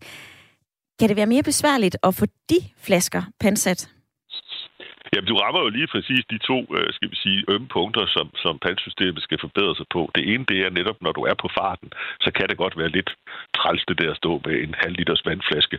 Kan 0.99 1.09
det 1.09 1.17
være 1.17 1.25
mere 1.25 1.43
besværligt 1.43 1.97
at 2.03 2.15
få 2.15 2.25
de 2.49 2.57
flasker 2.77 3.23
pansat? 3.39 3.89
Jamen, 5.13 5.27
du 5.31 5.35
rammer 5.43 5.61
jo 5.65 5.69
lige 5.69 5.91
præcis 5.93 6.23
de 6.33 6.37
to, 6.49 6.57
øh, 6.77 6.87
skal 6.95 7.11
vi 7.11 7.17
sige, 7.25 7.45
ømme 7.53 7.67
punkter, 7.67 8.05
som, 8.15 8.27
som 8.43 8.59
pantsystemet 8.65 9.21
skal 9.23 9.39
forbedre 9.45 9.75
sig 9.75 9.87
på. 9.95 10.01
Det 10.15 10.23
ene, 10.33 10.45
det 10.51 10.59
er 10.65 10.69
netop, 10.69 10.99
når 11.01 11.11
du 11.11 11.21
er 11.31 11.35
på 11.43 11.49
farten, 11.57 11.89
så 12.25 12.29
kan 12.35 12.45
det 12.49 12.57
godt 12.57 12.77
være 12.77 12.95
lidt 12.97 13.09
træls 13.57 13.83
det 13.89 13.99
der 14.01 14.11
at 14.11 14.17
stå 14.17 14.31
med 14.45 14.55
en 14.65 14.73
halv 14.83 14.95
liters 14.99 15.25
vandflaske 15.25 15.77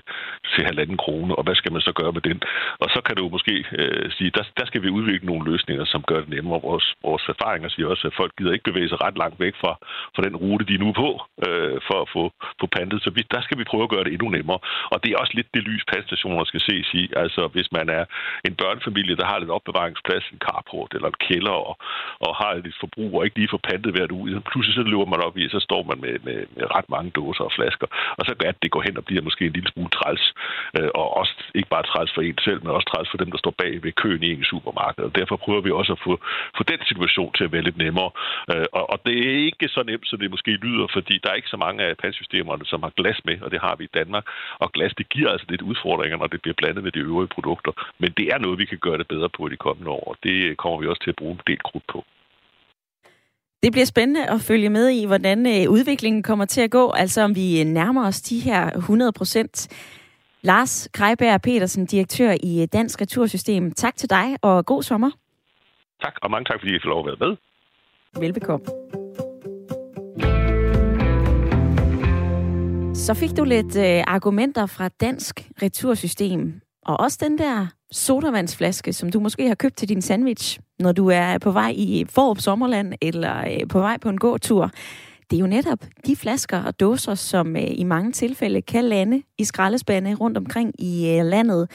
til 0.53 0.63
halvanden 0.69 0.97
krone, 1.05 1.33
og 1.39 1.43
hvad 1.45 1.57
skal 1.61 1.73
man 1.73 1.83
så 1.89 1.93
gøre 2.01 2.13
med 2.13 2.23
den? 2.29 2.39
Og 2.83 2.89
så 2.95 3.01
kan 3.07 3.17
du 3.17 3.29
måske 3.37 3.55
øh, 3.81 4.07
sige, 4.17 4.31
der, 4.37 4.45
der 4.59 4.67
skal 4.67 4.83
vi 4.83 4.91
udvikle 4.99 5.27
nogle 5.27 5.51
løsninger, 5.51 5.85
som 5.85 6.03
gør 6.11 6.21
det 6.21 6.29
nemmere. 6.29 6.61
Vores, 6.69 6.87
vores 7.03 7.25
erfaringer 7.35 7.69
siger 7.69 7.89
også, 7.89 8.07
at 8.07 8.19
folk 8.21 8.33
gider 8.39 8.53
ikke 8.53 8.69
bevæge 8.71 8.89
sig 8.89 9.01
ret 9.01 9.19
langt 9.23 9.41
væk 9.41 9.55
fra, 9.63 9.73
fra 10.15 10.23
den 10.27 10.37
rute, 10.37 10.65
de 10.69 10.75
er 10.75 10.85
nu 10.87 10.93
på, 11.03 11.11
øh, 11.47 11.77
for 11.89 11.99
at 12.05 12.09
få, 12.15 12.23
få 12.61 12.67
pantet. 12.77 13.03
Så 13.05 13.11
vi, 13.17 13.23
der 13.35 13.41
skal 13.43 13.59
vi 13.59 13.65
prøve 13.71 13.83
at 13.87 13.93
gøre 13.95 14.05
det 14.05 14.13
endnu 14.13 14.29
nemmere. 14.29 14.59
Og 14.93 14.99
det 15.03 15.09
er 15.11 15.19
også 15.23 15.35
lidt 15.37 15.55
det 15.55 15.63
lys, 15.63 15.85
pantstationer 15.93 16.45
skal 16.45 16.61
ses 16.61 16.89
i. 16.95 17.03
Altså, 17.23 17.43
hvis 17.55 17.69
man 17.73 17.87
er 17.89 18.05
en 18.49 18.55
børnefamilie, 18.63 19.20
der 19.21 19.27
har 19.31 19.39
lidt 19.39 19.57
opbevaringsplads, 19.59 20.25
en 20.35 20.41
carport 20.47 20.91
eller 20.97 21.09
en 21.09 21.23
kælder, 21.27 21.57
og, 21.69 21.75
og 22.27 22.33
har 22.41 22.51
lidt 22.55 22.81
forbrug, 22.85 23.11
og 23.17 23.25
ikke 23.25 23.39
lige 23.39 23.53
får 23.55 23.67
pantet 23.71 23.95
hvert 23.95 24.13
uge, 24.19 24.41
pludselig 24.51 24.75
så 24.81 24.85
løber 24.93 25.09
man 25.13 25.25
op 25.27 25.37
i, 25.37 25.45
så 25.57 25.61
står 25.69 25.83
man 25.91 25.99
med, 26.05 26.15
med, 26.27 26.39
med 26.57 26.65
ret 26.77 26.89
mange 26.95 27.11
dåser 27.19 27.45
og 27.49 27.53
flasker, 27.59 27.87
og 28.19 28.23
så 28.27 28.33
at 28.51 28.57
det 28.63 28.71
går 28.75 28.83
hen 28.87 28.97
og 29.01 29.05
bliver 29.09 29.23
måske 29.29 29.47
en 29.47 29.57
lille 29.57 29.71
smule 29.73 29.93
træls, 29.99 30.25
øh, 30.79 30.91
og 31.01 31.07
også 31.21 31.35
ikke 31.59 31.71
bare 31.75 31.89
træls 31.91 32.13
for 32.15 32.23
en 32.23 32.39
selv, 32.47 32.61
men 32.63 32.77
også 32.77 32.89
træls 32.93 33.11
for 33.11 33.19
dem, 33.23 33.31
der 33.35 33.39
står 33.39 33.55
bag 33.63 33.73
ved 33.85 33.93
køen 34.03 34.23
i 34.23 34.31
en 34.33 34.45
supermarked, 34.45 35.05
og 35.09 35.15
derfor 35.19 35.37
prøver 35.37 35.61
vi 35.61 35.71
også 35.71 35.93
at 35.93 36.01
få, 36.07 36.13
få 36.59 36.63
den 36.73 36.81
situation 36.91 37.33
til 37.33 37.45
at 37.45 37.53
være 37.53 37.67
lidt 37.69 37.79
nemmere, 37.85 38.11
øh, 38.53 38.67
og, 38.79 38.85
og 38.93 38.99
det 39.07 39.17
er 39.27 39.45
ikke 39.49 39.69
så 39.69 39.83
nemt, 39.91 40.07
som 40.09 40.19
det 40.19 40.31
måske 40.31 40.53
lyder, 40.67 40.87
fordi 40.97 41.15
der 41.23 41.31
er 41.31 41.39
ikke 41.41 41.55
så 41.55 41.61
mange 41.67 41.81
af 41.85 41.97
pansystemerne, 41.97 42.65
som 42.67 42.83
har 42.83 42.93
glas 42.97 43.21
med, 43.25 43.37
og 43.45 43.51
det 43.51 43.61
har 43.61 43.75
vi 43.79 43.85
i 43.85 43.95
Danmark, 43.99 44.25
og 44.63 44.73
glas, 44.73 44.93
det 44.99 45.09
giver 45.09 45.31
altså 45.31 45.47
lidt 45.49 45.63
udfordringer, 45.63 46.17
når 46.19 46.27
det 46.27 46.43
bliver 46.43 46.59
blandet 46.61 46.85
med 46.85 46.93
de 46.93 46.99
øvrige 47.11 47.35
produkter, 47.37 47.73
men 47.99 48.11
det 48.19 48.27
er 48.35 48.39
noget, 48.39 48.59
vi 48.59 48.65
kan 48.65 48.79
gøre 48.79 48.99
det 48.99 49.10
bedre 49.13 49.29
på 49.37 49.47
i 49.47 49.51
de 49.51 49.57
kommende 49.67 49.91
år. 49.91 50.17
Det 50.23 50.37
kommer 50.63 50.79
vi 50.81 50.87
også 50.87 51.03
til 51.03 51.11
at 51.15 51.21
bruge 51.21 51.33
en 51.33 51.41
del 51.47 51.61
krudt 51.69 51.87
på. 51.93 52.05
Det 53.63 53.73
bliver 53.73 53.85
spændende 53.95 54.27
at 54.35 54.41
følge 54.41 54.71
med 54.71 54.89
i, 54.89 55.07
hvordan 55.07 55.39
øh, 55.47 55.71
udviklingen 55.75 56.23
kommer 56.23 56.45
til 56.45 56.61
at 56.61 56.71
gå, 56.71 56.91
altså 56.91 57.23
om 57.23 57.35
vi 57.35 57.65
nærmer 57.65 58.07
os 58.07 58.21
de 58.23 58.39
her 58.41 58.71
100 58.77 59.13
procent. 59.13 59.57
Lars 60.43 60.89
Kreiberg 60.93 61.43
Petersen, 61.43 61.87
direktør 61.87 62.33
i 62.43 62.67
Dansk 62.67 63.01
Retursystem. 63.01 63.73
Tak 63.73 63.97
til 63.97 64.11
dig, 64.11 64.37
og 64.43 64.67
god 64.67 64.83
sommer. 64.83 65.11
Tak, 66.03 66.15
og 66.23 66.31
mange 66.31 66.45
tak, 66.45 66.61
fordi 66.61 66.77
I 66.77 66.79
får 66.83 66.89
lov 66.89 67.01
at 67.01 67.07
være 67.07 67.29
med. 67.29 67.37
Velbekomme. 68.23 68.67
Så 72.95 73.15
fik 73.15 73.37
du 73.37 73.45
lidt 73.45 73.77
øh, 73.77 74.05
argumenter 74.07 74.67
fra 74.67 74.89
Dansk 74.89 75.41
Retursystem. 75.63 76.61
Og 76.91 77.01
også 77.01 77.19
den 77.21 77.39
der 77.39 77.67
sodavandsflaske, 77.93 78.93
som 78.93 79.11
du 79.11 79.21
måske 79.21 79.49
har 79.49 79.55
købt 79.55 79.77
til 79.77 79.89
din 79.89 80.03
sandwich, 80.03 80.61
når 80.79 80.93
du 80.93 81.09
er 81.09 81.39
på 81.39 81.51
vej 81.51 81.73
i 81.77 82.05
Forup 82.09 82.41
Sommerland 82.41 82.95
eller 83.01 83.39
øh, 83.39 83.69
på 83.69 83.81
vej 83.81 83.99
på 83.99 84.09
en 84.09 84.19
gåtur. 84.19 84.71
Det 85.31 85.37
er 85.37 85.41
jo 85.41 85.47
netop 85.47 85.79
de 86.07 86.17
flasker 86.17 86.63
og 86.63 86.81
dåser, 86.81 87.15
som 87.15 87.57
øh, 87.57 87.71
i 87.71 87.85
mange 87.85 88.13
tilfælde 88.13 88.63
kan 88.63 88.85
lande 88.85 89.23
i 89.39 89.45
skraldespande 89.45 90.15
rundt 90.15 90.39
omkring 90.39 90.83
i 90.83 91.09
øh, 91.09 91.25
landet. 91.25 91.71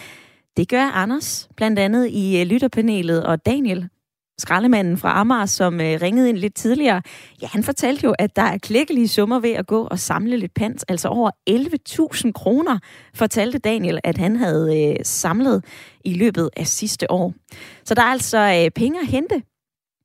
Det 0.57 0.69
gør 0.69 0.83
Anders, 0.83 1.49
blandt 1.55 1.79
andet 1.79 2.09
i 2.11 2.43
lytterpanelet, 2.43 3.25
og 3.25 3.45
Daniel, 3.45 3.89
skraldemanden 4.37 4.97
fra 4.97 5.19
Amager, 5.19 5.45
som 5.45 5.81
øh, 5.81 6.01
ringede 6.01 6.29
ind 6.29 6.37
lidt 6.37 6.55
tidligere, 6.55 7.01
ja, 7.41 7.47
han 7.47 7.63
fortalte 7.63 8.03
jo, 8.03 8.15
at 8.19 8.35
der 8.35 8.41
er 8.41 8.57
klækkelige 8.57 9.07
summer 9.07 9.39
ved 9.39 9.51
at 9.51 9.67
gå 9.67 9.83
og 9.83 9.99
samle 9.99 10.37
lidt 10.37 10.53
pant. 10.53 10.85
Altså 10.87 11.07
over 11.07 11.31
11.000 11.49 12.31
kroner, 12.31 12.79
fortalte 13.13 13.57
Daniel, 13.57 13.99
at 14.03 14.17
han 14.17 14.35
havde 14.35 14.89
øh, 14.89 14.95
samlet 15.03 15.65
i 16.05 16.13
løbet 16.13 16.49
af 16.57 16.67
sidste 16.67 17.11
år. 17.11 17.33
Så 17.85 17.95
der 17.95 18.01
er 18.01 18.11
altså 18.11 18.63
øh, 18.63 18.71
penge 18.71 18.99
at 18.99 19.07
hente, 19.07 19.43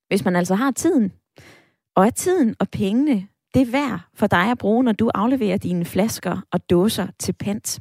hvis 0.09 0.25
man 0.25 0.37
altså 0.37 0.55
har 0.55 0.71
tiden. 0.71 1.13
Og 1.97 2.07
er 2.07 2.11
tiden 2.11 2.55
og 2.61 2.69
pengene 2.69 3.27
det 3.55 3.63
er 3.63 3.71
værd 3.71 4.01
for 4.15 4.27
dig 4.27 4.51
at 4.51 4.59
bruge, 4.59 4.85
når 4.85 4.93
du 4.93 5.11
afleverer 5.15 5.57
dine 5.57 5.85
flasker 5.85 6.41
og 6.53 6.71
dåser 6.71 7.07
til 7.19 7.33
pant. 7.33 7.81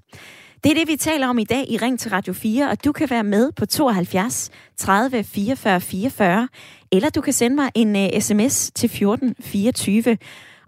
Det 0.63 0.71
er 0.71 0.75
det, 0.75 0.87
vi 0.87 0.95
taler 0.95 1.27
om 1.27 1.39
i 1.39 1.43
dag 1.43 1.71
i 1.71 1.77
Ring 1.77 1.99
til 1.99 2.11
Radio 2.11 2.33
4, 2.33 2.69
og 2.69 2.85
du 2.85 2.91
kan 2.91 3.09
være 3.09 3.23
med 3.23 3.51
på 3.51 3.65
72 3.65 4.49
30 4.77 5.23
44 5.23 5.81
44, 5.81 6.47
eller 6.91 7.09
du 7.09 7.21
kan 7.21 7.33
sende 7.33 7.55
mig 7.55 7.71
en 7.75 7.95
øh, 7.95 8.09
uh, 8.15 8.21
sms 8.21 8.71
til 8.75 8.89
14 8.89 9.35
24. 9.39 10.17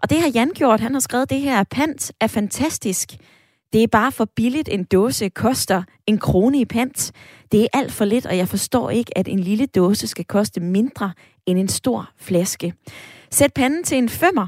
Og 0.02 0.10
det 0.10 0.20
har 0.20 0.30
Jan 0.34 0.50
gjort. 0.54 0.80
Han 0.80 0.92
har 0.92 1.00
skrevet, 1.00 1.30
det 1.30 1.40
her 1.40 1.64
pant 1.64 2.12
er 2.20 2.26
fantastisk. 2.26 3.08
Det 3.72 3.82
er 3.82 3.86
bare 3.86 4.12
for 4.12 4.24
billigt. 4.36 4.68
En 4.68 4.84
dåse 4.84 5.28
koster 5.28 5.82
en 6.06 6.18
krone 6.18 6.60
i 6.60 6.64
pant. 6.64 7.12
Det 7.52 7.62
er 7.62 7.66
alt 7.72 7.92
for 7.92 8.04
lidt, 8.04 8.26
og 8.26 8.36
jeg 8.36 8.48
forstår 8.48 8.90
ikke, 8.90 9.18
at 9.18 9.28
en 9.28 9.38
lille 9.38 9.66
dåse 9.66 10.06
skal 10.06 10.24
koste 10.24 10.60
mindre 10.60 11.12
end 11.46 11.58
en 11.58 11.68
stor 11.68 12.10
flaske. 12.16 12.74
Sæt 13.30 13.52
panden 13.52 13.84
til 13.84 13.98
en 13.98 14.08
femmer 14.08 14.46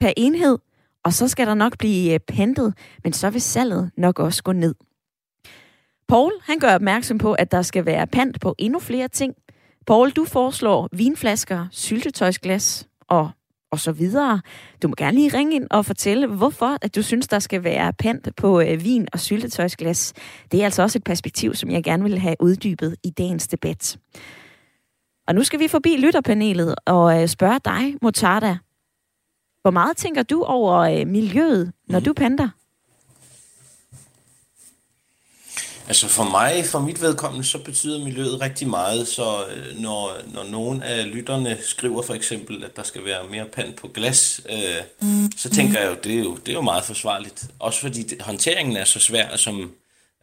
per 0.00 0.12
enhed, 0.16 0.58
og 1.04 1.12
så 1.12 1.28
skal 1.28 1.46
der 1.46 1.54
nok 1.54 1.78
blive 1.78 2.18
pentet, 2.18 2.38
pantet, 2.38 2.74
men 3.04 3.12
så 3.12 3.30
vil 3.30 3.40
salget 3.40 3.90
nok 3.96 4.18
også 4.18 4.42
gå 4.42 4.52
ned. 4.52 4.74
Paul, 6.08 6.32
han 6.42 6.58
gør 6.58 6.74
opmærksom 6.74 7.18
på, 7.18 7.32
at 7.32 7.52
der 7.52 7.62
skal 7.62 7.86
være 7.86 8.06
pant 8.06 8.40
på 8.40 8.54
endnu 8.58 8.78
flere 8.78 9.08
ting. 9.08 9.34
Paul, 9.86 10.10
du 10.10 10.24
foreslår 10.24 10.88
vinflasker, 10.92 11.66
syltetøjsglas 11.70 12.88
og, 13.08 13.30
og 13.72 13.78
så 13.78 13.92
videre. 13.92 14.40
Du 14.82 14.88
må 14.88 14.94
gerne 14.98 15.16
lige 15.16 15.38
ringe 15.38 15.56
ind 15.56 15.66
og 15.70 15.86
fortælle, 15.86 16.26
hvorfor 16.26 16.78
at 16.82 16.94
du 16.94 17.02
synes, 17.02 17.28
der 17.28 17.38
skal 17.38 17.64
være 17.64 17.92
pant 17.92 18.28
på 18.36 18.60
øh, 18.60 18.84
vin 18.84 19.08
og 19.12 19.20
syltetøjsglas. 19.20 20.12
Det 20.52 20.60
er 20.60 20.64
altså 20.64 20.82
også 20.82 20.98
et 20.98 21.04
perspektiv, 21.04 21.54
som 21.54 21.70
jeg 21.70 21.84
gerne 21.84 22.02
vil 22.02 22.18
have 22.18 22.36
uddybet 22.40 22.96
i 23.04 23.10
dagens 23.10 23.48
debat. 23.48 23.98
Og 25.28 25.34
nu 25.34 25.42
skal 25.42 25.60
vi 25.60 25.68
forbi 25.68 25.96
lytterpanelet 25.98 26.74
og 26.86 27.22
øh, 27.22 27.28
spørge 27.28 27.60
dig, 27.64 27.94
Motarda. 28.02 28.58
Hvor 29.68 29.72
meget 29.72 29.96
tænker 29.96 30.22
du 30.22 30.44
over 30.44 30.78
øh, 30.78 31.06
miljøet, 31.06 31.72
når 31.88 31.98
mm. 31.98 32.04
du 32.04 32.12
panter? 32.12 32.48
Altså 35.88 36.08
for 36.08 36.24
mig, 36.24 36.64
for 36.64 36.80
mit 36.80 37.02
vedkommende, 37.02 37.46
så 37.46 37.58
betyder 37.64 38.04
miljøet 38.04 38.40
rigtig 38.40 38.68
meget, 38.68 39.08
så 39.08 39.46
øh, 39.46 39.80
når, 39.80 40.12
når 40.34 40.44
nogen 40.44 40.82
af 40.82 41.10
lytterne 41.12 41.58
skriver 41.62 42.02
for 42.02 42.14
eksempel, 42.14 42.64
at 42.64 42.76
der 42.76 42.82
skal 42.82 43.04
være 43.04 43.28
mere 43.30 43.44
pand 43.44 43.74
på 43.74 43.88
glas, 43.88 44.40
øh, 44.50 45.08
mm. 45.08 45.32
så 45.36 45.50
tænker 45.50 45.80
jeg 45.80 45.90
jo, 45.90 45.96
det 46.04 46.14
er 46.14 46.18
jo, 46.18 46.36
det 46.36 46.48
er 46.48 46.56
jo 46.56 46.60
meget 46.60 46.84
forsvarligt. 46.84 47.46
Også 47.58 47.80
fordi 47.80 48.02
det, 48.02 48.22
håndteringen 48.22 48.76
er 48.76 48.84
så 48.84 49.00
svær, 49.00 49.36
som 49.36 49.72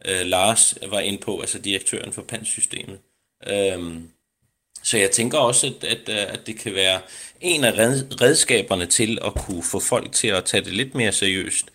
øh, 0.04 0.26
Lars 0.26 0.74
var 0.90 1.00
ind 1.00 1.18
på, 1.18 1.40
altså 1.40 1.58
direktøren 1.58 2.12
for 2.12 2.22
pandsystemet. 2.22 2.98
Øh, 3.46 4.00
så 4.82 4.98
jeg 4.98 5.10
tænker 5.10 5.38
også, 5.38 5.66
at, 5.66 5.84
at, 5.84 6.08
øh, 6.08 6.32
at 6.32 6.46
det 6.46 6.58
kan 6.58 6.74
være 6.74 7.00
en 7.40 7.64
af 7.64 7.72
redskaberne 8.20 8.86
til 8.86 9.18
at 9.24 9.34
kunne 9.34 9.62
få 9.62 9.80
folk 9.80 10.12
til 10.12 10.28
at 10.28 10.44
tage 10.44 10.64
det 10.64 10.72
lidt 10.72 10.94
mere 10.94 11.12
seriøst. 11.12 11.66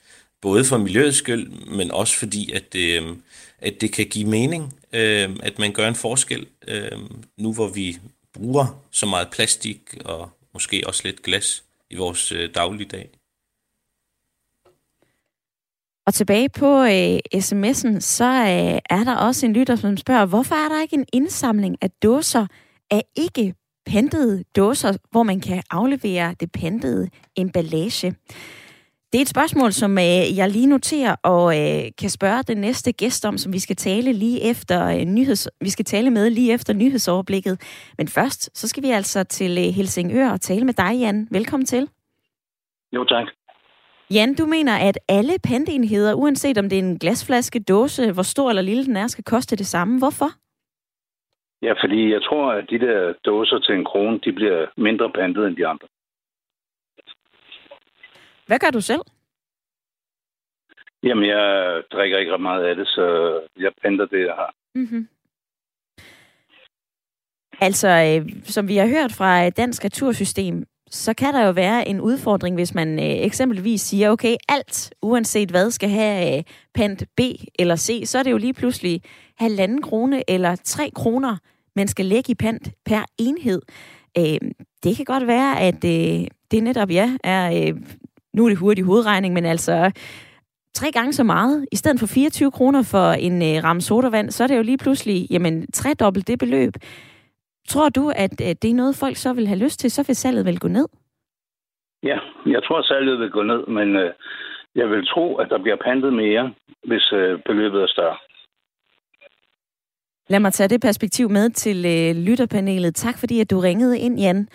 Både 0.42 0.66
for 0.66 0.78
miljøets 0.78 1.18
skyld, 1.18 1.50
men 1.50 1.92
også 1.92 2.18
fordi, 2.18 2.52
at 2.52 2.74
det, 2.74 3.18
at 3.60 3.82
det 3.82 3.94
kan 3.94 4.06
give 4.06 4.30
mening, 4.30 4.74
øh, 4.94 5.30
at 5.44 5.60
man 5.60 5.74
gør 5.74 5.88
en 5.88 5.96
forskel, 5.96 6.48
nu 7.38 7.54
hvor 7.54 7.68
vi 7.68 7.98
bruger 8.34 8.84
så 8.92 9.06
meget 9.06 9.28
plastik 9.32 9.80
og 10.06 10.30
måske 10.54 10.84
også 10.88 11.02
lidt 11.06 11.24
glas 11.24 11.64
i 11.90 11.96
vores 11.96 12.34
dagligdag. 12.56 13.10
Og 16.06 16.14
tilbage 16.14 16.50
på 16.50 16.84
øh, 16.84 17.20
sms'en, 17.36 18.00
så 18.00 18.26
øh, 18.26 18.80
er 18.90 19.04
der 19.04 19.16
også 19.16 19.46
en 19.46 19.54
lytter, 19.54 19.76
som 19.76 19.98
spørger, 19.98 20.26
hvorfor 20.26 20.56
er 20.56 20.70
der 20.70 20.82
ikke 20.82 20.96
en 20.96 21.06
indsamling 21.14 21.78
af 21.82 21.92
dåser 21.92 22.48
af 22.92 23.04
ikke 23.16 23.54
pantede 23.86 24.44
dåser, 24.56 24.94
hvor 25.12 25.24
man 25.24 25.40
kan 25.40 25.64
aflevere 25.72 26.36
det 26.40 26.52
pantede 26.52 27.10
emballage. 27.36 28.16
Det 29.12 29.18
er 29.18 29.22
et 29.22 29.30
spørgsmål, 29.30 29.74
som 29.74 29.98
øh, 29.98 30.38
jeg 30.38 30.50
lige 30.50 30.68
noterer 30.68 31.16
og 31.24 31.60
øh, 31.60 31.84
kan 31.98 32.10
spørge 32.10 32.44
den 32.44 32.58
næste 32.58 32.92
gæst 32.92 33.26
om, 33.26 33.38
som 33.38 33.54
vi 33.54 33.60
skal 33.60 33.76
tale 33.76 34.14
lige 34.14 34.42
efter 34.42 34.88
øh, 34.88 35.06
nyheds, 35.06 35.48
vi 35.62 35.70
skal 35.70 35.86
tale 35.86 36.10
med 36.10 36.30
lige 36.30 36.54
efter 36.54 36.74
nyhedsoverblikket. 36.74 37.62
Men 37.98 38.08
først, 38.08 38.50
så 38.58 38.68
skal 38.68 38.84
vi 38.84 38.90
altså 38.90 39.24
til 39.24 39.58
øh, 39.58 39.64
Helsingør 39.64 40.30
og 40.30 40.42
tale 40.42 40.66
med 40.66 40.74
dig, 40.74 41.00
Jan. 41.00 41.28
Velkommen 41.32 41.66
til. 41.66 41.90
Jo, 42.94 43.04
tak. 43.04 43.28
Jan, 44.12 44.36
du 44.36 44.46
mener, 44.46 44.78
at 44.78 45.00
alle 45.08 45.34
panteenheder, 45.44 46.14
uanset 46.14 46.58
om 46.58 46.70
det 46.70 46.80
er 46.80 46.84
en 46.84 47.00
glasflaske, 47.00 47.60
dåse, 47.60 48.12
hvor 48.12 48.24
stor 48.24 48.50
eller 48.50 48.62
lille 48.62 48.86
den 48.86 48.98
er, 48.98 49.08
skal 49.08 49.24
koste 49.24 49.56
det 49.56 49.68
samme. 49.68 49.98
Hvorfor? 49.98 50.32
Ja, 51.62 51.74
fordi 51.84 52.12
jeg 52.12 52.24
tror, 52.24 52.52
at 52.52 52.70
de 52.70 52.80
der 52.80 53.14
dåser 53.26 53.60
til 53.60 53.76
en 53.76 53.86
krone, 53.86 54.20
de 54.26 54.32
bliver 54.34 54.68
mindre 54.78 55.12
pantet 55.12 55.48
end 55.48 55.56
de 55.56 55.68
andre. 55.68 55.88
Hvad 58.48 58.60
gør 58.60 58.70
du 58.70 58.82
selv? 58.82 59.02
Jamen, 61.04 61.26
jeg 61.26 61.46
drikker 61.92 62.18
ikke 62.18 62.34
ret 62.34 62.42
meget 62.42 62.64
af 62.64 62.76
det, 62.76 62.88
så 62.88 63.06
jeg 63.60 63.72
panter 63.82 64.06
det, 64.06 64.26
jeg 64.26 64.34
har. 64.34 64.54
Mm-hmm. 64.76 65.08
Altså, 67.62 67.88
øh, 67.88 68.44
som 68.44 68.68
vi 68.68 68.76
har 68.76 68.88
hørt 68.88 69.12
fra 69.12 69.50
Dansk 69.50 69.86
Retursystem, 69.86 70.66
så 70.90 71.14
kan 71.14 71.34
der 71.34 71.46
jo 71.46 71.52
være 71.52 71.88
en 71.88 72.02
udfordring, 72.02 72.56
hvis 72.56 72.76
man 72.76 73.00
øh, 73.00 73.26
eksempelvis 73.26 73.82
siger, 73.82 74.12
okay, 74.12 74.36
alt, 74.50 74.94
uanset 75.02 75.50
hvad, 75.50 75.72
skal 75.72 75.90
have 75.90 76.38
øh, 76.38 76.44
pant 76.74 77.04
B 77.18 77.20
eller 77.60 77.76
C, 77.76 78.02
så 78.06 78.20
er 78.20 78.24
det 78.24 78.32
jo 78.32 78.38
lige 78.38 78.54
pludselig 78.54 79.02
halvanden 79.38 79.82
krone 79.82 80.30
eller 80.30 80.56
tre 80.56 80.90
kroner, 80.96 81.38
man 81.76 81.88
skal 81.88 82.06
lægge 82.06 82.32
i 82.32 82.36
pant 82.36 82.70
per 82.86 83.06
enhed. 83.20 83.62
Øh, 84.18 84.52
det 84.84 84.96
kan 84.96 85.06
godt 85.06 85.28
være, 85.28 85.60
at 85.60 85.86
øh, 85.86 86.28
det 86.52 86.64
netop, 86.64 86.92
ja, 86.92 87.18
er, 87.24 87.44
øh, 87.52 87.82
nu 88.34 88.46
er 88.46 88.50
det 88.50 88.58
hurtig 88.58 88.84
hovedregning, 88.84 89.34
men 89.34 89.46
altså 89.46 89.92
tre 90.74 90.92
gange 90.92 91.14
så 91.14 91.24
meget. 91.24 91.66
I 91.72 91.76
stedet 91.76 92.00
for 92.00 92.08
24 92.08 92.52
kroner 92.52 92.84
for 92.92 93.12
en 93.12 93.42
øh, 93.42 93.64
ram 93.64 93.80
sodavand, 93.82 94.32
så 94.32 94.44
er 94.44 94.48
det 94.48 94.58
jo 94.58 94.64
lige 94.64 94.78
pludselig, 94.78 95.28
jamen, 95.32 95.72
tredobbelt 95.72 96.28
det 96.28 96.40
beløb. 96.40 96.74
Tror 97.70 97.90
du, 97.90 98.12
at 98.16 98.42
øh, 98.42 98.56
det 98.62 98.70
er 98.70 98.74
noget, 98.74 98.96
folk 98.96 99.16
så 99.16 99.34
vil 99.34 99.48
have 99.48 99.60
lyst 99.60 99.80
til, 99.80 99.92
så 99.92 100.04
vil 100.08 100.16
salget 100.16 100.46
vel 100.46 100.60
gå 100.60 100.68
ned? 100.68 100.88
Ja, 102.04 102.20
jeg 102.46 102.64
tror, 102.64 102.80
at 102.80 102.86
salget 102.86 103.20
vil 103.20 103.30
gå 103.30 103.44
ned, 103.44 103.68
men 103.68 103.96
øh, 103.96 104.14
jeg 104.76 104.90
vil 104.90 105.08
tro, 105.08 105.36
at 105.36 105.50
der 105.50 105.60
bliver 105.62 105.78
pantet 105.86 106.14
mere, 106.14 106.54
hvis 106.84 107.14
øh, 107.14 107.40
beløbet 107.46 107.82
er 107.82 107.88
større. 107.88 108.18
Lad 110.30 110.40
mig 110.40 110.54
tage 110.54 110.68
det 110.68 110.82
perspektiv 110.82 111.30
med 111.30 111.50
til 111.50 111.86
øh, 111.86 112.24
lytterpanelet. 112.26 112.96
Tak 112.96 113.18
fordi, 113.20 113.42
at 113.42 113.52
du 113.52 113.60
ringede 113.60 114.00
ind, 114.00 114.20
Jan. 114.20 114.48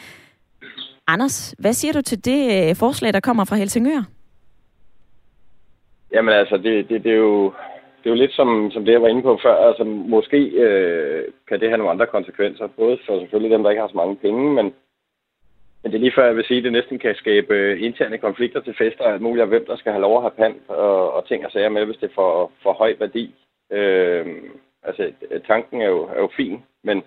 Anders, 1.07 1.55
hvad 1.59 1.73
siger 1.73 1.93
du 1.93 2.03
til 2.03 2.25
det 2.25 2.69
øh, 2.71 2.77
forslag, 2.77 3.13
der 3.13 3.21
kommer 3.21 3.45
fra 3.45 3.57
Helsingør? 3.57 4.03
Jamen 6.13 6.35
altså, 6.35 6.57
det, 6.57 6.89
det, 6.89 7.05
det, 7.05 7.13
er, 7.13 7.17
jo, 7.17 7.45
det 7.99 8.07
er 8.07 8.11
jo 8.11 8.23
lidt 8.23 8.33
som, 8.33 8.71
som 8.71 8.85
det, 8.85 8.93
jeg 8.93 9.03
var 9.03 9.09
inde 9.09 9.23
på 9.23 9.39
før. 9.43 9.57
Altså, 9.69 9.85
måske 9.85 10.39
øh, 10.39 11.25
kan 11.49 11.61
det 11.61 11.69
have 11.69 11.79
nogle 11.79 11.91
andre 11.91 12.07
konsekvenser. 12.07 12.67
Både 12.67 12.99
for 13.07 13.21
selvfølgelig 13.21 13.51
dem, 13.55 13.63
der 13.63 13.71
ikke 13.71 13.81
har 13.81 13.89
så 13.89 13.97
mange 13.97 14.17
penge, 14.17 14.55
men, 14.55 14.65
men 15.83 15.93
det 15.93 15.95
er 15.95 16.05
lige 16.05 16.17
før, 16.17 16.27
jeg 16.27 16.37
vil 16.37 16.45
sige, 16.45 16.59
at 16.59 16.65
det 16.65 16.73
næsten 16.73 16.99
kan 16.99 17.15
skabe 17.15 17.55
øh, 17.55 17.83
interne 17.83 18.19
konflikter 18.19 18.61
til 18.61 18.75
fester 18.79 19.05
og 19.05 19.13
alt 19.13 19.23
muligt, 19.23 19.43
og 19.43 19.49
hvem 19.49 19.65
der 19.67 19.77
skal 19.77 19.93
have 19.93 20.03
lov 20.03 20.17
at 20.17 20.23
have 20.23 20.39
pant 20.41 20.63
og, 20.69 21.13
og 21.13 21.29
ting 21.29 21.47
og 21.47 21.53
sager 21.53 21.69
med, 21.69 21.85
hvis 21.85 21.97
det 21.97 22.11
er 22.11 22.15
for, 22.15 22.51
for 22.63 22.73
høj 22.73 22.95
værdi. 22.99 23.35
Øh, 23.73 24.27
altså, 24.87 25.13
tanken 25.47 25.81
er 25.81 25.89
jo, 25.89 26.03
er 26.05 26.21
jo 26.21 26.31
fin, 26.37 26.63
men 26.83 27.05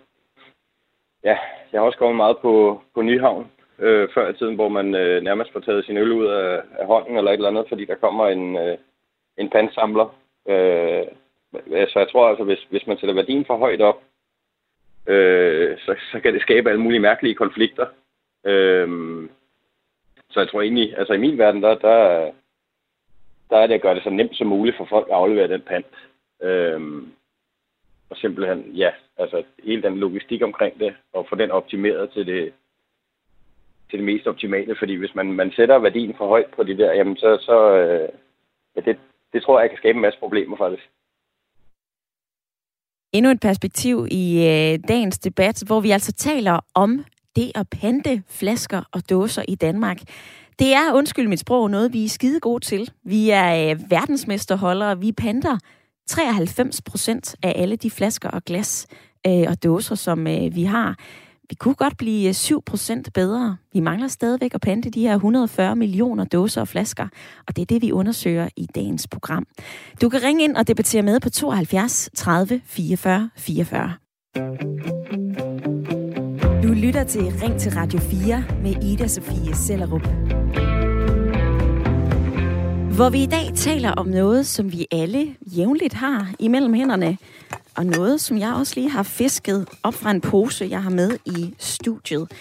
ja, 1.24 1.38
jeg 1.72 1.82
har 1.82 1.86
også 1.86 1.98
gået 1.98 2.16
meget 2.16 2.38
på, 2.38 2.82
på 2.94 3.02
Nyhavn 3.02 3.52
øh, 3.80 4.10
før 4.14 4.30
i 4.30 4.34
tiden, 4.34 4.56
hvor 4.56 4.70
man 4.70 4.96
øh, 4.96 5.24
nærmest 5.24 5.52
får 5.54 5.60
taget 5.60 5.86
sin 5.86 5.98
øl 5.98 6.12
ud 6.12 6.26
af, 6.26 6.62
af 6.80 6.86
hånden 6.86 7.18
eller 7.18 7.32
et 7.32 7.36
eller 7.36 7.50
andet, 7.50 7.66
fordi 7.70 7.86
der 7.86 7.96
kommer 7.96 8.28
en, 8.28 8.58
øh, 8.58 8.78
en 9.38 9.50
pandsamler. 9.50 10.16
Øh, 10.48 11.06
så 11.90 12.00
jeg 12.00 12.10
tror 12.12 12.30
altså, 12.30 12.44
hvis, 12.44 12.68
hvis 12.70 12.88
man 12.88 12.98
sætter 12.98 13.16
værdien 13.16 13.46
for 13.46 13.58
højt 13.58 13.82
op, 13.82 14.04
øh, 15.08 15.78
så, 15.78 15.96
så 16.12 16.20
kan 16.20 16.34
det 16.34 16.42
skabe 16.42 16.70
alle 16.70 16.82
mulige 16.82 17.00
mærkelige 17.00 17.36
konflikter. 17.36 17.88
Øh, 18.46 18.90
så 20.30 20.40
jeg 20.40 20.50
tror 20.50 20.62
egentlig, 20.62 20.98
altså 20.98 21.14
i 21.14 21.18
min 21.18 21.38
verden, 21.38 21.64
der, 21.64 21.76
der, 21.76 22.32
der 23.50 23.58
er 23.58 23.68
det 23.68 23.74
at 23.74 23.82
gøre 23.82 23.96
det 23.96 24.04
så 24.04 24.10
nemt 24.10 24.36
som 24.36 24.48
muligt 24.48 24.78
for 24.78 24.86
folk 24.86 25.08
at 25.08 25.16
aflevere 25.16 25.48
den 25.48 25.62
pant. 25.62 25.96
Øh, 26.42 26.82
og 28.10 28.18
simpelthen, 28.18 28.60
ja, 28.76 28.92
altså 29.18 29.44
hele 29.64 29.82
den 29.82 29.98
logistik 29.98 30.42
omkring 30.42 30.80
det, 30.80 30.96
og 31.14 31.26
få 31.30 31.36
den 31.36 31.52
optimeret 31.52 32.10
til 32.12 32.26
det, 32.26 32.54
til 33.90 34.00
det 34.00 34.06
mest 34.06 34.28
optimale, 34.28 34.76
fordi 34.80 34.96
hvis 34.96 35.16
man, 35.16 35.32
man 35.34 35.52
sætter 35.52 35.80
værdien 35.80 36.14
for 36.18 36.28
højt 36.28 36.52
på 36.56 36.64
det 36.64 36.78
der, 36.78 36.94
jamen 36.94 37.18
så, 37.18 37.38
så 37.42 37.76
øh, 37.76 38.10
ja, 38.76 38.82
det, 38.82 39.00
det 39.34 39.44
tror 39.44 39.60
jeg 39.60 39.70
kan 39.70 39.78
skabe 39.78 39.96
en 39.96 40.02
masse 40.02 40.20
problemer 40.20 40.58
faktisk. 40.58 40.90
Endnu 43.14 43.32
et 43.32 43.40
perspektiv 43.40 44.08
i 44.12 44.38
øh, 44.38 44.80
dagens 44.88 45.20
debat, 45.20 45.64
hvor 45.68 45.80
vi 45.80 45.92
altså 45.92 46.12
taler 46.14 46.60
om 46.74 47.06
det 47.36 47.52
at 47.56 47.68
pante 47.82 48.24
flasker 48.28 48.82
og 48.92 49.10
dåser 49.10 49.44
i 49.48 49.56
Danmark. 49.56 49.98
Det 50.60 50.74
er, 50.74 50.94
undskyld 50.94 51.28
mit 51.28 51.40
sprog, 51.40 51.70
noget 51.70 51.94
vi 51.94 52.06
er 52.06 52.10
skide 52.10 52.40
gode 52.40 52.66
til. 52.66 52.92
Vi 53.04 53.30
er 53.30 53.72
øh, 53.72 53.92
verdensmesterholdere. 53.92 55.00
Vi 55.00 55.12
panter 55.12 55.58
93 56.10 56.82
procent 56.82 57.36
af 57.44 57.54
alle 57.56 57.76
de 57.76 57.92
flasker 57.92 58.30
og 58.30 58.44
glas 58.44 58.88
øh, 59.28 59.46
og 59.48 59.64
dåser, 59.64 59.96
som 59.96 60.28
øh, 60.28 60.56
vi 60.56 60.64
har. 60.64 60.96
Vi 61.50 61.56
kunne 61.56 61.76
godt 61.76 61.98
blive 61.98 62.28
øh, 62.28 62.34
7 62.34 62.64
procent 62.66 63.14
bedre. 63.14 63.58
Vi 63.74 63.80
mangler 63.80 64.08
stadigvæk 64.08 64.54
at 64.54 64.62
pante 64.62 64.90
de 64.90 65.02
her 65.02 65.16
140 65.16 65.76
millioner 65.76 66.26
dåser 66.26 66.62
og 66.62 66.68
flasker, 66.68 67.08
og 67.48 67.56
det 67.56 67.62
er 67.62 67.66
det, 67.66 67.82
vi 67.82 67.92
undersøger 67.92 68.50
i 68.58 68.68
dagens 68.76 69.08
program. 69.08 69.46
Du 70.02 70.10
kan 70.10 70.24
ringe 70.24 70.44
ind 70.44 70.56
og 70.56 70.68
debattere 70.68 71.02
med 71.02 71.20
på 71.20 71.30
72 71.30 72.10
30 72.16 72.62
44 72.66 73.30
44. 73.38 73.94
Du 76.64 76.74
lytter 76.74 77.04
til 77.04 77.22
Ring 77.22 77.60
til 77.60 77.72
Radio 77.72 78.00
4 78.00 78.44
med 78.64 78.84
Ida 78.84 79.08
Sofie 79.08 79.56
Sellerup. 79.56 80.08
Hvor 83.00 83.10
vi 83.10 83.24
i 83.24 83.26
dag 83.26 83.52
taler 83.56 83.92
om 83.92 84.08
noget, 84.08 84.48
som 84.48 84.72
vi 84.72 84.88
alle 84.92 85.36
jævnligt 85.42 85.94
har 85.94 86.32
imellem 86.40 86.74
hænderne, 86.74 87.18
og 87.76 87.86
noget, 87.86 88.22
som 88.22 88.38
jeg 88.38 88.54
også 88.54 88.74
lige 88.76 88.90
har 88.90 89.04
fisket 89.04 89.70
op 89.84 89.94
fra 89.94 90.12
en 90.12 90.22
pose, 90.22 90.68
jeg 90.70 90.84
har 90.84 90.90
med 90.90 91.18
i 91.26 91.54
studiet. 91.58 92.32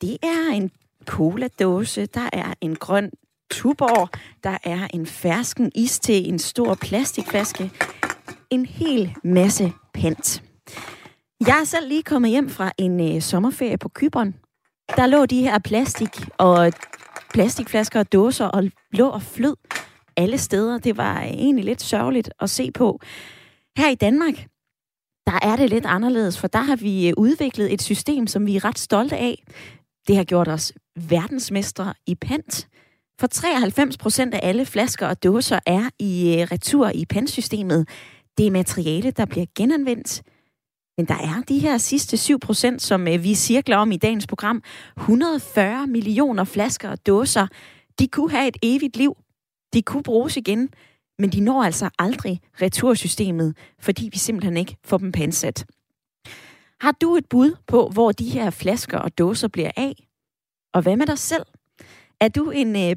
Det 0.00 0.16
er 0.22 0.52
en 0.52 0.70
cola-dåse, 1.06 2.06
der 2.06 2.28
er 2.32 2.54
en 2.60 2.76
grøn 2.76 3.10
tuborg, 3.50 4.08
der 4.44 4.58
er 4.64 4.88
en 4.94 5.06
fersken 5.06 5.72
iste, 5.74 6.14
en 6.14 6.38
stor 6.38 6.74
plastikflaske, 6.74 7.70
en 8.50 8.66
hel 8.66 9.14
masse 9.24 9.72
pant. 9.94 10.42
Jeg 11.46 11.60
er 11.60 11.64
selv 11.64 11.88
lige 11.88 12.02
kommet 12.02 12.30
hjem 12.30 12.48
fra 12.48 12.72
en 12.78 13.14
øh, 13.14 13.22
sommerferie 13.22 13.78
på 13.78 13.88
Kyberen. 13.88 14.34
Der 14.96 15.06
lå 15.06 15.26
de 15.26 15.42
her 15.42 15.58
plastik 15.58 16.28
og 16.38 16.72
plastikflasker 17.34 18.00
og 18.00 18.12
dåser 18.12 18.46
og 18.46 18.64
lå 18.92 19.08
og 19.08 19.22
flød 19.22 19.56
alle 20.16 20.38
steder. 20.38 20.78
Det 20.78 20.96
var 20.96 21.20
egentlig 21.20 21.64
lidt 21.64 21.82
sørgeligt 21.82 22.30
at 22.40 22.50
se 22.50 22.70
på. 22.70 23.00
Her 23.76 23.90
i 23.90 23.94
Danmark, 23.94 24.46
der 25.26 25.38
er 25.42 25.56
det 25.56 25.70
lidt 25.70 25.86
anderledes, 25.86 26.38
for 26.38 26.46
der 26.48 26.58
har 26.58 26.76
vi 26.76 27.08
øh, 27.08 27.14
udviklet 27.16 27.72
et 27.72 27.82
system, 27.82 28.26
som 28.26 28.46
vi 28.46 28.56
er 28.56 28.64
ret 28.64 28.78
stolte 28.78 29.16
af. 29.16 29.44
Det 30.08 30.16
har 30.16 30.24
gjort 30.24 30.48
os 30.48 30.72
verdensmestre 30.96 31.94
i 32.06 32.14
pant. 32.14 32.68
For 33.20 33.26
93 33.26 33.96
procent 33.96 34.34
af 34.34 34.40
alle 34.42 34.66
flasker 34.66 35.06
og 35.06 35.22
dåser 35.22 35.58
er 35.66 35.90
i 35.98 36.36
øh, 36.38 36.42
retur 36.52 36.90
i 36.94 37.04
pantsystemet. 37.04 37.88
Det 38.38 38.46
er 38.46 38.50
materiale, 38.50 39.10
der 39.10 39.24
bliver 39.24 39.46
genanvendt. 39.56 40.22
Men 40.96 41.06
der 41.06 41.14
er 41.14 41.42
de 41.48 41.58
her 41.58 41.78
sidste 41.78 42.16
7 42.16 42.38
procent, 42.38 42.82
som 42.82 43.08
øh, 43.08 43.24
vi 43.24 43.34
cirkler 43.34 43.76
om 43.76 43.92
i 43.92 43.96
dagens 43.96 44.26
program. 44.26 44.62
140 44.96 45.86
millioner 45.86 46.44
flasker 46.44 46.90
og 46.90 47.06
dåser. 47.06 47.46
De 47.98 48.08
kunne 48.08 48.30
have 48.30 48.48
et 48.48 48.56
evigt 48.62 48.96
liv. 48.96 49.16
De 49.74 49.82
kunne 49.82 50.02
bruges 50.02 50.36
igen. 50.36 50.70
Men 51.18 51.30
de 51.30 51.40
når 51.40 51.62
altså 51.62 51.90
aldrig 51.98 52.40
retursystemet, 52.62 53.56
fordi 53.78 54.08
vi 54.12 54.18
simpelthen 54.18 54.56
ikke 54.56 54.76
får 54.84 54.98
dem 54.98 55.12
pansat. 55.12 55.66
Har 56.80 56.92
du 56.92 57.16
et 57.16 57.28
bud 57.30 57.56
på, 57.66 57.88
hvor 57.88 58.12
de 58.12 58.30
her 58.30 58.50
flasker 58.50 58.98
og 58.98 59.18
dåser 59.18 59.48
bliver 59.48 59.70
af? 59.76 60.06
Og 60.74 60.82
hvad 60.82 60.96
med 60.96 61.06
dig 61.06 61.18
selv? 61.18 61.44
Er 62.20 62.28
du 62.28 62.50
en 62.50 62.76
øh, 62.76 62.96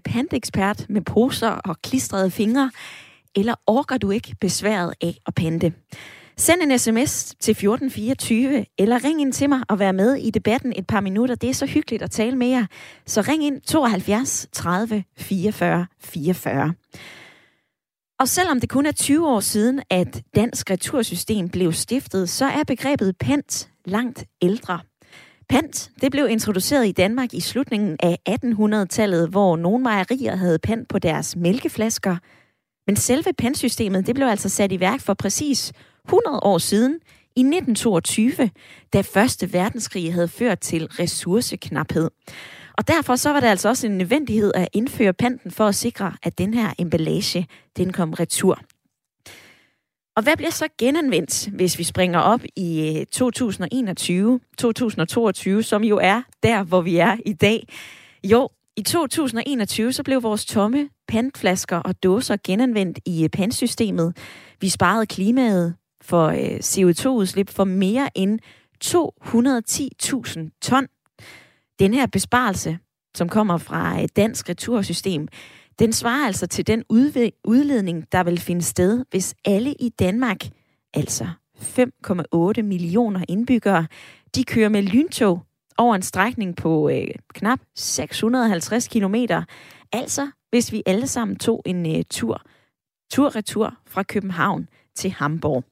med 0.90 1.02
poser 1.02 1.50
og 1.50 1.82
klistrede 1.82 2.32
fingre, 2.32 2.72
eller 3.36 3.56
orker 3.68 3.98
du 3.98 4.12
ikke 4.12 4.36
besværet 4.42 4.94
af 5.02 5.18
at 5.26 5.36
pante? 5.36 5.74
Send 6.38 6.62
en 6.62 6.80
sms 6.80 7.36
til 7.40 7.52
1424, 7.52 8.66
eller 8.78 9.04
ring 9.04 9.22
ind 9.22 9.34
til 9.34 9.50
mig 9.50 9.62
og 9.70 9.80
vær 9.80 9.92
med 9.92 10.16
i 10.16 10.30
debatten 10.30 10.74
et 10.76 10.88
par 10.88 11.02
minutter. 11.02 11.36
Det 11.36 11.50
er 11.50 11.54
så 11.54 11.66
hyggeligt 11.66 12.04
at 12.04 12.12
tale 12.12 12.36
med 12.36 12.48
jer. 12.48 12.66
Så 13.06 13.22
ring 13.22 13.44
ind 13.44 13.62
72 13.62 14.48
30 14.52 15.04
44 15.18 15.86
44. 16.00 16.74
Og 18.20 18.28
selvom 18.28 18.60
det 18.60 18.70
kun 18.70 18.86
er 18.86 18.92
20 18.92 19.28
år 19.28 19.40
siden, 19.40 19.82
at 19.90 20.24
dansk 20.36 20.72
retursystem 20.72 21.50
blev 21.50 21.74
stiftet, 21.74 22.30
så 22.30 22.46
er 22.46 22.64
begrebet 22.68 23.18
pant 23.20 23.70
langt 23.86 24.26
ældre. 24.42 24.80
Pant 25.50 25.92
det 26.02 26.12
blev 26.12 26.28
introduceret 26.30 26.88
i 26.88 26.92
Danmark 26.92 27.34
i 27.34 27.40
slutningen 27.40 27.98
af 28.00 28.20
1800-tallet, 28.30 29.30
hvor 29.30 29.58
nogle 29.58 29.84
mejerier 29.84 30.36
havde 30.36 30.60
pant 30.60 30.90
på 30.90 31.00
deres 31.00 31.36
mælkeflasker. 31.36 32.18
Men 32.88 32.96
selve 32.96 33.34
pantsystemet 33.38 34.08
det 34.08 34.16
blev 34.16 34.28
altså 34.28 34.50
sat 34.50 34.72
i 34.72 34.80
værk 34.80 35.02
for 35.02 35.14
præcis 35.14 35.74
100 36.08 36.40
år 36.44 36.58
siden, 36.58 37.00
i 37.38 37.42
1922, 37.42 38.50
da 38.94 39.02
Første 39.02 39.54
Verdenskrig 39.54 40.14
havde 40.14 40.28
ført 40.28 40.60
til 40.60 40.88
ressourceknaphed. 40.88 42.10
Og 42.78 42.88
derfor 42.88 43.16
så 43.16 43.30
var 43.30 43.40
det 43.40 43.48
altså 43.48 43.70
også 43.70 43.88
en 43.88 43.98
nødvendighed 43.98 44.52
at 44.56 44.68
indføre 44.74 45.14
panten 45.14 45.52
for 45.52 45.68
at 45.68 45.76
sikre, 45.76 46.14
at 46.24 46.38
den 46.38 46.54
her 46.54 46.74
emballage, 46.80 47.48
den 47.78 47.94
kom 47.94 48.14
retur. 48.14 48.60
Og 50.16 50.24
hvad 50.24 50.38
bliver 50.38 50.52
så 50.52 50.68
genanvendt, 50.78 51.50
hvis 51.54 51.80
vi 51.80 51.84
springer 51.84 52.20
op 52.20 52.42
i 52.56 52.98
øh, 53.00 53.06
2021, 53.06 54.40
2022, 54.58 55.64
som 55.64 55.84
jo 55.84 55.98
er 55.98 56.22
der, 56.44 56.64
hvor 56.64 56.82
vi 56.82 56.98
er 56.98 57.18
i 57.26 57.34
dag? 57.34 57.68
Jo, 58.24 58.50
i 58.78 58.82
2021 58.82 59.94
så 59.94 60.04
blev 60.04 60.24
vores 60.24 60.46
tomme 60.46 60.90
pantflasker 61.08 61.78
og 61.78 62.04
dåser 62.04 62.38
genanvendt 62.44 63.00
i 63.06 63.24
øh, 63.24 63.30
pantsystemet. 63.30 64.18
Vi 64.62 64.70
sparede 64.70 65.06
klimaet 65.06 65.76
for 66.06 66.28
øh, 66.28 66.60
CO2-udslip 66.60 67.50
for 67.50 67.64
mere 67.64 68.10
end 68.16 68.40
210.000 68.86 70.60
ton 70.62 70.88
den 71.80 71.94
her 71.94 72.06
besparelse, 72.06 72.80
som 73.16 73.30
kommer 73.30 73.58
fra 73.58 74.02
et 74.02 74.16
dansk 74.16 74.50
retursystem, 74.50 75.28
den 75.80 75.94
svarer 75.94 76.26
altså 76.26 76.48
til 76.48 76.68
den 76.68 76.84
udledning, 77.44 78.12
der 78.12 78.24
vil 78.24 78.40
finde 78.40 78.62
sted, 78.62 79.06
hvis 79.10 79.36
alle 79.46 79.74
i 79.74 79.90
Danmark, 79.90 80.38
altså 80.94 81.28
5,8 81.58 82.62
millioner 82.62 83.26
indbyggere, 83.28 83.88
de 84.36 84.44
kører 84.44 84.70
med 84.70 84.84
lyntog 84.84 85.42
over 85.78 85.96
en 85.96 86.02
strækning 86.02 86.56
på 86.56 86.90
øh, 86.90 87.08
knap 87.34 87.60
650 87.76 88.88
km. 88.88 89.16
Altså, 89.92 90.32
hvis 90.50 90.72
vi 90.72 90.84
alle 90.86 91.08
sammen 91.08 91.38
tog 91.38 91.62
en 91.66 91.96
øh, 91.98 92.04
tur, 92.10 92.42
tur-retur 93.12 93.74
fra 93.88 94.04
København 94.04 94.68
til 94.96 95.12
Hamburg. 95.12 95.64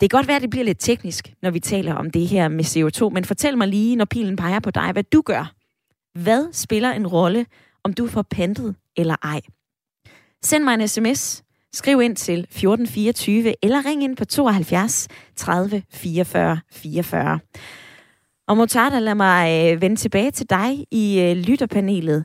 Det 0.00 0.10
kan 0.10 0.18
godt 0.18 0.28
være, 0.28 0.36
at 0.36 0.42
det 0.42 0.50
bliver 0.50 0.64
lidt 0.64 0.80
teknisk, 0.80 1.32
når 1.42 1.50
vi 1.50 1.60
taler 1.60 1.94
om 1.94 2.10
det 2.10 2.28
her 2.28 2.48
med 2.48 2.64
CO2, 2.64 3.08
men 3.08 3.24
fortæl 3.24 3.58
mig 3.58 3.68
lige, 3.68 3.96
når 3.96 4.04
pilen 4.04 4.36
peger 4.36 4.60
på 4.60 4.70
dig, 4.70 4.92
hvad 4.92 5.02
du 5.02 5.22
gør. 5.22 5.52
Hvad 6.18 6.52
spiller 6.52 6.92
en 6.92 7.06
rolle, 7.06 7.46
om 7.84 7.92
du 7.92 8.06
får 8.06 8.22
pantet 8.22 8.74
eller 8.96 9.16
ej? 9.22 9.40
Send 10.42 10.64
mig 10.64 10.74
en 10.74 10.88
sms. 10.88 11.42
Skriv 11.72 12.02
ind 12.02 12.16
til 12.16 12.38
1424 12.40 13.54
eller 13.62 13.86
ring 13.86 14.04
ind 14.04 14.16
på 14.16 14.24
72 14.24 15.08
30 15.36 15.82
44 15.90 16.60
44. 16.70 17.38
Og 18.48 18.56
Motarda, 18.56 18.98
lad 18.98 19.14
mig 19.14 19.72
øh, 19.72 19.80
vende 19.80 19.96
tilbage 19.96 20.30
til 20.30 20.50
dig 20.50 20.86
i 20.90 21.20
øh, 21.20 21.36
lytterpanelet. 21.36 22.24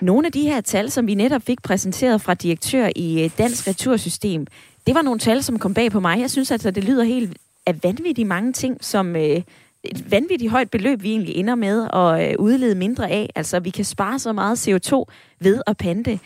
Nogle 0.00 0.26
af 0.26 0.32
de 0.32 0.42
her 0.42 0.60
tal, 0.60 0.90
som 0.90 1.06
vi 1.06 1.14
netop 1.14 1.42
fik 1.42 1.62
præsenteret 1.62 2.20
fra 2.20 2.34
direktør 2.34 2.88
i 2.96 3.24
øh, 3.24 3.30
Dansk 3.38 3.68
Retursystem, 3.68 4.46
det 4.90 4.94
var 4.94 5.02
nogle 5.02 5.20
tal, 5.20 5.42
som 5.42 5.58
kom 5.58 5.74
bag 5.74 5.90
på 5.90 6.00
mig. 6.00 6.20
Jeg 6.20 6.30
synes 6.30 6.50
altså, 6.50 6.70
det 6.70 6.84
lyder 6.84 7.04
helt 7.04 7.38
af 7.66 7.84
vanvittigt 7.84 8.28
mange 8.28 8.52
ting, 8.52 8.84
som 8.84 9.16
øh, 9.16 9.42
et 9.84 10.10
vanvittigt 10.10 10.50
højt 10.50 10.70
beløb, 10.70 11.02
vi 11.02 11.10
egentlig 11.10 11.34
ender 11.36 11.54
med 11.54 11.88
at 11.92 12.30
øh, 12.30 12.38
udlede 12.38 12.74
mindre 12.74 13.10
af. 13.10 13.30
Altså, 13.34 13.60
vi 13.60 13.70
kan 13.70 13.84
spare 13.84 14.18
så 14.18 14.32
meget 14.32 14.68
CO2 14.68 15.04
ved 15.38 15.62
at 15.66 15.76
pante. 15.76 16.20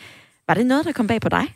Var 0.47 0.53
det 0.53 0.65
noget, 0.65 0.85
der 0.85 0.91
kom 0.91 1.07
bag 1.07 1.21
på 1.21 1.29
dig? 1.29 1.55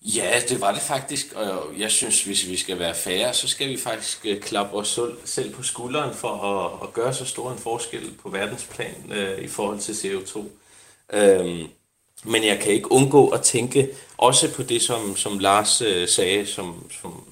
Ja, 0.00 0.40
det 0.48 0.60
var 0.60 0.72
det 0.72 0.82
faktisk, 0.82 1.32
og 1.32 1.78
jeg 1.78 1.90
synes, 1.90 2.24
hvis 2.24 2.48
vi 2.48 2.56
skal 2.56 2.78
være 2.78 2.94
færre, 2.94 3.34
så 3.34 3.48
skal 3.48 3.68
vi 3.68 3.76
faktisk 3.76 4.26
øh, 4.26 4.40
klappe 4.40 4.76
os 4.76 5.00
selv 5.24 5.54
på 5.54 5.62
skulderen 5.62 6.14
for 6.14 6.28
at, 6.28 6.88
at 6.88 6.92
gøre 6.92 7.14
så 7.14 7.24
stor 7.24 7.52
en 7.52 7.58
forskel 7.58 8.14
på 8.22 8.28
verdensplan 8.28 9.12
øh, 9.12 9.38
i 9.38 9.48
forhold 9.48 9.78
til 9.78 9.92
CO2. 9.92 10.44
Øhm, 11.16 11.68
men 12.24 12.44
jeg 12.44 12.58
kan 12.60 12.72
ikke 12.72 12.92
undgå 12.92 13.28
at 13.28 13.42
tænke 13.42 13.88
også 14.16 14.54
på 14.54 14.62
det, 14.62 14.82
som, 14.82 15.16
som 15.16 15.38
Lars 15.38 15.80
øh, 15.80 16.08
sagde, 16.08 16.46
som, 16.46 16.90
som 17.02 17.24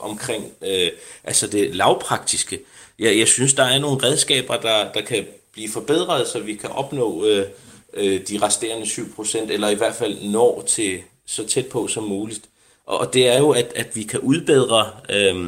omkring 0.00 0.52
øh, 0.62 0.88
altså 1.24 1.46
det 1.46 1.76
lavpraktiske. 1.76 2.60
Jeg, 2.98 3.18
jeg 3.18 3.28
synes, 3.28 3.54
der 3.54 3.62
er 3.62 3.78
nogle 3.78 4.02
redskaber, 4.02 4.56
der, 4.56 4.92
der 4.92 5.00
kan 5.00 5.26
blive 5.52 5.70
forbedret, 5.70 6.28
så 6.28 6.40
vi 6.40 6.54
kan 6.54 6.70
opnå 6.70 7.24
øh, 7.24 7.46
øh, 7.94 8.20
de 8.28 8.38
resterende 8.42 8.86
7%, 8.86 9.52
eller 9.52 9.68
i 9.68 9.74
hvert 9.74 9.94
fald 9.94 10.30
nå 10.30 10.64
til 10.66 11.00
så 11.26 11.46
tæt 11.46 11.66
på 11.66 11.88
som 11.88 12.04
muligt. 12.04 12.48
Og, 12.86 12.98
og 12.98 13.14
det 13.14 13.28
er 13.28 13.38
jo, 13.38 13.50
at, 13.50 13.72
at 13.76 13.96
vi 13.96 14.02
kan 14.02 14.20
udbedre 14.20 14.90
øh, 15.10 15.46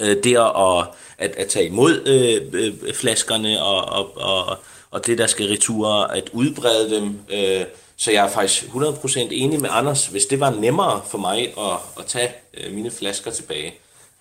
øh, 0.00 0.24
det 0.24 0.36
at, 0.36 0.86
at, 1.18 1.36
at 1.36 1.48
tage 1.48 1.66
imod 1.66 2.06
øh, 2.06 2.60
øh, 2.62 2.94
flaskerne 2.94 3.62
og, 3.62 3.84
og, 3.84 4.16
og, 4.16 4.58
og 4.90 5.06
det, 5.06 5.18
der 5.18 5.26
skal 5.26 5.46
retur, 5.46 5.88
at 5.88 6.30
udbrede 6.32 6.90
dem, 6.90 7.20
øh, 7.32 7.64
så 8.00 8.10
jeg 8.10 8.26
er 8.26 8.30
faktisk 8.30 8.62
100% 8.62 9.18
enig 9.18 9.60
med 9.60 9.70
Anders. 9.72 10.06
Hvis 10.06 10.26
det 10.26 10.40
var 10.40 10.50
nemmere 10.50 11.02
for 11.06 11.18
mig 11.18 11.58
at, 11.58 11.78
at 11.98 12.06
tage 12.06 12.32
øh, 12.54 12.72
mine 12.72 12.90
flasker 12.90 13.30
tilbage, 13.30 13.74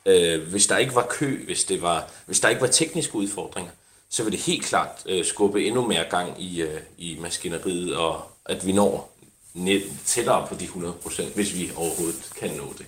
øh, 0.05 0.49
hvis 0.49 0.67
der 0.67 0.77
ikke 0.77 0.95
var 0.95 1.05
kø, 1.09 1.45
hvis, 1.45 1.63
det 1.63 1.81
var, 1.81 2.11
hvis 2.25 2.39
der 2.39 2.49
ikke 2.49 2.61
var 2.61 2.67
tekniske 2.67 3.15
udfordringer, 3.15 3.71
så 4.09 4.23
vil 4.23 4.31
det 4.31 4.39
helt 4.39 4.65
klart 4.65 5.03
øh, 5.05 5.25
skubbe 5.25 5.65
endnu 5.65 5.87
mere 5.87 6.03
gang 6.09 6.41
i, 6.41 6.61
øh, 6.61 6.79
i 6.97 7.17
maskineriet, 7.21 7.95
og 7.95 8.21
at 8.45 8.67
vi 8.67 8.71
når 8.71 9.15
net, 9.53 9.83
tættere 10.05 10.47
på 10.47 10.55
de 10.55 10.65
100%, 10.65 11.33
hvis 11.35 11.55
vi 11.55 11.71
overhovedet 11.75 12.29
kan 12.39 12.49
nå 12.49 12.73
det. 12.77 12.85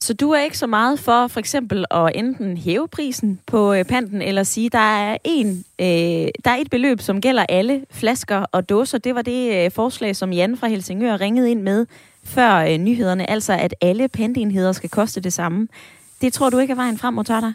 Så 0.00 0.14
du 0.14 0.30
er 0.30 0.42
ikke 0.42 0.58
så 0.58 0.66
meget 0.66 1.00
for 1.00 1.26
for 1.26 1.40
eksempel 1.40 1.84
at 1.90 2.12
enten 2.14 2.56
hæve 2.56 2.88
prisen 2.88 3.40
på 3.46 3.72
øh, 3.72 3.84
panten, 3.84 4.22
eller 4.22 4.42
sige, 4.42 4.70
der 4.70 4.78
er 4.78 5.18
en, 5.24 5.64
øh, 5.78 5.86
der 6.44 6.50
er 6.50 6.56
et 6.56 6.70
beløb, 6.70 7.00
som 7.00 7.20
gælder 7.20 7.46
alle 7.48 7.84
flasker 7.90 8.44
og 8.52 8.68
dåser. 8.68 8.98
Det 8.98 9.14
var 9.14 9.22
det 9.22 9.64
øh, 9.64 9.70
forslag, 9.70 10.16
som 10.16 10.32
Jan 10.32 10.56
fra 10.56 10.66
Helsingør 10.66 11.20
ringede 11.20 11.50
ind 11.50 11.62
med 11.62 11.86
før 12.24 12.54
øh, 12.54 12.78
nyhederne, 12.78 13.30
altså 13.30 13.52
at 13.52 13.74
alle 13.80 14.08
pantenheder 14.08 14.72
skal 14.72 14.90
koste 14.90 15.20
det 15.20 15.32
samme. 15.32 15.68
Det 16.20 16.32
tror 16.32 16.50
du 16.50 16.58
ikke 16.58 16.70
er 16.72 16.76
vejen 16.76 16.98
frem, 16.98 17.14
Motada? 17.14 17.52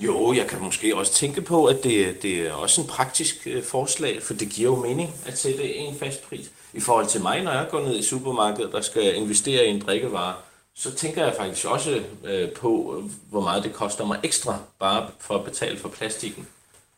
Jo, 0.00 0.32
jeg 0.32 0.46
kan 0.46 0.62
måske 0.62 0.96
også 0.96 1.12
tænke 1.12 1.42
på, 1.42 1.64
at 1.64 1.84
det, 1.84 2.22
det 2.22 2.46
er 2.46 2.52
også 2.52 2.80
en 2.80 2.86
praktisk 2.86 3.46
øh, 3.46 3.62
forslag, 3.62 4.22
for 4.22 4.34
det 4.34 4.48
giver 4.48 4.70
jo 4.70 4.76
mening 4.76 5.10
at 5.26 5.38
sætte 5.38 5.74
en 5.74 5.98
fast 5.98 6.28
pris. 6.28 6.50
I 6.76 6.80
forhold 6.80 7.06
til 7.06 7.22
mig, 7.22 7.42
når 7.42 7.52
jeg 7.52 7.66
går 7.70 7.80
ned 7.80 7.98
i 7.98 8.02
supermarkedet 8.02 8.74
og 8.74 8.84
skal 8.84 9.16
investere 9.16 9.66
i 9.66 9.70
en 9.70 9.80
drikkevare, 9.80 10.34
så 10.74 10.94
tænker 10.94 11.24
jeg 11.24 11.34
faktisk 11.36 11.66
også 11.66 12.02
øh, 12.24 12.52
på, 12.52 13.02
hvor 13.30 13.40
meget 13.40 13.64
det 13.64 13.72
koster 13.72 14.06
mig 14.06 14.20
ekstra, 14.22 14.58
bare 14.78 15.08
for 15.18 15.34
at 15.34 15.44
betale 15.44 15.78
for 15.78 15.88
plastikken. 15.88 16.48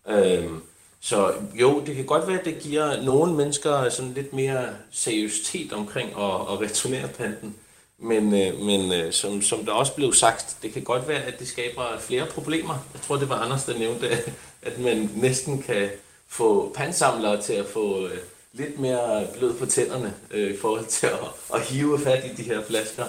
Øhm, 0.08 0.62
så 1.00 1.32
jo, 1.54 1.82
det 1.86 1.96
kan 1.96 2.04
godt 2.04 2.28
være, 2.28 2.38
at 2.38 2.44
det 2.44 2.58
giver 2.58 3.02
nogle 3.02 3.34
mennesker 3.34 3.88
sådan 3.88 4.12
lidt 4.12 4.32
mere 4.32 4.68
seriøsitet 4.90 5.72
omkring 5.72 6.08
at, 6.08 6.24
at 6.24 6.60
returnere 6.60 7.08
panten. 7.08 7.54
Men, 7.98 8.34
øh, 8.34 8.60
men 8.60 8.92
øh, 8.92 9.12
som, 9.12 9.42
som 9.42 9.64
der 9.64 9.72
også 9.72 9.94
blev 9.94 10.12
sagt, 10.12 10.56
det 10.62 10.72
kan 10.72 10.82
godt 10.82 11.08
være, 11.08 11.22
at 11.22 11.38
det 11.38 11.48
skaber 11.48 11.98
flere 12.00 12.26
problemer. 12.26 12.74
Jeg 12.94 13.02
tror, 13.02 13.16
det 13.16 13.28
var 13.28 13.36
Anders, 13.36 13.64
der 13.64 13.78
nævnte, 13.78 14.08
at 14.62 14.78
man 14.78 15.10
næsten 15.14 15.62
kan 15.62 15.90
få 16.28 16.72
pansamlere 16.76 17.42
til 17.42 17.52
at 17.52 17.66
få 17.66 18.06
øh, 18.06 18.18
lidt 18.52 18.78
mere 18.78 19.26
blød 19.38 19.54
på 19.54 19.66
tænderne 19.66 20.14
øh, 20.30 20.54
i 20.54 20.56
forhold 20.56 20.86
til 20.86 21.06
at, 21.06 21.18
at 21.54 21.60
hive 21.66 21.98
fat 22.00 22.24
i 22.24 22.34
de 22.34 22.42
her 22.42 22.64
flasker, 22.64 23.04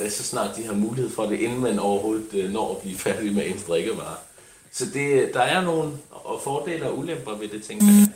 øh, 0.00 0.10
så 0.10 0.22
snart 0.22 0.56
de 0.56 0.66
har 0.66 0.74
mulighed 0.74 1.10
for 1.10 1.26
det, 1.26 1.38
inden 1.40 1.60
man 1.60 1.78
overhovedet 1.78 2.34
øh, 2.34 2.50
når 2.50 2.74
at 2.74 2.82
blive 2.82 2.98
færdig 3.06 3.34
med 3.34 3.46
en 3.46 3.60
drikkevare. 3.68 4.16
Så 4.72 4.84
det, 4.94 5.30
der 5.34 5.40
er 5.40 5.62
nogle 5.62 5.92
fordele 6.44 6.88
og 6.88 6.98
ulemper 6.98 7.36
ved 7.36 7.48
det, 7.48 7.62
tænker 7.62 7.86
jeg. 7.86 8.08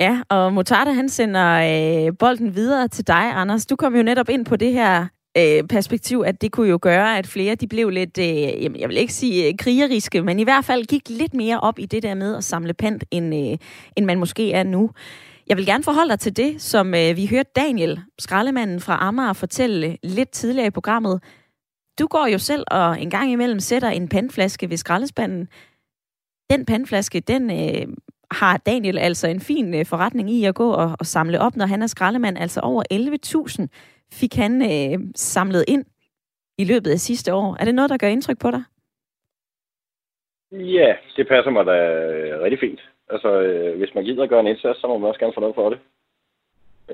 Ja, 0.00 0.22
og 0.28 0.52
Motarda 0.52 0.92
han 0.92 1.08
sender 1.08 2.06
øh, 2.08 2.18
bolden 2.18 2.54
videre 2.54 2.88
til 2.88 3.06
dig, 3.06 3.32
Anders. 3.32 3.66
Du 3.66 3.76
kom 3.76 3.96
jo 3.96 4.02
netop 4.02 4.28
ind 4.28 4.44
på 4.44 4.56
det 4.56 4.72
her 4.72 5.06
øh, 5.36 5.64
perspektiv, 5.68 6.22
at 6.26 6.42
det 6.42 6.52
kunne 6.52 6.68
jo 6.68 6.78
gøre, 6.82 7.18
at 7.18 7.26
flere 7.26 7.54
de 7.54 7.68
blev 7.68 7.90
lidt, 7.90 8.18
øh, 8.18 8.62
jamen, 8.62 8.80
jeg 8.80 8.88
vil 8.88 8.96
ikke 8.96 9.12
sige 9.12 9.48
øh, 9.48 9.56
krigeriske, 9.58 10.22
men 10.22 10.38
i 10.38 10.44
hvert 10.44 10.64
fald 10.64 10.84
gik 10.86 11.08
lidt 11.08 11.34
mere 11.34 11.60
op 11.60 11.78
i 11.78 11.86
det 11.86 12.02
der 12.02 12.14
med 12.14 12.36
at 12.36 12.44
samle 12.44 12.74
pant, 12.74 13.04
end, 13.10 13.34
øh, 13.34 13.58
end 13.96 14.06
man 14.06 14.18
måske 14.18 14.52
er 14.52 14.62
nu. 14.62 14.90
Jeg 15.46 15.56
vil 15.56 15.66
gerne 15.66 15.84
forholde 15.84 16.10
dig 16.10 16.20
til 16.20 16.36
det, 16.36 16.62
som 16.62 16.94
øh, 16.94 17.16
vi 17.16 17.26
hørte 17.26 17.50
Daniel, 17.56 18.00
skraldemanden 18.18 18.80
fra 18.80 18.98
Amager, 19.00 19.32
fortælle 19.32 19.98
lidt 20.02 20.30
tidligere 20.30 20.66
i 20.66 20.70
programmet. 20.70 21.22
Du 21.98 22.06
går 22.06 22.26
jo 22.26 22.38
selv 22.38 22.64
og 22.70 23.02
en 23.02 23.10
gang 23.10 23.32
imellem 23.32 23.60
sætter 23.60 23.88
en 23.88 24.08
pandflaske 24.08 24.70
ved 24.70 24.76
skraldespanden. 24.76 25.48
Den 26.50 26.66
pandflaske, 26.66 27.20
den 27.20 27.50
øh, 27.50 27.86
har 28.30 28.56
Daniel 28.56 28.98
altså 28.98 29.26
en 29.26 29.40
fin 29.40 29.74
øh, 29.74 29.86
forretning 29.86 30.30
i 30.30 30.44
at 30.44 30.54
gå 30.54 30.70
og, 30.70 30.96
og 30.98 31.06
samle 31.06 31.40
op, 31.40 31.56
når 31.56 31.66
han 31.66 31.82
er 31.82 31.86
skraldemand. 31.86 32.38
Altså 32.38 32.60
over 32.60 32.82
11.000 32.92 33.66
fik 34.12 34.34
han 34.34 34.62
øh, 34.62 34.98
samlet 35.14 35.64
ind 35.68 35.84
i 36.58 36.64
løbet 36.64 36.90
af 36.90 36.98
sidste 36.98 37.34
år. 37.34 37.56
Er 37.60 37.64
det 37.64 37.74
noget, 37.74 37.90
der 37.90 37.96
gør 37.96 38.06
indtryk 38.06 38.38
på 38.40 38.50
dig? 38.50 38.62
Ja, 40.52 40.96
det 41.16 41.28
passer 41.28 41.50
mig 41.50 41.66
da 41.66 41.76
øh, 41.94 42.42
rigtig 42.42 42.60
fint. 42.60 42.80
Altså, 43.10 43.40
øh, 43.40 43.78
hvis 43.78 43.94
man 43.94 44.04
gider 44.04 44.22
at 44.22 44.28
gøre 44.28 44.40
en 44.40 44.46
indsats, 44.46 44.80
så 44.80 44.86
må 44.86 44.98
man 44.98 45.08
også 45.08 45.20
gerne 45.20 45.32
få 45.34 45.40
noget 45.40 45.54
for 45.54 45.70
det. 45.70 45.78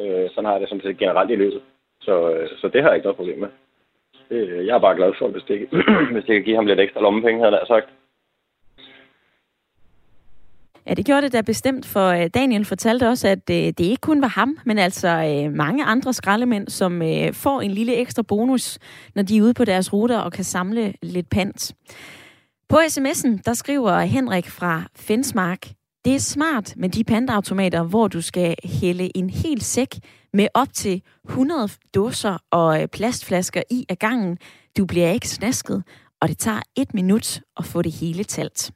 Øh, 0.00 0.30
sådan 0.30 0.44
har 0.44 0.52
jeg 0.52 0.60
det 0.60 0.68
sådan 0.68 0.82
set 0.82 0.98
generelt 0.98 1.30
i 1.30 1.36
løbet. 1.36 1.62
Så, 2.00 2.30
øh, 2.30 2.48
så 2.60 2.68
det 2.68 2.82
har 2.82 2.88
jeg 2.88 2.96
ikke 2.96 3.06
noget 3.06 3.16
problem 3.16 3.38
med. 3.38 3.48
Øh, 4.30 4.66
jeg 4.66 4.74
er 4.74 4.80
bare 4.86 4.96
glad 4.96 5.12
for, 5.18 5.28
hvis 5.28 5.42
det, 5.42 5.68
hvis 6.12 6.24
det 6.24 6.34
kan 6.34 6.44
give 6.44 6.56
ham 6.56 6.66
lidt 6.66 6.80
ekstra 6.80 7.00
lommepenge, 7.00 7.40
havde 7.40 7.56
jeg 7.56 7.66
sagt. 7.66 7.88
Ja, 10.86 10.94
det 10.94 11.06
gjorde 11.06 11.22
det 11.22 11.32
da 11.32 11.40
bestemt, 11.40 11.86
for 11.86 12.08
øh, 12.08 12.26
Daniel 12.34 12.64
fortalte 12.64 13.08
også, 13.08 13.28
at 13.28 13.50
øh, 13.50 13.56
det 13.56 13.80
ikke 13.80 14.00
kun 14.00 14.22
var 14.22 14.28
ham, 14.28 14.58
men 14.66 14.78
altså 14.78 15.08
øh, 15.08 15.52
mange 15.52 15.84
andre 15.84 16.12
skraldemænd, 16.12 16.68
som 16.68 17.02
får 17.32 17.60
en 17.60 17.70
lille 17.70 17.96
ekstra 17.96 18.22
bonus, 18.22 18.78
når 19.14 19.22
de 19.22 19.36
er 19.36 19.42
ude 19.42 19.54
på 19.54 19.64
deres 19.64 19.92
ruter 19.92 20.18
og 20.18 20.32
kan 20.32 20.44
samle 20.44 20.94
lidt 21.02 21.30
pant. 21.30 21.72
På 22.68 22.76
sms'en, 22.76 23.40
der 23.44 23.54
skriver 23.54 24.00
Henrik 24.00 24.50
fra 24.50 24.82
Fensmark, 24.96 25.68
det 26.04 26.14
er 26.14 26.18
smart 26.18 26.74
med 26.76 26.88
de 26.88 27.04
pantautomater, 27.04 27.82
hvor 27.82 28.08
du 28.08 28.20
skal 28.20 28.56
hælde 28.64 29.16
en 29.16 29.30
hel 29.30 29.60
sæk 29.60 29.98
med 30.32 30.48
op 30.54 30.72
til 30.72 31.02
100 31.28 31.68
dåser 31.94 32.38
og 32.50 32.90
plastflasker 32.92 33.62
i 33.70 33.86
ad 33.88 33.96
gangen. 33.96 34.38
Du 34.76 34.86
bliver 34.86 35.08
ikke 35.08 35.28
snasket, 35.28 35.82
og 36.22 36.28
det 36.28 36.38
tager 36.38 36.60
et 36.76 36.94
minut 36.94 37.40
at 37.56 37.64
få 37.64 37.82
det 37.82 37.92
hele 37.92 38.24
talt. 38.24 38.70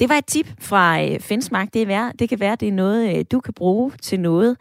Det 0.00 0.08
var 0.08 0.14
et 0.14 0.26
tip 0.26 0.46
fra 0.60 1.02
øh, 1.04 1.20
Fensmark. 1.20 1.74
Det, 1.74 1.92
er, 1.92 2.12
det 2.12 2.28
kan 2.28 2.40
være, 2.40 2.56
det 2.56 2.68
er 2.68 2.72
noget, 2.72 3.18
øh, 3.18 3.24
du 3.32 3.40
kan 3.40 3.54
bruge 3.54 3.92
til 4.02 4.20
noget. 4.20 4.56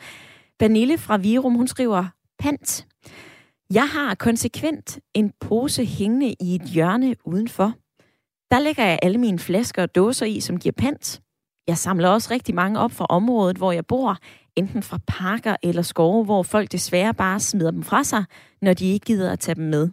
Pernille 0.59 0.97
fra 0.97 1.17
Virum, 1.17 1.53
hun 1.53 1.67
skriver, 1.67 2.05
pant. 2.39 2.87
Jeg 3.73 3.87
har 3.87 4.15
konsekvent 4.15 4.99
en 5.13 5.31
pose 5.39 5.85
hængende 5.85 6.35
i 6.41 6.55
et 6.55 6.61
hjørne 6.61 7.15
udenfor. 7.25 7.73
Der 8.51 8.59
lægger 8.59 8.85
jeg 8.85 8.99
alle 9.01 9.17
mine 9.17 9.39
flasker 9.39 9.81
og 9.81 9.95
dåser 9.95 10.25
i, 10.25 10.39
som 10.39 10.59
giver 10.59 10.73
pant. 10.77 11.21
Jeg 11.67 11.77
samler 11.77 12.09
også 12.09 12.31
rigtig 12.31 12.55
mange 12.55 12.79
op 12.79 12.91
fra 12.91 13.05
området, 13.09 13.57
hvor 13.57 13.71
jeg 13.71 13.85
bor, 13.85 14.17
enten 14.55 14.83
fra 14.83 14.99
parker 15.07 15.55
eller 15.63 15.81
skove, 15.81 16.25
hvor 16.25 16.43
folk 16.43 16.71
desværre 16.71 17.13
bare 17.13 17.39
smider 17.39 17.71
dem 17.71 17.83
fra 17.83 18.03
sig, 18.03 18.23
når 18.61 18.73
de 18.73 18.85
ikke 18.85 19.05
gider 19.05 19.31
at 19.31 19.39
tage 19.39 19.55
dem 19.55 19.65
med. 19.65 19.89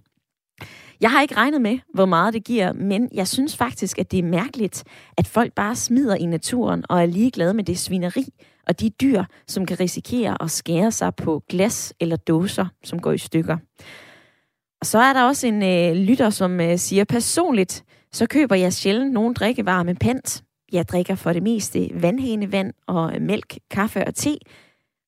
Jeg 1.03 1.11
har 1.11 1.23
ikke 1.23 1.37
regnet 1.37 1.61
med, 1.61 1.79
hvor 1.95 2.07
meget 2.07 2.35
det 2.35 2.45
giver, 2.45 2.73
men 2.73 3.09
jeg 3.15 3.29
synes 3.29 3.57
faktisk, 3.57 3.99
at 3.99 4.11
det 4.11 4.19
er 4.19 4.23
mærkeligt, 4.23 4.85
at 5.17 5.27
folk 5.27 5.53
bare 5.53 5.77
smider 5.77 6.15
i 6.15 6.27
naturen 6.27 6.85
og 6.89 7.03
er 7.03 7.07
ligeglade 7.07 7.55
med 7.55 7.65
det 7.65 7.79
svineri 7.79 8.25
og 8.67 8.81
de 8.81 8.91
dyr, 8.91 9.25
som 9.47 9.67
kan 9.67 9.81
risikere 9.81 10.43
at 10.43 10.51
skære 10.51 10.91
sig 10.93 11.15
på 11.15 11.43
glas 11.49 11.95
eller 12.01 12.17
dåser, 12.17 12.67
som 12.85 13.01
går 13.01 13.13
i 13.13 13.19
stykker. 13.19 13.57
Og 14.81 14.87
så 14.87 14.99
er 14.99 15.13
der 15.13 15.23
også 15.23 15.47
en 15.47 15.63
øh, 15.63 15.97
lytter, 15.97 16.31
som 16.31 16.61
øh, 16.61 16.79
siger, 16.79 17.05
personligt, 17.05 17.85
så 18.13 18.27
køber 18.27 18.57
jeg 18.57 18.73
sjældent 18.73 19.13
nogen 19.13 19.35
drikkevarer 19.35 19.83
med 19.83 19.95
pant. 19.95 20.43
Jeg 20.73 20.89
drikker 20.89 21.15
for 21.15 21.33
det 21.33 21.43
meste 21.43 21.91
vandhænevand 21.95 22.73
og 22.87 23.13
mælk, 23.21 23.59
kaffe 23.71 24.07
og 24.07 24.15
te. 24.15 24.39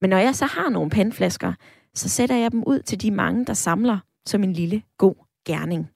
Men 0.01 0.11
når 0.11 0.19
jeg 0.19 0.35
så 0.35 0.47
har 0.47 0.69
nogle 0.69 0.91
pandflasker, 0.91 1.53
så 1.95 2.09
sætter 2.09 2.37
jeg 2.37 2.53
dem 2.53 2.63
ud 2.67 2.81
til 2.81 3.03
de 3.03 3.11
mange, 3.11 3.45
der 3.45 3.55
samler 3.55 3.99
som 4.27 4.45
en 4.45 4.53
lille 4.53 4.83
god 4.99 5.24
gerning. 5.47 5.89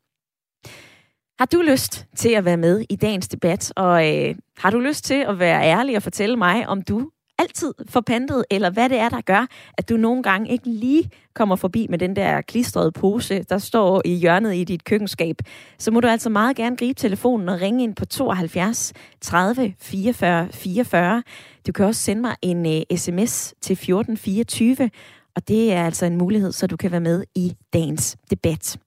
Har 1.38 1.46
du 1.46 1.62
lyst 1.62 2.06
til 2.16 2.28
at 2.28 2.44
være 2.44 2.56
med 2.56 2.84
i 2.90 2.96
dagens 2.96 3.28
debat, 3.28 3.72
og 3.76 4.08
øh, 4.08 4.34
har 4.58 4.70
du 4.70 4.78
lyst 4.78 5.04
til 5.04 5.14
at 5.28 5.38
være 5.38 5.62
ærlig 5.62 5.96
og 5.96 6.02
fortælle 6.02 6.36
mig, 6.36 6.68
om 6.68 6.82
du 6.82 7.10
altid 7.38 7.74
får 7.88 8.00
pantet, 8.00 8.44
eller 8.50 8.70
hvad 8.70 8.88
det 8.88 8.98
er, 8.98 9.08
der 9.08 9.20
gør, 9.20 9.46
at 9.78 9.88
du 9.88 9.96
nogle 9.96 10.22
gange 10.22 10.50
ikke 10.50 10.68
lige 10.70 11.10
kommer 11.34 11.56
forbi 11.56 11.86
med 11.90 11.98
den 11.98 12.16
der 12.16 12.40
klistrede 12.40 12.92
pose, 12.92 13.42
der 13.42 13.58
står 13.58 14.02
i 14.04 14.14
hjørnet 14.14 14.54
i 14.54 14.64
dit 14.64 14.84
køkkenskab, 14.84 15.36
så 15.78 15.90
må 15.90 16.00
du 16.00 16.08
altså 16.08 16.30
meget 16.30 16.56
gerne 16.56 16.76
gribe 16.76 17.00
telefonen 17.00 17.48
og 17.48 17.60
ringe 17.60 17.84
ind 17.84 17.94
på 17.94 18.04
72 18.04 18.92
30 19.20 19.74
44 19.80 20.48
44. 20.52 21.22
Du 21.66 21.72
kan 21.72 21.86
også 21.86 22.00
sende 22.00 22.22
mig 22.22 22.36
en 22.42 22.66
øh, 22.66 22.82
uh, 22.92 22.98
sms 22.98 23.54
til 23.60 23.72
1424, 23.72 24.90
og 25.36 25.48
det 25.48 25.72
er 25.72 25.84
altså 25.84 26.06
en 26.06 26.16
mulighed, 26.16 26.52
så 26.52 26.66
du 26.66 26.76
kan 26.76 26.90
være 26.90 27.00
med 27.00 27.24
i 27.34 27.56
dagens 27.72 28.16
debat. 28.30 28.78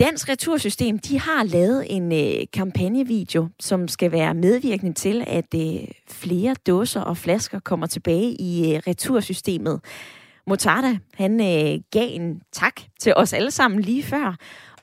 Dansk 0.00 0.28
Retursystem, 0.28 0.98
de 0.98 1.20
har 1.20 1.44
lavet 1.44 1.96
en 1.96 2.12
øh, 2.12 2.46
kampagnevideo, 2.52 3.48
som 3.60 3.88
skal 3.88 4.12
være 4.12 4.34
medvirkende 4.34 4.92
til, 4.92 5.24
at 5.26 5.54
øh, 5.54 5.88
flere 6.08 6.56
dåser 6.66 7.00
og 7.00 7.16
flasker 7.16 7.60
kommer 7.60 7.86
tilbage 7.86 8.32
i 8.40 8.74
øh, 8.74 8.82
retursystemet. 8.86 9.80
Motada, 10.46 10.98
han 11.14 11.40
øh, 11.40 11.80
gav 11.90 12.08
en 12.10 12.40
tak 12.52 12.80
til 13.00 13.12
os 13.16 13.32
alle 13.32 13.50
sammen 13.50 13.80
lige 13.80 14.02
før, 14.02 14.36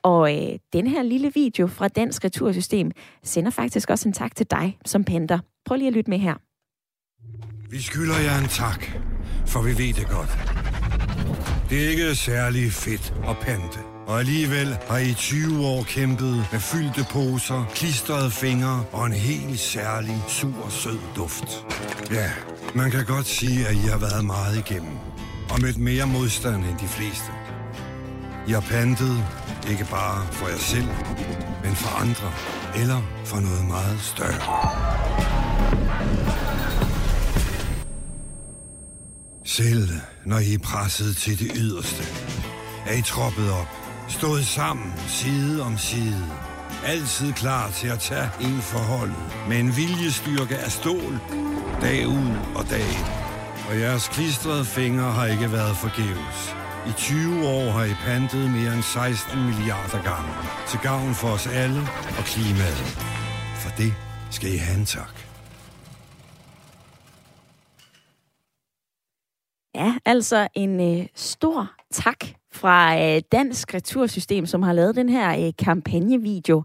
og 0.03 0.35
øh, 0.35 0.59
den 0.73 0.87
her 0.87 1.03
lille 1.03 1.31
video 1.35 1.67
fra 1.67 1.87
Dansk 1.87 2.25
Retursystem 2.25 2.91
sender 3.23 3.51
faktisk 3.51 3.89
også 3.89 4.09
en 4.09 4.13
tak 4.13 4.35
til 4.35 4.45
dig 4.51 4.77
som 4.85 5.03
penter. 5.03 5.39
Prøv 5.65 5.77
lige 5.77 5.87
at 5.87 5.93
lytte 5.93 6.09
med 6.09 6.19
her. 6.19 6.35
Vi 7.69 7.81
skylder 7.81 8.19
jer 8.19 8.39
en 8.41 8.49
tak, 8.49 8.85
for 9.45 9.61
vi 9.61 9.69
ved 9.69 9.93
det 9.93 10.07
godt. 10.09 10.29
Det 11.69 11.85
er 11.85 11.89
ikke 11.89 12.15
særlig 12.15 12.71
fedt 12.71 13.13
at 13.29 13.37
pente. 13.41 13.94
Og 14.07 14.19
alligevel 14.19 14.77
har 14.87 14.97
I 14.97 15.13
20 15.13 15.65
år 15.65 15.83
kæmpet 15.83 16.47
med 16.51 16.59
fyldte 16.59 17.05
poser, 17.11 17.65
klistrede 17.75 18.31
fingre 18.31 18.85
og 18.91 19.05
en 19.05 19.13
helt 19.13 19.59
særlig 19.59 20.23
sur 20.27 20.69
sød 20.69 20.99
duft. 21.15 21.65
Ja, 22.11 22.31
man 22.75 22.91
kan 22.91 23.05
godt 23.05 23.27
sige, 23.27 23.67
at 23.67 23.73
I 23.73 23.87
har 23.87 23.97
været 23.97 24.25
meget 24.25 24.57
igennem. 24.57 24.97
Og 25.49 25.61
mødt 25.61 25.77
mere 25.77 26.07
modstand 26.07 26.55
end 26.55 26.77
de 26.79 26.87
fleste. 26.87 27.31
I 28.47 28.51
har 28.51 28.61
pantet, 28.61 29.23
ikke 29.69 29.87
bare 29.91 30.27
for 30.31 30.47
jer 30.47 30.57
selv, 30.57 30.87
men 31.63 31.75
for 31.75 32.01
andre. 32.01 32.31
Eller 32.81 33.01
for 33.25 33.39
noget 33.39 33.65
meget 33.67 33.99
større. 34.01 34.41
Selv 39.45 39.89
når 40.25 40.39
I 40.39 40.53
er 40.53 40.59
presset 40.59 41.17
til 41.17 41.39
det 41.39 41.51
yderste, 41.55 42.03
er 42.87 42.93
I 42.93 43.01
troppet 43.01 43.51
op, 43.51 43.84
stod 44.09 44.41
sammen 44.43 44.93
side 45.07 45.63
om 45.63 45.77
side. 45.77 46.25
Altid 46.85 47.33
klar 47.33 47.69
til 47.69 47.87
at 47.87 47.99
tage 47.99 48.29
en 48.41 48.61
forholdet 48.61 49.17
med 49.49 49.57
en 49.59 49.75
viljestyrke 49.77 50.57
af 50.57 50.71
stål, 50.71 51.13
dag 51.81 52.07
ud 52.07 52.31
og 52.55 52.69
dag 52.69 52.87
ind. 52.97 53.09
Og 53.69 53.79
jeres 53.79 54.07
klistrede 54.07 54.65
fingre 54.65 55.11
har 55.11 55.25
ikke 55.25 55.51
været 55.51 55.75
forgæves. 55.77 56.55
I 56.87 56.91
20 56.91 57.47
år 57.47 57.69
har 57.71 57.83
I 57.83 57.93
pantet 58.05 58.51
mere 58.51 58.73
end 58.73 58.83
16 58.83 59.45
milliarder 59.45 60.01
gange. 60.03 60.31
Til 60.67 60.79
gavn 60.79 61.13
for 61.13 61.27
os 61.27 61.47
alle 61.47 61.81
og 62.17 62.23
klimaet. 62.31 62.87
For 63.61 63.69
det 63.77 63.93
skal 64.31 64.53
I 64.53 64.57
have 64.57 64.77
en 64.79 64.85
tak. 64.85 65.15
Ja, 69.75 69.95
altså 70.05 70.47
en 70.53 70.99
øh, 70.99 71.07
stor 71.15 71.71
tak 71.91 72.25
fra 72.55 73.01
øh, 73.01 73.21
Dansk 73.31 73.73
Retursystem, 73.73 74.45
som 74.45 74.63
har 74.63 74.73
lavet 74.73 74.95
den 74.95 75.09
her 75.09 75.45
øh, 75.45 75.53
kampagnevideo. 75.57 76.63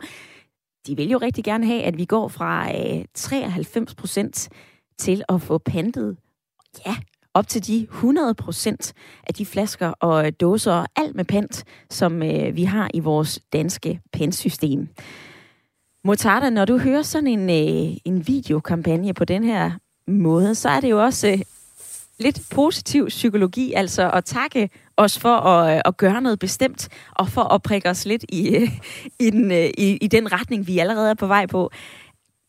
De 0.87 0.97
vil 0.97 1.11
jo 1.11 1.19
rigtig 1.19 1.45
gerne 1.45 1.67
have, 1.67 1.83
at 1.83 1.99
vi 1.99 2.05
går 2.05 2.29
fra 2.29 2.69
øh, 2.77 3.05
93 3.15 3.95
procent 3.95 4.49
til 4.99 5.23
at 5.29 5.43
få 5.43 5.59
pantet, 5.59 6.17
ja, 6.87 6.97
op 7.35 7.49
til 7.49 7.67
de 7.67 7.83
100 7.83 8.35
procent 8.35 8.93
af 9.27 9.35
de 9.35 9.47
flasker 9.47 9.89
og 9.89 10.41
dåser 10.41 10.73
og 10.73 10.87
alt 10.97 11.15
med 11.15 11.25
pant, 11.25 11.65
som 11.91 12.21
vi 12.53 12.65
har 12.65 12.91
i 12.95 13.01
vores 13.01 13.41
danske 13.53 14.01
pantsystem. 14.13 14.89
Motarda, 16.05 16.51
når 16.51 16.65
du 16.65 16.79
hører 16.79 17.03
sådan 17.03 17.27
en, 17.27 17.51
øh, 17.51 17.97
en 18.05 18.27
videokampagne 18.27 19.15
på 19.15 19.25
den 19.25 19.45
her 19.45 19.71
måde, 20.07 20.55
så 20.55 20.69
er 20.69 20.81
det 20.81 20.91
jo 20.91 21.03
også 21.03 21.29
øh, 21.29 21.39
lidt 22.19 22.41
positiv 22.51 23.07
psykologi, 23.09 23.73
altså 23.73 24.11
at 24.11 24.25
takke 24.25 24.71
os 25.01 25.19
for 25.19 25.37
at, 25.37 25.77
øh, 25.77 25.83
at 25.85 25.97
gøre 25.97 26.21
noget 26.21 26.39
bestemt, 26.39 26.89
og 27.15 27.29
for 27.29 27.55
at 27.55 27.63
prikke 27.63 27.91
os 27.91 28.05
lidt 28.05 28.25
i, 28.29 28.71
i, 29.27 29.31
den, 29.31 29.53
øh, 29.53 29.71
i, 29.79 29.97
i 30.01 30.07
den 30.07 30.33
retning, 30.33 30.67
vi 30.67 30.79
allerede 30.79 31.11
er 31.11 31.15
på 31.15 31.27
vej 31.27 31.47
på. 31.47 31.71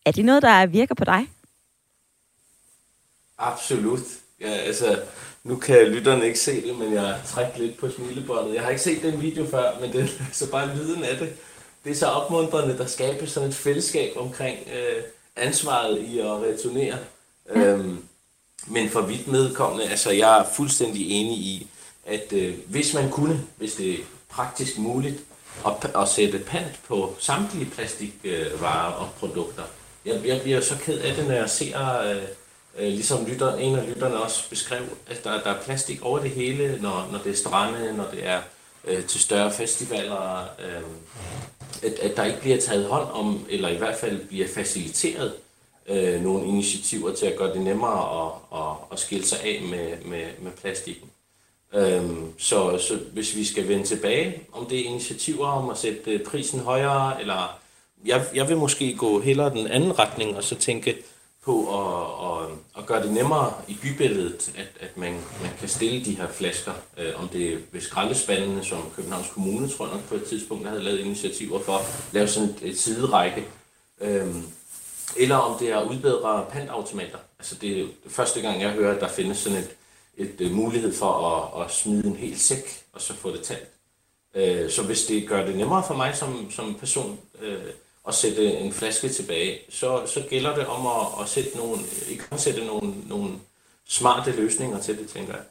Er 0.05 0.11
det 0.11 0.25
noget, 0.25 0.41
der 0.41 0.65
virker 0.65 0.95
på 0.95 1.05
dig? 1.05 1.27
Absolut. 3.37 3.99
Ja, 4.41 4.49
altså, 4.49 4.99
nu 5.43 5.55
kan 5.55 5.87
lytterne 5.87 6.25
ikke 6.25 6.39
se 6.39 6.67
det, 6.67 6.79
men 6.79 6.93
jeg 6.93 7.21
trækker 7.25 7.59
lidt 7.59 7.77
på 7.77 7.89
smilebåndet. 7.89 8.55
Jeg 8.55 8.63
har 8.63 8.69
ikke 8.69 8.81
set 8.81 9.01
den 9.01 9.21
video 9.21 9.47
før, 9.47 9.79
men 9.79 9.93
det 9.93 10.01
er 10.03 10.07
så 10.33 10.51
bare 10.51 10.75
lyden 10.75 11.03
af 11.03 11.17
det. 11.17 11.33
Det 11.83 11.91
er 11.91 11.95
så 11.95 12.05
opmuntrende, 12.05 12.77
der 12.77 12.85
skabes 12.85 13.31
sådan 13.31 13.49
et 13.49 13.55
fællesskab 13.55 14.11
omkring 14.15 14.57
øh, 14.67 15.03
ansvaret 15.35 15.99
i 15.99 16.19
at 16.19 16.25
returnere. 16.25 16.97
Ja. 17.55 17.61
Øhm, 17.61 18.03
men 18.67 18.89
for 18.89 19.01
vidt 19.01 19.27
medkommende, 19.27 19.89
altså 19.89 20.11
jeg 20.11 20.39
er 20.39 20.45
fuldstændig 20.55 21.11
enig 21.11 21.37
i, 21.37 21.67
at 22.05 22.33
øh, 22.33 22.55
hvis 22.67 22.93
man 22.93 23.09
kunne, 23.09 23.41
hvis 23.57 23.73
det 23.73 23.93
er 23.93 24.03
praktisk 24.29 24.77
muligt, 24.77 25.23
at, 25.65 25.91
at 26.01 26.09
sætte 26.09 26.39
pant 26.39 26.79
på 26.87 27.15
samtlige 27.19 27.71
plastikvarer 27.71 28.95
øh, 28.95 29.01
og 29.01 29.09
produkter. 29.19 29.63
Jeg, 30.05 30.21
jeg 30.25 30.41
bliver 30.41 30.61
så 30.61 30.77
ked 30.77 30.99
af 30.99 31.15
det, 31.15 31.27
når 31.27 31.35
jeg 31.35 31.49
ser, 31.49 31.99
øh, 31.99 32.23
øh, 32.77 32.87
ligesom 32.87 33.25
lytter, 33.25 33.55
en 33.55 33.75
af 33.75 33.87
lytterne 33.87 34.15
også 34.15 34.49
beskrev, 34.49 34.81
at 35.07 35.23
der, 35.23 35.43
der 35.43 35.49
er 35.49 35.61
plastik 35.61 36.01
over 36.01 36.19
det 36.19 36.29
hele, 36.29 36.79
når, 36.81 37.09
når 37.11 37.19
det 37.19 37.31
er 37.31 37.35
strande, 37.35 37.93
når 37.97 38.07
det 38.11 38.27
er 38.27 38.41
øh, 38.85 39.05
til 39.05 39.21
større 39.21 39.51
festivaler, 39.51 40.41
øh, 40.41 40.81
at, 41.83 41.93
at 41.99 42.17
der 42.17 42.23
ikke 42.23 42.41
bliver 42.41 42.57
taget 42.61 42.85
hånd 42.85 43.09
om, 43.11 43.45
eller 43.49 43.69
i 43.69 43.77
hvert 43.77 43.95
fald 43.95 44.27
bliver 44.27 44.47
faciliteret 44.47 45.33
øh, 45.87 46.21
nogle 46.21 46.47
initiativer 46.47 47.15
til 47.15 47.25
at 47.25 47.37
gøre 47.37 47.53
det 47.53 47.61
nemmere 47.61 48.25
at, 48.25 48.59
at, 48.59 48.75
at 48.91 48.99
skille 48.99 49.25
sig 49.25 49.39
af 49.43 49.61
med, 49.61 50.05
med, 50.05 50.25
med 50.41 50.51
plastikken. 50.51 51.09
Øhm, 51.73 52.33
så, 52.37 52.77
så 52.77 52.99
hvis 53.13 53.35
vi 53.35 53.45
skal 53.45 53.67
vende 53.67 53.83
tilbage, 53.83 54.43
om 54.51 54.65
det 54.65 54.79
er 54.79 54.85
initiativer 54.85 55.47
om 55.47 55.69
at 55.69 55.77
sætte 55.77 56.11
øh, 56.11 56.25
prisen 56.25 56.59
højere, 56.59 57.21
eller 57.21 57.59
jeg, 58.05 58.25
jeg 58.35 58.49
vil 58.49 58.57
måske 58.57 58.95
gå 58.97 59.19
hellere 59.19 59.49
den 59.49 59.67
anden 59.67 59.99
retning, 59.99 60.37
og 60.37 60.43
så 60.43 60.55
tænke 60.55 60.97
på 61.45 61.79
at, 61.79 62.27
at, 62.27 62.57
at 62.77 62.85
gøre 62.85 63.03
det 63.03 63.13
nemmere 63.13 63.53
i 63.67 63.77
bybilledet, 63.81 64.51
at, 64.57 64.67
at 64.79 64.97
man, 64.97 65.13
man 65.41 65.51
kan 65.59 65.69
stille 65.69 66.05
de 66.05 66.15
her 66.15 66.27
flasker, 66.27 66.71
øh, 66.97 67.21
om 67.21 67.27
det 67.27 67.53
er 67.53 67.57
ved 67.71 67.81
skraldespandene, 67.81 68.63
som 68.65 68.83
Københavns 68.95 69.27
Kommune, 69.33 69.69
tror 69.69 69.85
jeg 69.85 69.95
nok 69.95 70.05
på 70.09 70.15
et 70.15 70.23
tidspunkt, 70.23 70.67
havde 70.67 70.83
lavet 70.83 70.99
initiativer 70.99 71.59
for, 71.59 71.73
at 71.77 71.85
lave 72.11 72.27
sådan 72.27 72.49
et, 72.49 72.57
et 72.61 72.79
siderække, 72.79 73.43
øhm, 74.01 74.43
eller 75.17 75.35
om 75.35 75.59
det 75.59 75.71
er 75.71 75.77
at 75.77 75.87
udbedre 75.87 76.45
pantautomater. 76.51 77.17
Altså 77.39 77.55
det 77.55 77.71
er 77.71 77.85
det 78.03 78.11
første 78.11 78.41
gang, 78.41 78.61
jeg 78.61 78.71
hører, 78.71 78.95
at 78.95 79.01
der 79.01 79.07
findes 79.07 79.37
sådan 79.37 79.59
et, 79.59 79.69
et, 80.17 80.35
øh, 80.39 80.51
mulighed 80.51 80.93
for 80.93 81.11
at, 81.27 81.65
at 81.65 81.71
smide 81.71 82.07
en 82.07 82.15
hel 82.15 82.39
sæk, 82.39 82.83
og 82.93 83.01
så 83.01 83.13
få 83.13 83.31
det 83.31 83.41
talt. 83.41 83.69
Øh, 84.35 84.69
så 84.69 84.83
hvis 84.83 85.05
det 85.05 85.27
gør 85.27 85.45
det 85.45 85.55
nemmere 85.55 85.83
for 85.87 85.93
mig 85.93 86.15
som, 86.15 86.51
som 86.51 86.75
person 86.79 87.19
øh, 87.41 87.63
at 88.07 88.13
sætte 88.13 88.53
en 88.53 88.71
flaske 88.71 89.09
tilbage, 89.09 89.59
så, 89.69 90.05
så 90.05 90.23
gælder 90.29 90.55
det 90.55 90.65
om 90.65 90.87
at, 90.87 91.23
at 91.23 91.29
sætte 91.29 91.57
nogle, 91.57 91.81
øh, 91.81 92.11
ikke 92.11 92.23
at 92.31 92.39
sætte 92.39 92.65
nogle, 92.65 92.93
nogle 93.07 93.31
smarte 93.87 94.31
løsninger 94.31 94.79
til 94.79 94.97
det, 94.97 95.09
tænker 95.09 95.33
jeg. 95.33 95.43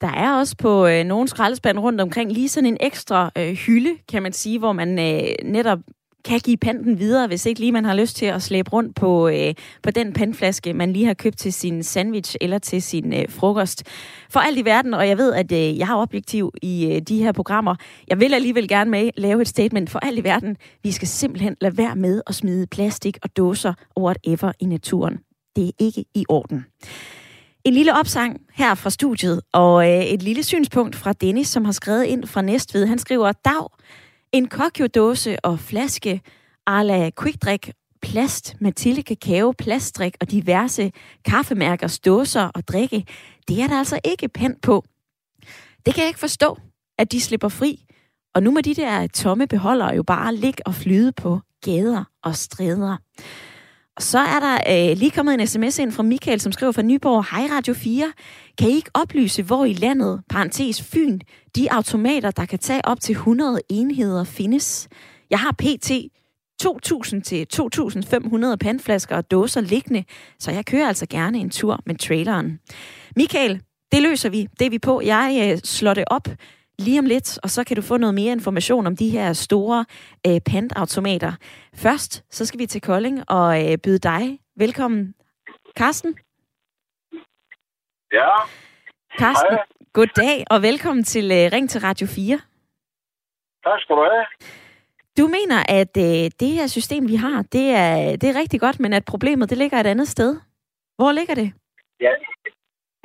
Der 0.00 0.10
er 0.10 0.38
også 0.38 0.56
på 0.56 0.86
øh, 0.86 1.04
nogle 1.04 1.28
skraldespand 1.28 1.78
rundt 1.78 2.00
omkring 2.00 2.32
lige 2.32 2.48
sådan 2.48 2.66
en 2.66 2.76
ekstra 2.80 3.30
øh, 3.38 3.52
hylde, 3.52 3.98
kan 4.08 4.22
man 4.22 4.32
sige, 4.32 4.58
hvor 4.58 4.72
man 4.72 4.98
øh, 4.98 5.34
netop 5.44 5.78
kan 6.24 6.40
give 6.40 6.56
panten 6.56 6.98
videre, 6.98 7.26
hvis 7.26 7.46
ikke 7.46 7.60
lige 7.60 7.72
man 7.72 7.84
har 7.84 7.94
lyst 7.94 8.16
til 8.16 8.26
at 8.26 8.42
slæbe 8.42 8.70
rundt 8.70 8.96
på, 8.96 9.28
øh, 9.28 9.54
på 9.82 9.90
den 9.90 10.12
pandflaske, 10.12 10.72
man 10.72 10.92
lige 10.92 11.06
har 11.06 11.14
købt 11.14 11.38
til 11.38 11.52
sin 11.52 11.82
sandwich 11.82 12.36
eller 12.40 12.58
til 12.58 12.82
sin 12.82 13.14
øh, 13.14 13.28
frokost. 13.28 13.82
For 14.30 14.40
alt 14.40 14.58
i 14.58 14.64
verden, 14.64 14.94
og 14.94 15.08
jeg 15.08 15.18
ved, 15.18 15.32
at 15.34 15.52
øh, 15.52 15.78
jeg 15.78 15.86
har 15.86 15.96
objektiv 15.96 16.52
i 16.62 16.86
øh, 16.92 17.00
de 17.00 17.22
her 17.22 17.32
programmer, 17.32 17.74
jeg 18.08 18.20
vil 18.20 18.34
alligevel 18.34 18.68
gerne 18.68 18.90
med 18.90 19.10
lave 19.16 19.42
et 19.42 19.48
statement 19.48 19.90
for 19.90 19.98
alt 19.98 20.18
i 20.18 20.24
verden. 20.24 20.56
Vi 20.82 20.92
skal 20.92 21.08
simpelthen 21.08 21.56
lade 21.60 21.78
være 21.78 21.96
med 21.96 22.22
at 22.26 22.34
smide 22.34 22.66
plastik 22.66 23.18
og 23.22 23.36
dåser 23.36 23.74
whatever 24.00 24.52
i 24.60 24.64
naturen. 24.64 25.18
Det 25.56 25.66
er 25.66 25.70
ikke 25.78 26.04
i 26.14 26.24
orden. 26.28 26.64
En 27.64 27.74
lille 27.74 27.98
opsang 27.98 28.40
her 28.54 28.74
fra 28.74 28.90
studiet, 28.90 29.40
og 29.52 29.90
øh, 29.90 30.04
et 30.04 30.22
lille 30.22 30.42
synspunkt 30.42 30.96
fra 30.96 31.12
Dennis, 31.12 31.48
som 31.48 31.64
har 31.64 31.72
skrevet 31.72 32.04
ind 32.04 32.26
fra 32.26 32.42
Næstved. 32.42 32.86
Han 32.86 32.98
skriver, 32.98 33.32
Dag, 33.32 33.68
en 34.34 34.48
kokjodåse 34.48 35.36
og 35.46 35.60
flaske 35.60 36.20
a 36.66 36.82
la 36.82 37.10
quickdrik, 37.10 37.70
plast, 38.02 38.56
Mathilde 38.60 39.02
kakao, 39.02 39.52
plastdrik 39.52 40.16
og 40.20 40.30
diverse 40.30 40.92
kaffemærkers 41.24 41.98
dåser 41.98 42.50
og 42.54 42.68
drikke, 42.68 43.04
det 43.48 43.62
er 43.62 43.66
der 43.66 43.78
altså 43.78 44.00
ikke 44.04 44.28
pænt 44.28 44.62
på. 44.62 44.84
Det 45.86 45.94
kan 45.94 46.02
jeg 46.02 46.08
ikke 46.08 46.20
forstå, 46.20 46.58
at 46.98 47.12
de 47.12 47.20
slipper 47.20 47.48
fri. 47.48 47.86
Og 48.34 48.42
nu 48.42 48.50
må 48.50 48.60
de 48.60 48.74
der 48.74 49.06
tomme 49.06 49.46
beholdere 49.46 49.94
jo 49.94 50.02
bare 50.02 50.34
ligge 50.34 50.66
og 50.66 50.74
flyde 50.74 51.12
på 51.12 51.40
gader 51.64 52.04
og 52.22 52.36
stræder. 52.36 52.96
Så 53.98 54.18
er 54.18 54.40
der 54.40 54.90
øh, 54.90 54.96
lige 54.96 55.10
kommet 55.10 55.34
en 55.34 55.46
sms 55.46 55.78
ind 55.78 55.92
fra 55.92 56.02
Michael, 56.02 56.40
som 56.40 56.52
skriver 56.52 56.72
fra 56.72 56.82
Nyborg, 56.82 57.24
Hej 57.30 57.56
Radio 57.56 57.74
4. 57.74 58.12
Kan 58.58 58.68
I 58.68 58.74
ikke 58.74 58.90
oplyse, 58.94 59.42
hvor 59.42 59.64
i 59.64 59.72
landet, 59.72 60.22
parentes 60.28 60.82
Fyn, 60.82 61.18
de 61.56 61.72
automater, 61.72 62.30
der 62.30 62.44
kan 62.44 62.58
tage 62.58 62.84
op 62.84 63.00
til 63.00 63.12
100 63.12 63.60
enheder, 63.68 64.24
findes? 64.24 64.88
Jeg 65.30 65.38
har 65.38 65.52
pt. 65.52 65.90
2.000 66.62 67.20
til 67.20 67.46
2.500 67.54 68.56
pandflasker 68.56 69.16
og 69.16 69.30
dåser 69.30 69.60
liggende, 69.60 70.04
så 70.38 70.50
jeg 70.50 70.66
kører 70.66 70.88
altså 70.88 71.06
gerne 71.10 71.38
en 71.38 71.50
tur 71.50 71.80
med 71.86 71.98
traileren. 71.98 72.58
Michael, 73.16 73.60
det 73.92 74.02
løser 74.02 74.28
vi. 74.28 74.48
Det 74.58 74.66
er 74.66 74.70
vi 74.70 74.78
på. 74.78 75.00
Jeg 75.00 75.50
øh, 75.52 75.58
slår 75.64 75.94
det 75.94 76.04
op 76.06 76.28
lige 76.78 76.98
om 76.98 77.04
lidt, 77.04 77.38
og 77.42 77.50
så 77.50 77.64
kan 77.64 77.76
du 77.76 77.82
få 77.82 77.96
noget 77.96 78.14
mere 78.14 78.32
information 78.32 78.86
om 78.86 78.96
de 78.96 79.08
her 79.10 79.32
store 79.32 79.84
øh, 80.26 80.40
pantautomater. 80.40 81.32
Først, 81.74 82.24
så 82.30 82.46
skal 82.46 82.60
vi 82.60 82.66
til 82.66 82.80
Kolding 82.80 83.30
og 83.30 83.72
øh, 83.72 83.78
byde 83.78 83.98
dig 83.98 84.38
velkommen. 84.56 85.14
Carsten? 85.78 86.18
Ja. 88.12 88.30
Carsten, 89.18 89.50
Hej. 89.50 89.64
goddag 89.92 90.44
og 90.50 90.62
velkommen 90.62 91.04
til 91.04 91.24
øh, 91.24 91.52
Ring 91.52 91.70
til 91.70 91.80
Radio 91.80 92.06
4. 92.06 92.40
Tak 93.64 93.80
skal 93.80 93.96
du 93.96 94.02
have. 94.12 94.26
Du 95.18 95.26
mener, 95.28 95.58
at 95.68 95.96
øh, 95.96 96.30
det 96.40 96.48
her 96.48 96.66
system, 96.66 97.08
vi 97.08 97.14
har, 97.14 97.42
det 97.52 97.70
er, 97.70 98.16
det 98.16 98.28
er 98.30 98.40
rigtig 98.40 98.60
godt, 98.60 98.80
men 98.80 98.92
at 98.92 99.04
problemet 99.04 99.50
det 99.50 99.58
ligger 99.58 99.80
et 99.80 99.86
andet 99.86 100.08
sted. 100.08 100.36
Hvor 100.96 101.12
ligger 101.12 101.34
det? 101.34 101.52
Ja, 102.00 102.10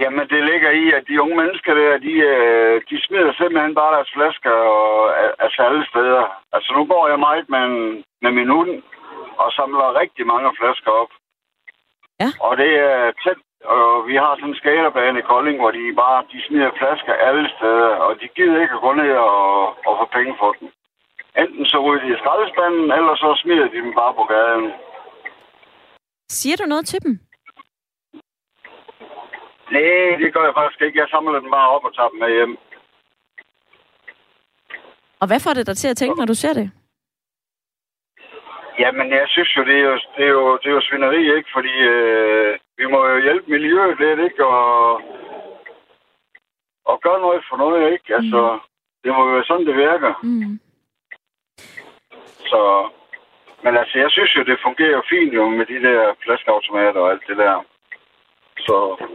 Jamen, 0.01 0.25
det 0.33 0.41
ligger 0.51 0.71
i, 0.83 0.85
at 0.97 1.03
de 1.07 1.21
unge 1.21 1.35
mennesker 1.41 1.73
der, 1.73 1.97
de, 2.07 2.13
øh, 2.31 2.81
de 2.89 2.95
smider 3.05 3.33
simpelthen 3.33 3.75
bare 3.75 3.95
deres 3.95 4.11
flasker 4.15 4.55
og, 4.77 4.93
altså 5.43 5.59
alle 5.67 5.85
steder. 5.91 6.23
Altså, 6.55 6.69
nu 6.77 6.83
går 6.85 7.03
jeg 7.11 7.19
meget 7.19 7.49
med, 7.49 7.63
en, 7.69 8.03
med 8.23 8.31
min 8.31 8.49
hund 8.55 8.71
og 9.41 9.51
samler 9.51 9.99
rigtig 10.01 10.25
mange 10.33 10.49
flasker 10.59 10.91
op. 11.01 11.11
Ja. 12.21 12.29
Og 12.45 12.57
det 12.61 12.71
er 12.89 13.11
tæt, 13.23 13.39
og 13.75 14.07
vi 14.07 14.15
har 14.15 14.31
sådan 14.35 14.49
en 14.49 14.61
skaterbane 14.61 15.19
i 15.19 15.27
Kolding, 15.31 15.57
hvor 15.59 15.71
de 15.71 15.83
bare 16.03 16.23
de 16.31 16.37
smider 16.47 16.71
flasker 16.79 17.13
alle 17.27 17.45
steder, 17.57 17.89
og 18.05 18.11
de 18.21 18.27
gider 18.35 18.61
ikke 18.61 18.77
at 18.77 18.85
gå 18.87 18.91
ned 18.93 19.11
og, 19.11 19.67
og 19.87 19.93
få 19.99 20.05
penge 20.17 20.33
for 20.41 20.51
dem. 20.59 20.67
Enten 21.41 21.65
så 21.65 21.77
ryger 21.85 22.01
de 22.03 22.13
i 22.13 22.19
skraldespanden, 22.21 22.87
eller 22.97 23.13
så 23.23 23.29
smider 23.41 23.67
de 23.73 23.77
dem 23.85 23.93
bare 24.01 24.13
på 24.19 24.23
gaden. 24.33 24.65
Siger 26.29 26.57
du 26.57 26.65
noget 26.65 26.85
til 26.85 27.01
dem? 27.05 27.13
Nej, 29.71 30.17
det 30.21 30.33
gør 30.33 30.43
jeg 30.43 30.53
faktisk 30.59 30.81
ikke. 30.81 30.99
Jeg 30.99 31.07
samler 31.09 31.39
dem 31.39 31.51
bare 31.51 31.69
op 31.69 31.85
og 31.85 31.95
tager 31.95 32.09
dem 32.09 32.19
med 32.19 32.31
hjem. 32.37 32.57
Og 35.21 35.27
hvad 35.27 35.39
får 35.39 35.53
det 35.53 35.67
dig 35.67 35.77
til 35.77 35.87
at 35.87 35.97
tænke, 35.97 36.19
når 36.19 36.25
du 36.25 36.33
ser 36.33 36.53
det? 36.53 36.71
Jamen, 38.79 39.11
jeg 39.11 39.27
synes 39.27 39.57
jo, 39.57 39.63
det 39.63 39.75
er 39.75 39.85
jo, 39.91 39.95
det 40.17 40.25
er 40.25 40.33
jo, 40.39 40.57
det 40.57 40.67
er 40.69 40.75
jo 40.77 40.81
svineri, 40.81 41.35
ikke? 41.37 41.49
Fordi 41.53 41.73
øh, 41.93 42.57
vi 42.77 42.85
må 42.85 43.07
jo 43.07 43.19
hjælpe 43.25 43.51
miljøet 43.51 43.99
lidt, 43.99 44.19
ikke? 44.19 44.45
Og, 44.45 45.01
og 46.85 47.01
gøre 47.01 47.19
noget 47.21 47.43
for 47.49 47.57
noget, 47.57 47.93
ikke? 47.93 48.15
Altså, 48.15 48.59
det 49.03 49.11
må 49.13 49.19
jo 49.25 49.33
være 49.35 49.49
sådan, 49.49 49.67
det 49.67 49.75
virker. 49.75 50.13
Mm. 50.23 50.59
Så, 52.51 52.89
men 53.63 53.77
altså, 53.77 53.99
jeg 53.99 54.11
synes 54.11 54.35
jo, 54.35 54.43
det 54.43 54.65
fungerer 54.67 55.01
fint 55.09 55.33
jo 55.33 55.49
med 55.49 55.65
de 55.65 55.79
der 55.87 56.13
flaskeautomater 56.23 56.99
og 56.99 57.11
alt 57.11 57.23
det 57.27 57.37
der. 57.37 57.63
Så, 58.69 59.05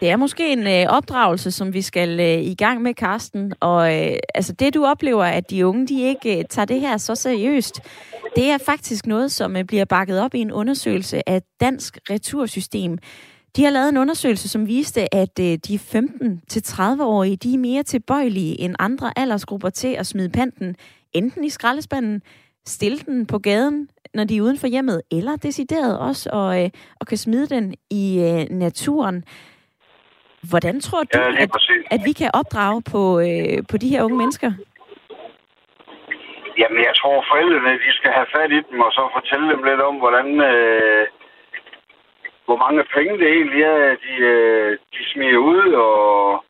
Det 0.00 0.10
er 0.10 0.16
måske 0.16 0.52
en 0.52 0.66
øh, 0.66 0.96
opdragelse, 0.96 1.50
som 1.50 1.72
vi 1.74 1.82
skal 1.82 2.20
øh, 2.20 2.42
i 2.42 2.54
gang 2.54 2.82
med, 2.82 2.94
Karsten. 2.94 3.52
Og 3.60 3.94
øh, 3.94 4.16
altså 4.34 4.52
det, 4.52 4.74
du 4.74 4.84
oplever, 4.84 5.24
at 5.24 5.50
de 5.50 5.66
unge 5.66 5.86
de 5.86 6.02
ikke 6.02 6.38
øh, 6.38 6.44
tager 6.50 6.66
det 6.66 6.80
her 6.80 6.96
så 6.96 7.14
seriøst, 7.14 7.80
det 8.36 8.50
er 8.50 8.58
faktisk 8.58 9.06
noget, 9.06 9.32
som 9.32 9.56
øh, 9.56 9.64
bliver 9.64 9.84
bakket 9.84 10.20
op 10.20 10.34
i 10.34 10.38
en 10.38 10.52
undersøgelse 10.52 11.28
af 11.28 11.42
Dansk 11.60 11.98
Retursystem. 12.10 12.98
De 13.56 13.64
har 13.64 13.70
lavet 13.70 13.88
en 13.88 13.96
undersøgelse, 13.96 14.48
som 14.48 14.66
viste, 14.66 15.14
at 15.14 15.38
øh, 15.40 15.58
de 15.68 15.76
15-30-årige 15.76 17.36
de 17.36 17.54
er 17.54 17.58
mere 17.58 17.82
tilbøjelige 17.82 18.60
end 18.60 18.74
andre 18.78 19.18
aldersgrupper 19.18 19.70
til 19.70 19.88
at 19.88 20.06
smide 20.06 20.28
panten 20.28 20.76
enten 21.12 21.44
i 21.44 21.50
skraldespanden, 21.50 22.22
stille 22.66 22.98
den 22.98 23.26
på 23.26 23.38
gaden, 23.38 23.88
når 24.14 24.24
de 24.24 24.36
er 24.36 24.42
uden 24.42 24.58
for 24.58 24.66
hjemmet, 24.66 25.02
eller 25.12 25.36
decideret 25.36 25.98
også 25.98 26.30
og, 26.32 26.62
øh, 26.62 26.70
og 27.00 27.06
kan 27.06 27.16
smide 27.16 27.46
den 27.54 27.74
i 27.90 28.04
øh, 28.28 28.58
naturen. 28.58 29.24
Hvordan 30.50 30.80
tror 30.80 31.02
du, 31.02 31.18
ja, 31.18 31.42
at, 31.42 31.50
at 31.90 32.00
vi 32.04 32.12
kan 32.12 32.30
opdrage 32.34 32.82
på, 32.92 33.02
øh, 33.20 33.58
på 33.70 33.76
de 33.82 33.88
her 33.88 34.02
unge 34.02 34.16
mennesker? 34.16 34.52
Jamen, 36.58 36.80
jeg 36.88 36.94
tror, 37.00 37.24
forældrene, 37.30 37.72
de 37.86 37.92
skal 37.98 38.12
have 38.18 38.26
fat 38.36 38.50
i 38.58 38.60
dem, 38.70 38.80
og 38.80 38.90
så 38.92 39.02
fortælle 39.16 39.46
dem 39.52 39.62
lidt 39.64 39.80
om, 39.80 39.96
hvordan... 39.96 40.26
Øh, 40.50 41.06
hvor 42.46 42.58
mange 42.64 42.82
penge 42.96 43.18
det 43.22 43.28
egentlig 43.38 43.62
er, 43.62 43.96
de, 44.06 44.14
øh, 44.32 44.78
de 44.94 45.02
smider 45.10 45.38
ud, 45.38 45.72
og, 45.72 46.44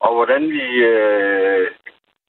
og 0.00 0.10
hvordan 0.14 0.42
de, 0.42 0.66
øh, 0.92 1.70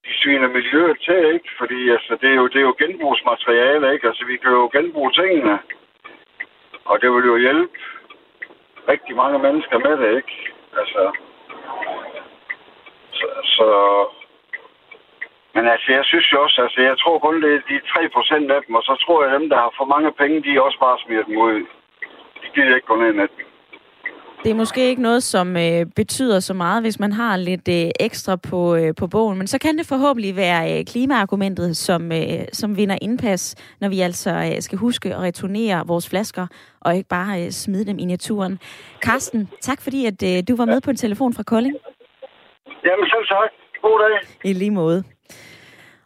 de 0.04 0.12
sviner 0.20 0.48
miljøet 0.48 0.96
til, 1.00 1.34
ikke? 1.34 1.48
Fordi 1.58 1.90
altså, 1.90 2.18
det, 2.20 2.30
er 2.30 2.34
jo, 2.34 2.46
det 2.46 2.56
er 2.56 2.68
jo 2.70 2.74
genbrugsmateriale, 2.78 3.92
ikke? 3.94 4.08
Altså, 4.08 4.24
vi 4.24 4.36
kan 4.36 4.50
jo 4.50 4.70
genbruge 4.72 5.12
tingene. 5.12 5.58
Og 6.84 7.00
det 7.02 7.12
vil 7.12 7.24
jo 7.24 7.36
hjælpe 7.36 7.78
rigtig 8.88 9.16
mange 9.16 9.38
mennesker 9.38 9.78
med 9.78 9.96
det, 9.96 10.16
ikke? 10.16 10.52
Altså... 10.78 11.12
Så, 13.12 13.26
så 13.44 13.68
men 15.54 15.68
altså, 15.68 15.92
jeg 15.92 16.04
synes 16.04 16.32
jo 16.32 16.42
også, 16.42 16.62
altså, 16.62 16.80
jeg 16.80 16.98
tror 16.98 17.18
kun, 17.18 17.42
det 17.42 17.54
er 17.54 17.60
de 17.68 17.80
3% 18.48 18.52
af 18.52 18.62
dem, 18.66 18.74
og 18.74 18.82
så 18.82 19.04
tror 19.04 19.24
jeg, 19.24 19.34
at 19.34 19.40
dem, 19.40 19.48
der 19.48 19.56
har 19.56 19.72
for 19.76 19.84
mange 19.84 20.12
penge, 20.12 20.42
de 20.42 20.62
også 20.62 20.78
bare 20.78 20.98
smider 20.98 21.24
dem 21.24 21.36
ud. 21.36 21.60
De 22.42 22.46
gider 22.54 22.74
ikke 22.74 22.86
gå 22.86 22.96
ned 22.96 23.12
i 23.12 23.16
natten. 23.16 23.44
Det 24.44 24.50
er 24.50 24.54
måske 24.54 24.88
ikke 24.88 25.02
noget, 25.02 25.22
som 25.22 25.56
øh, 25.56 25.86
betyder 25.86 26.40
så 26.40 26.54
meget, 26.54 26.82
hvis 26.82 27.00
man 27.00 27.12
har 27.12 27.36
lidt 27.36 27.68
øh, 27.68 27.90
ekstra 28.00 28.36
på, 28.36 28.74
øh, 28.74 28.94
på 28.94 29.06
bogen, 29.06 29.38
men 29.38 29.46
så 29.46 29.58
kan 29.58 29.78
det 29.78 29.86
forhåbentlig 29.86 30.36
være 30.36 30.78
øh, 30.78 30.84
klimaargumentet, 30.84 31.76
som, 31.76 32.12
øh, 32.12 32.44
som 32.52 32.76
vinder 32.76 32.98
indpas, 33.02 33.54
når 33.80 33.88
vi 33.88 34.00
altså 34.00 34.30
øh, 34.30 34.62
skal 34.62 34.78
huske 34.78 35.14
at 35.14 35.20
returnere 35.20 35.86
vores 35.86 36.08
flasker, 36.08 36.46
og 36.80 36.96
ikke 36.96 37.08
bare 37.08 37.44
øh, 37.44 37.50
smide 37.50 37.86
dem 37.86 37.98
i 37.98 38.04
naturen. 38.04 38.58
Karsten, 39.02 39.48
tak 39.60 39.80
fordi 39.80 40.06
at 40.06 40.22
øh, 40.22 40.42
du 40.48 40.56
var 40.56 40.64
med 40.64 40.80
på 40.80 40.90
en 40.90 40.96
telefon 40.96 41.34
fra 41.34 41.42
Kolding. 41.42 41.76
Jamen 42.84 43.06
selv 43.06 43.26
tak. 43.28 43.50
God 43.82 43.98
dag. 44.00 44.50
I 44.50 44.52
lige 44.52 44.70
måde. 44.70 45.04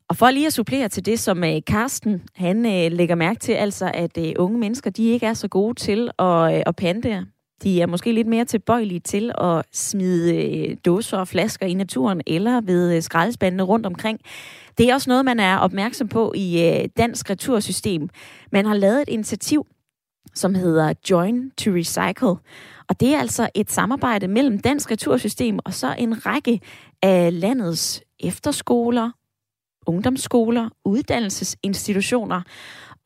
Og 0.08 0.16
for 0.16 0.30
lige 0.30 0.46
at 0.46 0.52
supplere 0.52 0.88
til 0.88 1.06
det, 1.06 1.18
som 1.18 1.44
øh, 1.44 1.60
Karsten 1.66 2.22
han 2.36 2.66
øh, 2.66 2.92
lægger 2.92 3.14
mærke 3.14 3.40
til, 3.40 3.52
altså 3.52 3.90
at 3.94 4.18
øh, 4.18 4.32
unge 4.38 4.58
mennesker, 4.58 4.90
de 4.90 5.08
ikke 5.08 5.26
er 5.26 5.34
så 5.34 5.48
gode 5.48 5.74
til 5.74 6.10
at, 6.18 6.54
øh, 6.54 6.62
at 6.66 6.76
pante. 6.76 7.26
De 7.62 7.82
er 7.82 7.86
måske 7.86 8.12
lidt 8.12 8.26
mere 8.26 8.44
tilbøjelige 8.44 9.00
til 9.00 9.32
at 9.38 9.64
smide 9.72 10.46
øh, 10.46 10.76
dåser 10.84 11.18
og 11.18 11.28
flasker 11.28 11.66
i 11.66 11.74
naturen 11.74 12.22
eller 12.26 12.60
ved 12.60 12.96
øh, 12.96 13.02
skraldespandene 13.02 13.62
rundt 13.62 13.86
omkring. 13.86 14.20
Det 14.78 14.90
er 14.90 14.94
også 14.94 15.10
noget, 15.10 15.24
man 15.24 15.40
er 15.40 15.58
opmærksom 15.58 16.08
på 16.08 16.32
i 16.36 16.68
øh, 16.68 16.88
Dansk 16.96 17.30
Retursystem. 17.30 18.08
Man 18.52 18.66
har 18.66 18.74
lavet 18.74 19.02
et 19.02 19.08
initiativ, 19.08 19.66
som 20.34 20.54
hedder 20.54 20.94
Join 21.10 21.50
to 21.50 21.70
Recycle. 21.70 22.36
Og 22.88 23.00
det 23.00 23.14
er 23.14 23.18
altså 23.18 23.48
et 23.54 23.70
samarbejde 23.70 24.28
mellem 24.28 24.58
Dansk 24.58 24.90
Retursystem 24.90 25.58
og 25.64 25.74
så 25.74 25.94
en 25.98 26.26
række 26.26 26.60
af 27.02 27.40
landets 27.40 28.02
efterskoler, 28.20 29.10
ungdomsskoler, 29.86 30.68
uddannelsesinstitutioner. 30.84 32.42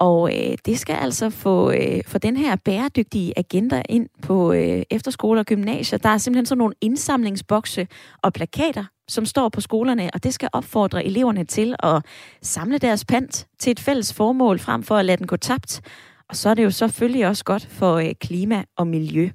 Og 0.01 0.37
øh, 0.37 0.59
det 0.67 0.79
skal 0.79 0.95
altså 0.95 1.31
få, 1.31 1.73
øh, 1.73 2.01
få 2.07 2.19
den 2.19 2.37
her 2.37 2.57
bæredygtige 2.57 3.33
agenda 3.39 3.83
ind 3.89 4.09
på 4.23 4.53
øh, 4.53 4.83
efterskoler 4.91 5.41
og 5.41 5.47
gymnasier. 5.47 5.99
Der 5.99 6.09
er 6.09 6.19
simpelthen 6.19 6.47
sådan 6.47 6.59
nogle 6.59 6.75
indsamlingsbokse 6.81 7.89
og 8.23 8.33
plakater, 8.33 8.85
som 9.09 9.27
står 9.27 9.49
på 9.49 9.61
skolerne, 9.61 10.11
og 10.15 10.25
det 10.25 10.35
skal 10.35 10.49
opfordre 10.53 11.05
eleverne 11.05 11.45
til 11.45 11.77
at 11.83 12.05
samle 12.43 12.79
deres 12.79 13.05
pant 13.05 13.47
til 13.59 13.71
et 13.71 13.81
fælles 13.81 14.15
formål, 14.15 14.59
frem 14.59 14.83
for 14.83 14.97
at 14.97 15.05
lade 15.05 15.17
den 15.17 15.27
gå 15.27 15.37
tabt. 15.37 15.81
Og 16.29 16.37
så 16.37 16.51
er 16.51 16.55
det 16.55 16.65
jo 16.65 16.71
selvfølgelig 16.71 17.27
også 17.27 17.45
godt 17.45 17.67
for 17.67 17.95
øh, 17.95 18.13
klima 18.21 18.65
og 18.77 18.87
miljø. 18.87 19.31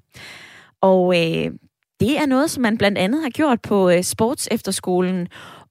Og 0.81 1.15
øh, 1.15 1.51
det 1.99 2.17
er 2.17 2.25
noget, 2.25 2.51
som 2.51 2.61
man 2.61 2.77
blandt 2.77 2.97
andet 2.97 3.21
har 3.21 3.29
gjort 3.29 3.61
på 3.61 3.89
øh, 3.89 4.03
sportsefterskolen 4.03 5.27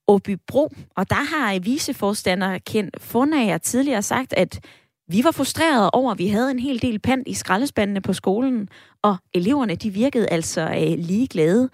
Åbybro. 0.09 0.71
Og 0.97 1.11
der 1.11 1.37
har 1.37 1.59
viceforstander 1.59 2.59
Ken 2.59 2.91
Fornager 2.99 3.59
tidligere 3.59 4.03
sagt, 4.03 4.33
at 4.33 4.61
vi 5.09 5.25
var 5.25 5.31
frustrerede 5.31 5.91
over, 5.91 6.13
at 6.13 6.19
vi 6.19 6.29
havde 6.29 6.51
en 6.51 6.59
hel 6.59 6.83
del 6.83 6.99
pant 6.99 7.29
i 7.29 7.35
skraldespandene 7.35 8.01
på 8.01 8.13
skolen, 8.13 8.69
og 9.03 9.17
eleverne 9.35 9.75
de 9.75 9.91
virkede 9.91 10.29
altså 10.29 10.61
øh, 10.61 10.99
ligeglade. 10.99 11.71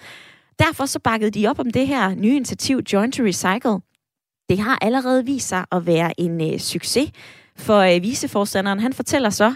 Derfor 0.59 0.87
så 0.87 0.99
bakkede 0.99 1.31
de 1.31 1.47
op 1.47 1.59
om 1.59 1.71
det 1.71 1.87
her 1.87 2.15
nye 2.15 2.37
initiativ 2.37 2.81
Join 2.93 3.13
to 3.13 3.23
Recycle. 3.23 3.81
Det 4.49 4.59
har 4.59 4.79
allerede 4.83 5.25
vist 5.25 5.49
sig 5.49 5.65
at 5.73 5.87
være 5.87 6.21
en 6.21 6.53
øh, 6.53 6.59
succes, 6.59 7.11
for 7.57 7.79
øh, 7.79 8.03
viceforstanderen 8.03 8.81
han 8.81 8.93
fortæller 8.93 9.31
så, 9.31 9.55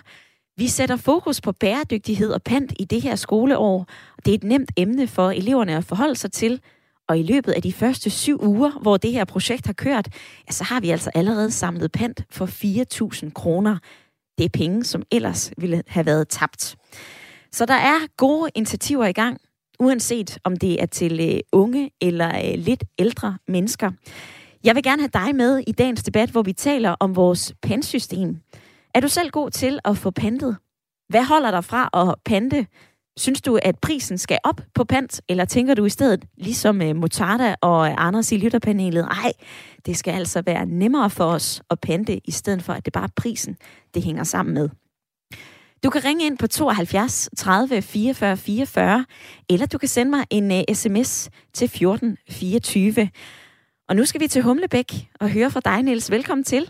vi 0.57 0.69
sætter 0.69 0.97
fokus 0.97 1.41
på 1.41 1.53
bæredygtighed 1.53 2.33
og 2.33 2.43
pant 2.43 2.73
i 2.79 2.85
det 2.85 3.03
her 3.03 3.17
skoleår. 3.17 3.87
Det 4.25 4.31
er 4.31 4.35
et 4.35 4.45
nemt 4.45 4.73
emne 4.77 5.07
for 5.07 5.31
eleverne 5.31 5.77
at 5.77 5.85
forholde 5.85 6.17
sig 6.17 6.33
til, 6.33 6.61
og 7.09 7.19
i 7.19 7.23
løbet 7.23 7.53
af 7.53 7.63
de 7.63 7.73
første 7.73 8.11
syv 8.11 8.45
uger, 8.45 8.71
hvor 8.83 8.97
det 8.97 9.13
her 9.13 9.25
projekt 9.25 9.67
har 9.67 9.73
kørt, 9.73 10.09
ja, 10.49 10.53
så 10.53 10.65
har 10.65 10.81
vi 10.81 10.91
altså 10.91 11.11
allerede 11.15 11.51
samlet 11.51 11.93
pant 11.93 12.25
for 12.31 12.47
4.000 13.27 13.33
kroner. 13.33 13.79
Det 14.39 14.45
er 14.45 14.49
penge, 14.49 14.85
som 14.85 15.03
ellers 15.13 15.53
ville 15.59 15.83
have 15.87 16.07
været 16.07 16.29
tabt. 16.29 16.77
Så 17.53 17.67
der 17.67 17.75
er 17.75 18.17
gode 18.17 18.51
initiativer 18.55 19.07
i 19.07 19.13
gang, 19.13 19.39
uanset 19.79 20.39
om 20.45 20.57
det 20.57 20.83
er 20.83 20.87
til 20.87 21.31
øh, 21.31 21.41
unge 21.53 21.91
eller 22.01 22.29
øh, 22.29 22.59
lidt 22.59 22.85
ældre 22.99 23.39
mennesker. 23.49 23.91
Jeg 24.65 24.75
vil 24.75 24.83
gerne 24.83 25.03
have 25.03 25.27
dig 25.27 25.37
med 25.37 25.63
i 25.67 25.73
dagens 25.73 26.03
debat, 26.03 26.31
hvor 26.31 26.43
vi 26.43 26.53
taler 26.53 26.97
om 27.01 27.17
vores 27.17 27.55
pantsystem. 27.63 28.37
Er 28.95 29.01
du 29.01 29.09
selv 29.09 29.31
god 29.31 29.51
til 29.51 29.79
at 29.85 29.97
få 29.97 30.11
pantet? 30.11 30.57
Hvad 31.09 31.25
holder 31.25 31.51
dig 31.51 31.65
fra 31.65 31.91
at 31.95 32.15
pante? 32.25 32.67
Synes 33.17 33.43
du, 33.43 33.59
at 33.63 33.79
prisen 33.83 34.19
skal 34.19 34.39
op 34.45 34.61
på 34.75 34.85
pant, 34.85 35.21
eller 35.29 35.45
tænker 35.45 35.75
du 35.75 35.85
i 35.85 35.89
stedet, 35.89 36.25
ligesom 36.37 36.83
øh, 36.83 36.91
uh, 36.91 36.97
Mutarda 36.97 37.55
og 37.63 37.89
øh, 37.89 37.95
Anders 38.07 38.33
i 38.33 38.37
lytterpanelet, 38.37 39.05
nej, 39.05 39.33
det 39.87 39.97
skal 39.97 40.15
altså 40.15 40.43
være 40.47 40.67
nemmere 40.67 41.11
for 41.11 41.25
os 41.25 41.63
at 41.71 41.79
pante, 41.81 42.21
i 42.25 42.31
stedet 42.31 42.63
for, 42.63 42.73
at 42.73 42.85
det 42.85 42.93
bare 42.93 43.05
er 43.05 43.15
prisen, 43.17 43.57
det 43.95 44.05
hænger 44.05 44.25
sammen 44.25 44.55
med. 44.55 44.69
Du 45.85 45.91
kan 45.91 46.05
ringe 46.05 46.27
ind 46.27 46.39
på 46.39 46.47
72 46.47 47.31
30 47.37 47.83
44 47.83 48.37
44, 48.37 49.05
eller 49.51 49.67
du 49.67 49.79
kan 49.79 49.89
sende 49.89 50.11
mig 50.11 50.25
en 50.31 50.53
øh, 50.53 50.59
uh, 50.59 50.75
sms 50.75 51.31
til 51.53 51.69
14 51.69 52.17
24. 52.31 53.11
Og 53.89 53.97
nu 53.97 54.05
skal 54.05 54.21
vi 54.21 54.27
til 54.27 54.43
Humlebæk 54.43 54.91
og 55.21 55.31
høre 55.31 55.51
fra 55.51 55.61
dig, 55.61 55.83
Niels. 55.83 56.11
Velkommen 56.11 56.45
til. 56.45 56.65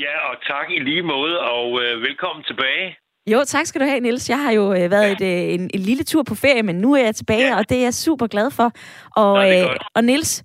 Ja, 0.00 0.16
og 0.30 0.36
tak 0.46 0.70
i 0.70 0.78
lige 0.78 1.02
måde, 1.02 1.40
og 1.40 1.82
øh, 1.82 2.00
velkommen 2.00 2.44
tilbage. 2.44 3.03
Jo, 3.26 3.44
tak 3.46 3.66
skal 3.66 3.80
du 3.80 3.86
have, 3.86 4.00
Niels. 4.00 4.30
Jeg 4.30 4.42
har 4.42 4.52
jo 4.52 4.72
øh, 4.72 4.90
været 4.90 5.12
et, 5.12 5.20
øh, 5.20 5.54
en, 5.54 5.70
en 5.74 5.80
lille 5.80 6.04
tur 6.04 6.22
på 6.22 6.34
ferie, 6.34 6.62
men 6.62 6.76
nu 6.76 6.92
er 6.92 7.04
jeg 7.04 7.14
tilbage, 7.14 7.46
ja. 7.46 7.58
og 7.58 7.68
det 7.68 7.78
er 7.78 7.82
jeg 7.82 7.94
super 7.94 8.26
glad 8.26 8.50
for. 8.50 8.72
Og, 9.16 9.34
Nå, 9.34 9.50
øh, 9.50 9.76
og 9.94 10.04
Niels, 10.04 10.42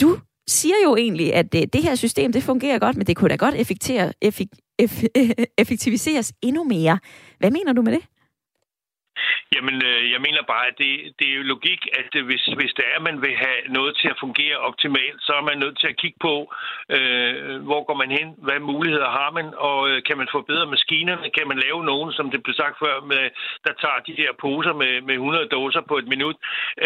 du 0.00 0.18
siger 0.48 0.74
jo 0.84 0.96
egentlig, 0.96 1.34
at 1.34 1.54
øh, 1.54 1.62
det 1.72 1.82
her 1.82 1.94
system, 1.94 2.32
det 2.32 2.42
fungerer 2.42 2.78
godt, 2.78 2.96
men 2.96 3.06
det 3.06 3.16
kunne 3.16 3.28
da 3.28 3.36
godt 3.36 3.54
effektere, 3.54 4.12
effek, 4.22 4.48
eff, 4.78 5.02
effektiviseres 5.62 6.32
endnu 6.42 6.64
mere. 6.64 6.98
Hvad 7.38 7.50
mener 7.50 7.72
du 7.72 7.82
med 7.82 7.92
det? 7.92 8.02
Jamen, 9.54 9.76
øh, 9.90 10.10
jeg 10.14 10.20
mener 10.26 10.42
bare, 10.54 10.66
at 10.70 10.78
det, 10.82 10.92
det 11.18 11.26
er 11.28 11.36
jo 11.40 11.42
logik, 11.54 11.82
at 12.00 12.10
øh, 12.18 12.26
hvis, 12.28 12.44
hvis 12.58 12.72
det 12.78 12.84
er, 12.90 12.96
at 12.96 13.06
man 13.08 13.22
vil 13.24 13.34
have 13.46 13.60
noget 13.78 13.92
til 14.00 14.08
at 14.08 14.20
fungere 14.24 14.56
optimalt, 14.68 15.18
så 15.26 15.32
er 15.40 15.44
man 15.50 15.58
nødt 15.58 15.78
til 15.78 15.88
at 15.92 15.96
kigge 16.02 16.18
på, 16.28 16.34
øh, 16.96 17.56
hvor 17.68 17.82
går 17.88 17.96
man 18.02 18.10
hen, 18.18 18.28
hvad 18.46 18.60
muligheder 18.72 19.10
har 19.20 19.30
man, 19.38 19.46
og 19.68 19.78
øh, 19.90 19.98
kan 20.06 20.16
man 20.20 20.28
forbedre 20.36 20.66
maskinerne, 20.74 21.30
kan 21.36 21.48
man 21.50 21.58
lave 21.66 21.80
nogen, 21.84 22.12
som 22.12 22.30
det 22.30 22.42
blev 22.42 22.54
sagt 22.54 22.76
før, 22.84 22.94
med, 23.12 23.24
der 23.66 23.72
tager 23.82 24.00
de 24.08 24.14
der 24.22 24.30
poser 24.44 24.74
med, 24.82 24.92
med 25.08 25.14
100 25.14 25.46
dåser 25.56 25.82
på 25.90 25.94
et 26.02 26.08
minut, 26.14 26.36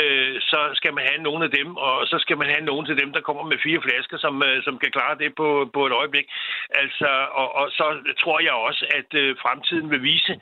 øh, 0.00 0.34
så 0.50 0.60
skal 0.78 0.92
man 0.94 1.04
have 1.10 1.22
nogle 1.28 1.44
af 1.44 1.50
dem, 1.58 1.68
og 1.76 2.06
så 2.06 2.16
skal 2.24 2.36
man 2.38 2.48
have 2.54 2.64
nogen 2.70 2.86
til 2.86 2.96
dem, 3.02 3.12
der 3.12 3.26
kommer 3.28 3.44
med 3.50 3.58
fire 3.66 3.80
flasker, 3.86 4.18
som, 4.24 4.34
øh, 4.48 4.62
som 4.66 4.74
kan 4.78 4.90
klare 4.96 5.18
det 5.22 5.30
på, 5.40 5.48
på 5.74 5.80
et 5.86 5.92
øjeblik. 6.00 6.26
Altså, 6.82 7.10
og, 7.40 7.48
og 7.60 7.66
så 7.78 7.86
tror 8.22 8.38
jeg 8.40 8.52
også, 8.68 8.84
at 8.98 9.10
øh, 9.22 9.36
fremtiden 9.42 9.90
vil 9.90 10.02
vise, 10.02 10.34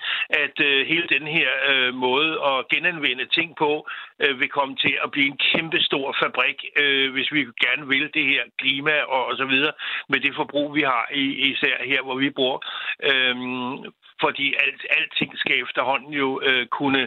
at 0.45 0.57
øh, 0.69 0.87
hele 0.87 1.07
den 1.17 1.27
her 1.27 1.51
øh, 1.71 1.95
måde 1.95 2.10
at 2.51 2.69
genanvende 2.69 3.27
ting 3.27 3.57
på, 3.57 3.89
øh, 4.23 4.41
vil 4.41 4.49
komme 4.49 4.77
til 4.77 4.95
at 5.05 5.11
blive 5.11 5.27
en 5.27 5.41
kæmpe 5.53 5.81
stor 5.81 6.17
fabrik, 6.23 6.59
øh, 6.77 7.13
hvis 7.13 7.33
vi 7.33 7.41
gerne 7.65 7.89
vil 7.89 8.11
det 8.15 8.25
her 8.33 8.43
klima 8.59 9.01
og, 9.01 9.27
og 9.27 9.37
så 9.37 9.45
videre, 9.45 9.73
med 10.09 10.21
det 10.21 10.33
forbrug, 10.37 10.75
vi 10.75 10.83
har, 10.83 11.09
i, 11.15 11.25
især 11.51 11.77
her, 11.85 12.03
hvor 12.03 12.15
vi 12.15 12.31
bor. 12.31 12.57
Øh, 13.11 13.37
fordi 14.25 14.47
alt, 14.65 14.83
alting 14.99 15.33
skal 15.39 15.57
efterhånden 15.65 16.13
jo 16.23 16.29
øh, 16.49 16.67
kunne 16.79 17.03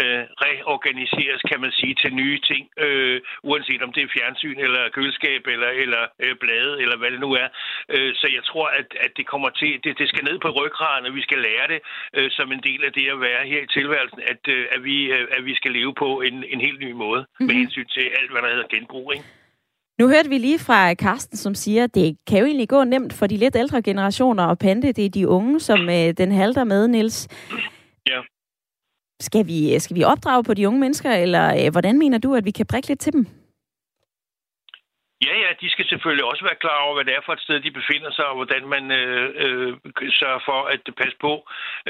øh, 0.00 0.22
reorganiseres, 0.46 1.42
kan 1.50 1.60
man 1.60 1.72
sige, 1.72 1.94
til 1.94 2.14
nye 2.14 2.38
ting, 2.50 2.64
øh, 2.84 3.20
uanset 3.42 3.82
om 3.82 3.92
det 3.92 4.02
er 4.02 4.14
fjernsyn 4.16 4.58
eller 4.66 4.82
køleskab 4.88 5.42
eller, 5.46 5.70
eller 5.84 6.02
øh, 6.24 6.36
blade 6.42 6.74
eller 6.82 6.96
hvad 6.96 7.10
det 7.10 7.20
nu 7.20 7.30
er. 7.32 7.48
Øh, 7.94 8.14
så 8.20 8.26
jeg 8.36 8.44
tror, 8.44 8.66
at, 8.80 8.88
at 9.04 9.12
det 9.16 9.26
kommer 9.26 9.50
til, 9.60 9.80
det, 9.84 9.98
det 9.98 10.08
skal 10.08 10.24
ned 10.24 10.38
på 10.38 10.50
ryggraden, 10.58 11.06
og 11.06 11.14
vi 11.14 11.22
skal 11.22 11.38
lære 11.38 11.66
det 11.72 11.80
øh, 12.16 12.30
som 12.30 12.52
en 12.52 12.62
del 12.68 12.84
af 12.84 12.92
det 12.92 13.06
at 13.14 13.20
være 13.20 13.46
her 13.46 13.60
i 13.62 13.72
tilværelsen, 13.76 14.20
at, 14.32 14.42
øh, 14.48 14.66
at, 14.74 14.84
vi, 14.84 14.96
øh, 15.16 15.28
at 15.36 15.44
vi 15.44 15.54
skal 15.54 15.72
leve 15.72 15.94
på 15.94 16.20
en, 16.20 16.44
en 16.52 16.60
helt 16.60 16.80
ny 16.80 16.92
måde 16.92 17.22
mm-hmm. 17.22 17.46
med 17.46 17.54
hensyn 17.54 17.88
til 17.96 18.06
alt, 18.18 18.30
hvad 18.30 18.42
der 18.42 18.48
hedder 18.48 18.68
genbrug. 18.74 19.12
Ikke? 19.14 19.24
Nu 20.00 20.08
hørte 20.08 20.28
vi 20.28 20.38
lige 20.38 20.58
fra 20.58 20.94
Karsten, 20.94 21.36
som 21.36 21.54
siger, 21.54 21.84
at 21.84 21.94
det 21.94 22.16
kan 22.26 22.38
jo 22.38 22.44
egentlig 22.44 22.68
gå 22.68 22.84
nemt 22.84 23.12
for 23.12 23.26
de 23.26 23.36
lidt 23.36 23.56
ældre 23.56 23.82
generationer 23.82 24.42
at 24.42 24.58
pante. 24.58 24.92
Det 24.92 25.06
er 25.06 25.10
de 25.10 25.28
unge, 25.28 25.60
som 25.60 25.88
øh, 25.88 26.14
den 26.16 26.32
halter 26.32 26.64
med, 26.64 26.88
Niels. 26.88 27.28
Ja. 28.06 28.20
Skal 29.20 29.46
vi, 29.46 29.78
skal 29.78 29.96
vi 29.96 30.04
opdrage 30.04 30.44
på 30.44 30.54
de 30.54 30.68
unge 30.68 30.80
mennesker, 30.80 31.10
eller 31.12 31.64
øh, 31.64 31.72
hvordan 31.72 31.98
mener 31.98 32.18
du, 32.18 32.34
at 32.34 32.44
vi 32.44 32.50
kan 32.50 32.66
prikke 32.66 32.88
lidt 32.88 33.00
til 33.00 33.12
dem? 33.12 33.26
Ja, 35.22 35.34
ja, 35.44 35.50
de 35.60 35.70
skal 35.70 35.86
selvfølgelig 35.88 36.24
også 36.24 36.44
være 36.44 36.62
klar 36.64 36.78
over, 36.84 36.94
hvad 36.94 37.04
det 37.04 37.14
er 37.14 37.24
for 37.26 37.32
et 37.32 37.44
sted, 37.46 37.60
de 37.60 37.78
befinder 37.80 38.10
sig, 38.12 38.26
og 38.26 38.34
hvordan 38.34 38.64
man 38.74 38.84
øh, 38.90 39.28
øh, 39.44 39.72
sørger 40.20 40.42
for 40.48 40.60
at 40.74 40.80
passe 41.00 41.16
på 41.26 41.32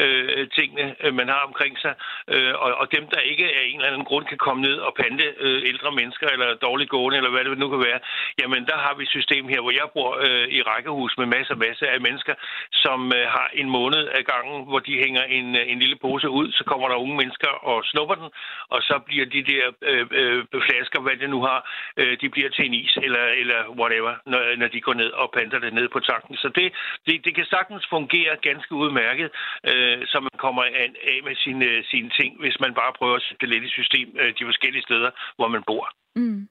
øh, 0.02 0.48
tingene, 0.56 0.86
øh, 1.04 1.14
man 1.14 1.28
har 1.28 1.42
omkring 1.48 1.74
sig. 1.84 1.94
Øh, 2.34 2.54
og, 2.64 2.70
og 2.80 2.86
dem, 2.96 3.04
der 3.12 3.20
ikke 3.30 3.44
af 3.58 3.64
en 3.66 3.76
eller 3.76 3.90
anden 3.90 4.08
grund 4.10 4.24
kan 4.26 4.38
komme 4.38 4.62
ned 4.62 4.76
og 4.86 4.92
pande 5.02 5.26
øh, 5.44 5.62
ældre 5.70 5.90
mennesker, 6.00 6.26
eller 6.26 6.54
dårligt 6.54 6.90
gående, 6.90 7.16
eller 7.16 7.30
hvad 7.30 7.44
det 7.44 7.58
nu 7.58 7.68
kan 7.68 7.86
være, 7.88 8.00
jamen 8.40 8.66
der 8.70 8.78
har 8.84 8.94
vi 8.94 9.02
et 9.02 9.16
system 9.18 9.48
her, 9.48 9.60
hvor 9.60 9.74
jeg 9.80 9.88
bor 9.94 10.10
øh, 10.26 10.46
i 10.56 10.62
rækkehus 10.62 11.18
med 11.18 11.26
masser 11.26 11.54
og 11.54 11.60
masser 11.66 11.86
af 11.86 12.00
mennesker, 12.00 12.34
som 12.72 13.12
øh, 13.18 13.26
har 13.36 13.48
en 13.54 13.68
måned 13.70 14.02
af 14.18 14.24
gangen, 14.32 14.58
hvor 14.68 14.78
de 14.78 15.02
hænger 15.04 15.22
en, 15.22 15.56
øh, 15.56 15.72
en 15.72 15.78
lille 15.78 15.96
pose 15.96 16.28
ud, 16.28 16.52
så 16.52 16.64
kommer 16.64 16.88
der 16.88 16.96
unge 17.04 17.16
mennesker 17.16 17.50
og 17.70 17.84
snupper 17.84 18.14
den, 18.14 18.28
og 18.68 18.82
så 18.82 18.94
bliver 19.06 19.26
de 19.26 19.42
der 19.52 19.64
øh, 19.90 20.06
øh, 20.10 20.44
flasker, 20.66 21.00
hvad 21.00 21.16
det 21.16 21.30
nu 21.30 21.40
har, 21.42 21.60
øh, 21.96 22.16
de 22.20 22.28
bliver 22.28 22.50
til 22.50 22.66
en 22.66 22.74
is, 22.74 22.96
eller 23.02 23.13
eller 23.18 23.60
whatever, 23.80 24.12
når, 24.26 24.56
når 24.56 24.68
de 24.68 24.80
går 24.80 24.94
ned 24.94 25.10
og 25.10 25.30
panter 25.36 25.58
det 25.58 25.74
ned 25.74 25.88
på 25.88 26.00
tanken. 26.00 26.36
Så 26.36 26.48
det, 26.54 26.72
det, 27.06 27.24
det 27.24 27.34
kan 27.34 27.44
sagtens 27.44 27.86
fungere 27.90 28.36
ganske 28.48 28.74
udmærket, 28.74 29.30
øh, 29.70 29.98
så 30.06 30.20
man 30.20 30.36
kommer 30.38 30.62
af, 30.62 30.88
af 31.12 31.20
med 31.24 31.36
sine, 31.36 31.84
sine 31.90 32.10
ting, 32.18 32.40
hvis 32.40 32.56
man 32.60 32.74
bare 32.74 32.92
prøver 32.98 33.16
at 33.16 33.22
sætte 33.22 33.40
det 33.40 33.48
lidt 33.48 33.64
i 33.64 33.68
system 33.68 34.08
øh, 34.20 34.34
de 34.38 34.44
forskellige 34.44 34.82
steder, 34.82 35.10
hvor 35.36 35.48
man 35.48 35.62
bor. 35.66 35.86
Mm. 36.16 36.48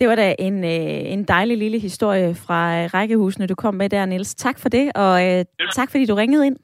Det 0.00 0.08
var 0.08 0.14
da 0.14 0.34
en, 0.38 0.64
øh, 0.64 1.12
en 1.14 1.24
dejlig 1.24 1.58
lille 1.58 1.78
historie 1.78 2.34
fra 2.46 2.60
øh, 2.82 2.84
rækkehusene, 2.94 3.46
du 3.46 3.54
kom 3.54 3.74
med 3.74 3.88
der, 3.88 4.06
Niels. 4.06 4.34
Tak 4.34 4.58
for 4.58 4.68
det, 4.68 4.92
og 4.94 5.14
øh, 5.26 5.44
tak 5.72 5.90
fordi 5.90 6.06
du 6.06 6.14
ringede 6.14 6.46
ind. 6.46 6.56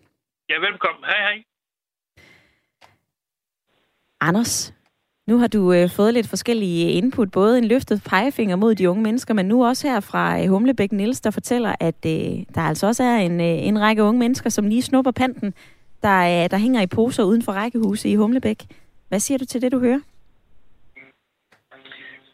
Ja, 0.49 0.59
velkommen. 0.59 1.05
Hej, 1.05 1.19
hej. 1.19 1.43
Anders, 4.21 4.75
nu 5.31 5.39
har 5.39 5.49
du 5.49 5.73
øh, 5.73 5.89
fået 5.97 6.15
lidt 6.15 6.29
forskellige 6.29 6.81
øh, 6.87 6.97
input, 6.97 7.31
både 7.33 7.59
en 7.59 7.65
løftet 7.65 8.03
pegefinger 8.11 8.57
mod 8.57 8.75
de 8.75 8.91
unge 8.91 9.03
mennesker, 9.03 9.35
men 9.35 9.47
nu 9.47 9.67
også 9.67 9.89
her 9.89 10.01
fra 10.01 10.25
øh, 10.41 10.49
Humlebæk 10.49 10.93
Niels, 10.93 11.21
der 11.21 11.31
fortæller, 11.31 11.73
at 11.81 12.01
øh, 12.07 12.33
der 12.55 12.61
altså 12.61 12.87
også 12.87 13.03
er 13.03 13.17
en, 13.17 13.41
øh, 13.41 13.67
en 13.69 13.81
række 13.81 14.03
unge 14.03 14.19
mennesker, 14.19 14.51
som 14.51 14.67
lige 14.67 14.83
snupper 14.83 15.11
panten, 15.11 15.55
der, 16.03 16.19
øh, 16.33 16.51
der 16.51 16.59
hænger 16.65 16.83
i 16.83 16.87
poser 16.87 17.25
uden 17.25 17.43
for 17.43 17.53
rækkehuse 17.53 18.09
i 18.09 18.15
Humlebæk. 18.15 18.61
Hvad 19.09 19.21
siger 19.21 19.39
du 19.39 19.45
til 19.45 19.63
det, 19.63 19.73
du 19.73 19.79
hører? 19.79 20.01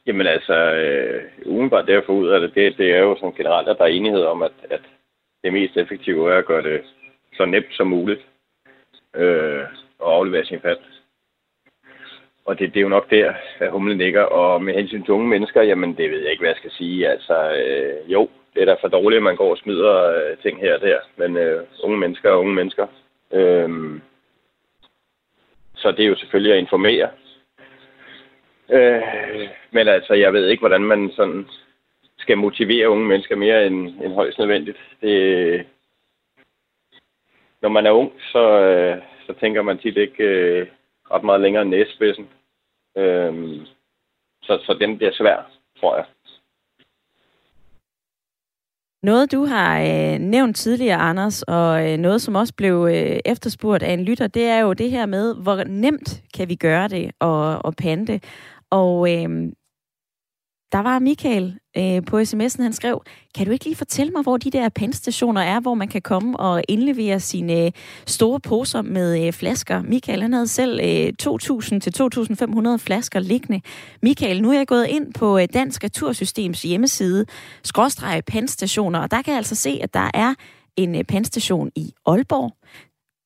Jamen 0.07 0.27
altså, 0.27 0.57
øh, 0.83 1.23
umiddelbart 1.47 1.87
derfor 1.87 2.13
ud 2.13 2.29
af 2.29 2.41
det, 2.41 2.55
det, 2.55 2.79
det 2.79 2.91
er 2.97 2.99
jo 2.99 3.17
sådan 3.17 3.37
generelt, 3.37 3.69
at 3.69 3.79
der 3.79 3.85
er 3.85 3.97
enighed 3.99 4.23
om, 4.23 4.43
at, 4.43 4.53
at 4.71 4.81
det 5.45 5.53
mest 5.53 5.77
effektive 5.77 6.33
er 6.33 6.39
at 6.39 6.47
gøre 6.47 6.63
det 6.63 6.81
så 7.37 7.45
nemt 7.45 7.73
som 7.73 7.87
muligt 7.87 8.21
øh, 9.17 9.61
at 10.01 10.13
aflevere 10.17 10.45
sin 10.45 10.61
pant. 10.61 10.96
Og 12.47 12.59
det, 12.59 12.75
det 12.75 12.81
er 12.81 12.83
jo 12.83 12.89
nok 12.89 13.11
der, 13.11 13.35
at 13.61 13.71
humlen 13.71 13.99
ligger. 13.99 14.23
Og 14.23 14.63
med 14.63 14.75
hensyn 14.75 15.03
til 15.03 15.15
unge 15.15 15.29
mennesker, 15.29 15.63
jamen 15.63 15.97
det 15.97 16.11
ved 16.11 16.23
jeg 16.23 16.31
ikke, 16.31 16.41
hvad 16.41 16.51
jeg 16.51 16.57
skal 16.57 16.71
sige. 16.71 17.09
Altså, 17.09 17.53
øh, 17.53 18.13
jo, 18.13 18.29
det 18.55 18.63
er 18.63 18.67
da 18.67 18.77
for 18.81 18.89
dårligt, 18.89 19.17
at 19.17 19.23
man 19.23 19.37
går 19.37 19.51
og 19.51 19.59
smider 19.59 19.95
øh, 20.17 20.37
ting 20.37 20.61
her 20.61 20.75
og 20.75 20.81
der. 20.81 20.99
Men 21.17 21.37
øh, 21.37 21.65
unge 21.83 21.99
mennesker 21.99 22.31
er 22.31 22.37
unge 22.37 22.55
mennesker. 22.55 22.87
Øh, 23.33 24.01
så 25.75 25.93
det 25.93 26.05
er 26.05 26.09
jo 26.09 26.17
selvfølgelig 26.17 26.53
at 26.53 26.59
informere. 26.59 27.09
Øh, 28.71 29.03
men 29.71 29.89
altså, 29.89 30.15
jeg 30.15 30.33
ved 30.33 30.49
ikke, 30.49 30.61
hvordan 30.61 30.85
man 30.85 31.11
sådan 31.17 31.47
skal 32.19 32.39
motivere 32.39 32.89
unge 32.89 33.07
mennesker 33.07 33.37
mere 33.37 33.67
end, 33.67 33.89
end 34.05 34.15
højst 34.15 34.39
nødvendigt. 34.39 34.79
Det, 35.01 35.67
når 37.63 37.69
man 37.69 37.87
er 37.87 37.91
ung, 37.91 38.13
så, 38.33 38.61
øh, 38.61 39.03
så 39.27 39.33
tænker 39.41 39.63
man 39.63 39.79
tit 39.79 39.97
ikke 39.97 40.25
øh, 40.25 40.67
ret 41.11 41.25
meget 41.25 41.41
længere 41.41 41.63
end 41.63 41.71
næsespidsen. 41.71 42.29
Øhm, 42.97 43.67
så, 44.43 44.59
så 44.67 44.77
den 44.81 44.97
bliver 44.97 45.13
svær, 45.13 45.51
tror 45.81 45.97
jeg. 45.97 46.05
Noget, 49.03 49.33
du 49.33 49.45
har 49.45 49.81
øh, 49.81 50.19
nævnt 50.19 50.57
tidligere, 50.57 51.01
Anders, 51.01 51.43
og 51.43 51.93
øh, 51.93 51.99
noget, 51.99 52.23
som 52.23 52.35
også 52.35 52.55
blev 52.57 52.89
øh, 52.91 53.19
efterspurgt 53.25 53.83
af 53.83 53.93
en 53.93 54.05
lytter, 54.05 54.27
det 54.27 54.45
er 54.45 54.61
jo 54.61 54.73
det 54.73 54.91
her 54.91 55.07
med, 55.07 55.35
hvor 55.43 55.65
nemt 55.65 56.23
kan 56.35 56.49
vi 56.49 56.55
gøre 56.55 56.89
det 56.89 57.11
og, 57.21 57.65
og 57.65 57.75
pande. 57.77 58.21
Og 58.71 59.15
øh, 59.15 59.53
der 60.73 60.79
var 60.79 60.99
Michael 60.99 61.59
øh, 61.77 62.05
på 62.05 62.19
sms'en, 62.19 62.63
han 62.63 62.73
skrev, 62.73 63.03
kan 63.35 63.47
du 63.47 63.53
ikke 63.53 63.65
lige 63.65 63.77
fortælle 63.77 64.13
mig, 64.13 64.23
hvor 64.23 64.37
de 64.37 64.51
der 64.51 64.69
pantstationer 64.69 65.41
er, 65.41 65.61
hvor 65.61 65.75
man 65.75 65.89
kan 65.89 66.03
komme 66.03 66.41
og 66.41 66.63
indlevere 66.69 67.21
sine 67.21 67.65
øh, 67.65 67.73
store 68.07 68.41
poser 68.41 68.83
med 68.83 69.27
øh, 69.27 69.33
flasker? 69.33 69.83
Michael, 69.83 70.23
han 70.23 70.33
havde 70.33 70.47
selv 70.47 70.81
øh, 70.81 71.13
2.000 71.23 71.79
til 71.79 71.95
2.500 72.03 72.77
flasker 72.77 73.21
liggende. 73.21 73.61
Michael, 74.03 74.43
nu 74.43 74.51
er 74.51 74.57
jeg 74.57 74.67
gået 74.67 74.87
ind 74.87 75.15
på 75.15 75.39
øh, 75.39 75.49
Dansk 75.55 75.85
Retursystems 75.85 76.63
hjemmeside, 76.63 77.27
skråstreg 77.63 78.23
pantstationer, 78.27 78.99
og 78.99 79.11
der 79.11 79.23
kan 79.23 79.33
jeg 79.33 79.39
altså 79.39 79.55
se, 79.55 79.79
at 79.83 79.95
der 79.95 80.11
er 80.15 80.35
en 80.77 80.95
øh, 80.95 81.05
pantstation 81.05 81.71
i 81.77 81.93
Aalborg, 82.07 82.53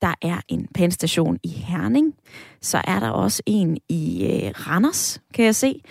der 0.01 0.14
er 0.22 0.41
en 0.49 0.68
pantstation 0.74 1.38
i 1.45 1.49
Herning, 1.49 2.14
så 2.62 2.80
er 2.84 3.01
der 3.01 3.11
også 3.11 3.43
en 3.47 3.78
i 3.88 4.24
øh, 4.24 4.53
Randers, 4.66 5.20
kan 5.34 5.45
jeg 5.45 5.55
se. 5.55 5.82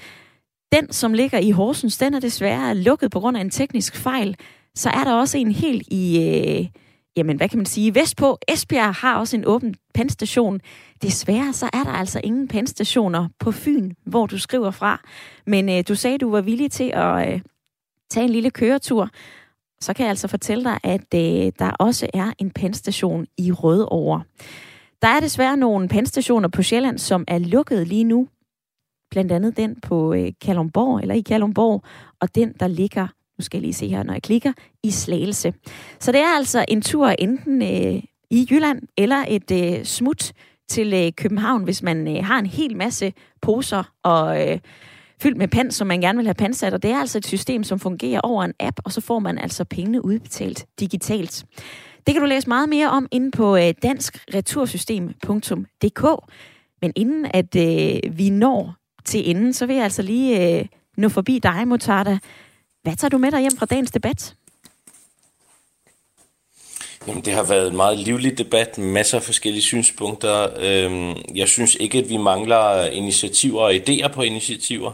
Den, 0.71 0.91
som 0.91 1.13
ligger 1.13 1.39
i 1.39 1.51
Horsens, 1.51 1.97
den 1.97 2.13
er 2.13 2.19
desværre 2.19 2.75
lukket 2.75 3.11
på 3.11 3.19
grund 3.19 3.37
af 3.37 3.41
en 3.41 3.49
teknisk 3.49 3.95
fejl. 3.95 4.35
Så 4.75 4.89
er 4.89 5.03
der 5.03 5.13
også 5.13 5.37
en 5.37 5.51
helt 5.51 5.87
i, 5.91 6.17
øh, 6.17 6.67
jamen 7.17 7.37
hvad 7.37 7.49
kan 7.49 7.57
man 7.57 7.65
sige, 7.65 7.95
vestpå. 7.95 8.37
Esbjerg 8.47 8.93
har 8.93 9.19
også 9.19 9.37
en 9.37 9.45
åben 9.45 9.75
penstation. 9.93 10.61
Desværre 11.01 11.53
så 11.53 11.69
er 11.73 11.83
der 11.83 11.91
altså 11.91 12.21
ingen 12.23 12.47
pensstationer 12.47 13.27
på 13.39 13.51
Fyn, 13.51 13.91
hvor 14.05 14.25
du 14.25 14.37
skriver 14.37 14.71
fra. 14.71 15.01
Men 15.47 15.69
øh, 15.69 15.83
du 15.87 15.95
sagde, 15.95 16.17
du 16.17 16.31
var 16.31 16.41
villig 16.41 16.71
til 16.71 16.91
at 16.93 17.33
øh, 17.33 17.41
tage 18.09 18.23
en 18.23 18.29
lille 18.29 18.51
køretur. 18.51 19.09
Så 19.81 19.93
kan 19.93 20.03
jeg 20.03 20.09
altså 20.09 20.27
fortælle 20.27 20.63
dig, 20.63 20.79
at 20.83 21.13
øh, 21.15 21.51
der 21.59 21.71
også 21.79 22.07
er 22.13 22.33
en 22.37 22.51
penstation 22.51 23.27
i 23.37 23.51
Rødovre. 23.51 24.23
Der 25.01 25.07
er 25.07 25.19
desværre 25.19 25.57
nogle 25.57 25.87
pandstationer 25.87 26.47
på 26.47 26.63
Sjælland, 26.63 26.97
som 26.97 27.23
er 27.27 27.39
lukket 27.39 27.87
lige 27.87 28.03
nu 28.03 28.27
blandt 29.11 29.31
andet 29.31 29.57
den 29.57 29.81
på 29.81 30.13
øh, 30.13 30.31
Kalumborg, 30.41 31.01
eller 31.01 31.15
i 31.15 31.21
Kalumborg, 31.21 31.83
og 32.21 32.35
den, 32.35 32.53
der 32.59 32.67
ligger, 32.67 33.07
nu 33.37 33.43
skal 33.43 33.57
jeg 33.57 33.61
lige 33.61 33.73
se 33.73 33.87
her, 33.87 34.03
når 34.03 34.13
jeg 34.13 34.23
klikker, 34.23 34.53
i 34.83 34.91
Slagelse. 34.91 35.53
Så 35.99 36.11
det 36.11 36.21
er 36.21 36.35
altså 36.35 36.65
en 36.67 36.81
tur 36.81 37.07
enten 37.07 37.61
øh, 37.61 38.03
i 38.31 38.47
Jylland, 38.51 38.81
eller 38.97 39.25
et 39.27 39.51
øh, 39.51 39.85
smut 39.85 40.33
til 40.69 40.93
øh, 40.93 41.11
København, 41.17 41.63
hvis 41.63 41.83
man 41.83 42.17
øh, 42.17 42.25
har 42.25 42.39
en 42.39 42.45
hel 42.45 42.77
masse 42.77 43.13
poser 43.41 43.83
og 44.03 44.49
øh, 44.49 44.59
fyldt 45.21 45.37
med 45.37 45.47
pand, 45.47 45.71
som 45.71 45.87
man 45.87 46.01
gerne 46.01 46.17
vil 46.17 46.27
have 46.27 46.33
pansat. 46.33 46.73
Og 46.73 46.83
det 46.83 46.91
er 46.91 46.99
altså 46.99 47.17
et 47.17 47.27
system, 47.27 47.63
som 47.63 47.79
fungerer 47.79 48.21
over 48.21 48.43
en 48.43 48.53
app, 48.59 48.79
og 48.83 48.91
så 48.91 49.01
får 49.01 49.19
man 49.19 49.37
altså 49.37 49.63
pengene 49.63 50.05
udbetalt 50.05 50.65
digitalt. 50.79 51.45
Det 52.07 52.15
kan 52.15 52.21
du 52.21 52.27
læse 52.27 52.47
meget 52.47 52.69
mere 52.69 52.89
om 52.89 53.07
inde 53.11 53.31
på 53.31 53.57
øh, 53.57 53.73
danskretursystem.dk. 53.83 56.05
Men 56.81 56.93
inden 56.95 57.25
at 57.33 57.55
øh, 57.55 57.99
vi 58.17 58.29
når 58.29 58.78
til 59.09 59.29
inden, 59.29 59.53
så 59.53 59.65
vil 59.65 59.75
jeg 59.75 59.83
altså 59.83 60.01
lige 60.01 60.59
øh, 60.59 60.65
nå 60.97 61.09
forbi 61.09 61.39
dig, 61.39 61.67
Motarda. 61.67 62.17
Hvad 62.83 62.95
tager 62.95 63.09
du 63.09 63.17
med 63.17 63.31
dig 63.31 63.39
hjem 63.39 63.57
fra 63.57 63.65
dagens 63.65 63.91
debat? 63.91 64.35
Jamen, 67.07 67.25
det 67.25 67.33
har 67.33 67.43
været 67.43 67.67
en 67.67 67.75
meget 67.75 67.99
livlig 67.99 68.37
debat, 68.37 68.77
masser 68.77 69.17
af 69.17 69.23
forskellige 69.23 69.61
synspunkter. 69.61 70.47
Øhm, 70.59 71.15
jeg 71.35 71.47
synes 71.47 71.75
ikke, 71.75 71.97
at 71.97 72.09
vi 72.09 72.17
mangler 72.17 72.85
initiativer 72.85 73.61
og 73.61 73.73
idéer 73.73 74.07
på 74.07 74.21
initiativer. 74.21 74.91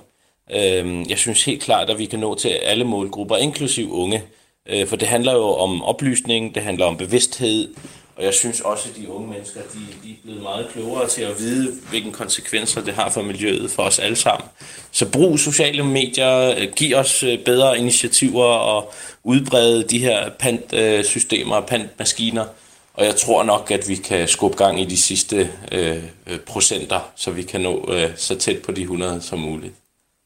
Øhm, 0.52 1.04
jeg 1.10 1.18
synes 1.18 1.46
helt 1.46 1.62
klart, 1.62 1.90
at 1.90 1.98
vi 1.98 2.06
kan 2.06 2.20
nå 2.20 2.36
til 2.36 2.50
alle 2.50 2.84
målgrupper, 2.86 3.38
inklusiv 3.38 3.94
unge. 3.94 4.24
Øh, 4.70 4.88
for 4.88 4.96
det 4.96 5.08
handler 5.08 5.34
jo 5.34 5.48
om 5.48 5.84
oplysning, 5.84 6.56
det 6.56 6.64
handler 6.64 6.86
om 6.86 6.98
bevidsthed, 6.98 7.74
og 8.18 8.24
jeg 8.24 8.34
synes 8.34 8.62
også, 8.62 8.90
at 8.90 8.96
de 8.96 9.10
unge 9.10 9.28
mennesker, 9.28 9.62
de, 9.74 9.80
de 10.04 10.12
er 10.12 10.16
blevet 10.24 10.42
meget 10.42 10.70
klogere 10.70 11.08
til 11.08 11.22
at 11.22 11.40
vide, 11.40 11.76
hvilke 11.90 12.12
konsekvenser 12.12 12.82
det 12.82 12.94
har 12.94 13.10
for 13.10 13.22
miljøet, 13.22 13.72
for 13.72 13.84
os 13.84 14.00
alle 14.00 14.16
sammen. 14.16 14.50
Så 14.92 15.10
brug 15.10 15.40
sociale 15.40 15.84
medier, 15.84 16.56
øh, 16.58 16.68
giv 16.76 16.96
os 16.96 17.24
øh, 17.24 17.44
bedre 17.44 17.78
initiativer 17.78 18.46
og 18.46 18.94
udbrede 19.24 19.84
de 19.84 20.00
her 20.00 20.30
pantsystemer 20.30 21.56
og 21.56 21.66
pantmaskiner. 21.66 22.46
Og 22.94 23.06
jeg 23.06 23.16
tror 23.16 23.44
nok, 23.44 23.72
at 23.72 23.90
vi 23.90 23.96
kan 23.96 24.28
skubbe 24.28 24.58
gang 24.58 24.82
i 24.82 24.86
de 24.86 24.98
sidste 24.98 25.50
øh, 25.72 26.04
procenter, 26.46 27.12
så 27.16 27.32
vi 27.32 27.44
kan 27.44 27.62
nå 27.62 27.90
øh, 27.94 28.10
så 28.16 28.36
tæt 28.36 28.62
på 28.62 28.72
de 28.72 28.82
100 28.82 29.22
som 29.22 29.40
muligt. 29.40 29.74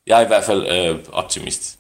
Jeg 0.08 0.20
er 0.20 0.26
i 0.26 0.28
hvert 0.28 0.44
fald 0.44 0.68
øh, 0.68 1.00
optimist. 1.12 1.79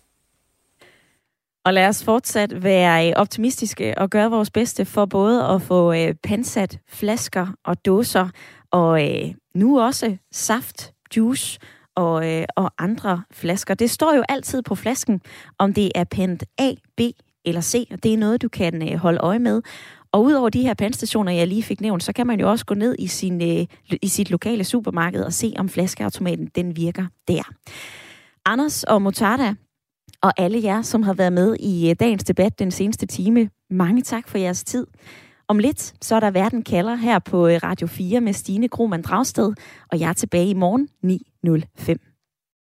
Og 1.69 1.73
lad 1.73 1.87
os 1.87 2.03
fortsat 2.03 2.63
være 2.63 3.07
øh, 3.07 3.13
optimistiske 3.15 3.97
og 3.97 4.09
gøre 4.09 4.29
vores 4.29 4.51
bedste 4.51 4.85
for 4.85 5.05
både 5.05 5.45
at 5.45 5.61
få 5.61 5.93
øh, 5.93 6.13
pansat 6.23 6.79
flasker 6.87 7.47
og 7.65 7.85
dåser, 7.85 8.29
og 8.71 9.09
øh, 9.09 9.33
nu 9.55 9.81
også 9.81 10.17
saft, 10.31 10.91
juice 11.17 11.59
og, 11.95 12.31
øh, 12.31 12.45
og 12.55 12.71
andre 12.77 13.23
flasker. 13.31 13.73
Det 13.73 13.89
står 13.89 14.15
jo 14.15 14.23
altid 14.29 14.61
på 14.61 14.75
flasken, 14.75 15.21
om 15.57 15.73
det 15.73 15.91
er 15.95 16.03
pant 16.03 16.43
A, 16.57 16.73
B 16.97 17.01
eller 17.45 17.61
C, 17.61 17.87
og 17.91 18.03
det 18.03 18.13
er 18.13 18.17
noget, 18.17 18.41
du 18.41 18.49
kan 18.49 18.91
øh, 18.91 18.97
holde 18.97 19.19
øje 19.19 19.39
med. 19.39 19.61
Og 20.11 20.23
udover 20.23 20.49
de 20.49 20.61
her 20.61 20.73
pandstationer, 20.73 21.31
jeg 21.31 21.47
lige 21.47 21.63
fik 21.63 21.81
nævnt, 21.81 22.03
så 22.03 22.13
kan 22.13 22.27
man 22.27 22.39
jo 22.39 22.51
også 22.51 22.65
gå 22.65 22.73
ned 22.73 22.95
i, 22.99 23.07
sin, 23.07 23.41
øh, 23.41 23.65
i 24.01 24.07
sit 24.07 24.29
lokale 24.31 24.63
supermarked 24.63 25.23
og 25.23 25.33
se, 25.33 25.53
om 25.57 25.69
flaskeautomaten 25.69 26.49
den 26.55 26.75
virker 26.75 27.05
der. 27.27 27.51
Anders 28.45 28.83
og 28.83 29.01
Motada, 29.01 29.55
og 30.21 30.33
alle 30.37 30.63
jer, 30.63 30.81
som 30.81 31.03
har 31.03 31.13
været 31.13 31.33
med 31.33 31.55
i 31.59 31.89
øh, 31.89 31.95
dagens 31.99 32.23
debat 32.23 32.59
den 32.59 32.71
seneste 32.71 33.05
time. 33.05 33.49
Mange 33.69 34.01
tak 34.01 34.27
for 34.27 34.37
jeres 34.37 34.63
tid. 34.63 34.87
Om 35.47 35.59
lidt, 35.59 35.93
så 36.01 36.15
er 36.15 36.19
der 36.19 36.31
Verden 36.31 36.63
kalder 36.63 36.95
her 36.95 37.19
på 37.19 37.47
øh, 37.47 37.59
Radio 37.63 37.87
4 37.87 38.21
med 38.21 38.33
Stine 38.33 38.67
Krohmann 38.67 39.03
Dragsted, 39.03 39.53
og 39.91 39.99
jeg 39.99 40.09
er 40.09 40.13
tilbage 40.13 40.49
i 40.49 40.53
morgen 40.53 40.87
9.05. 41.85 42.08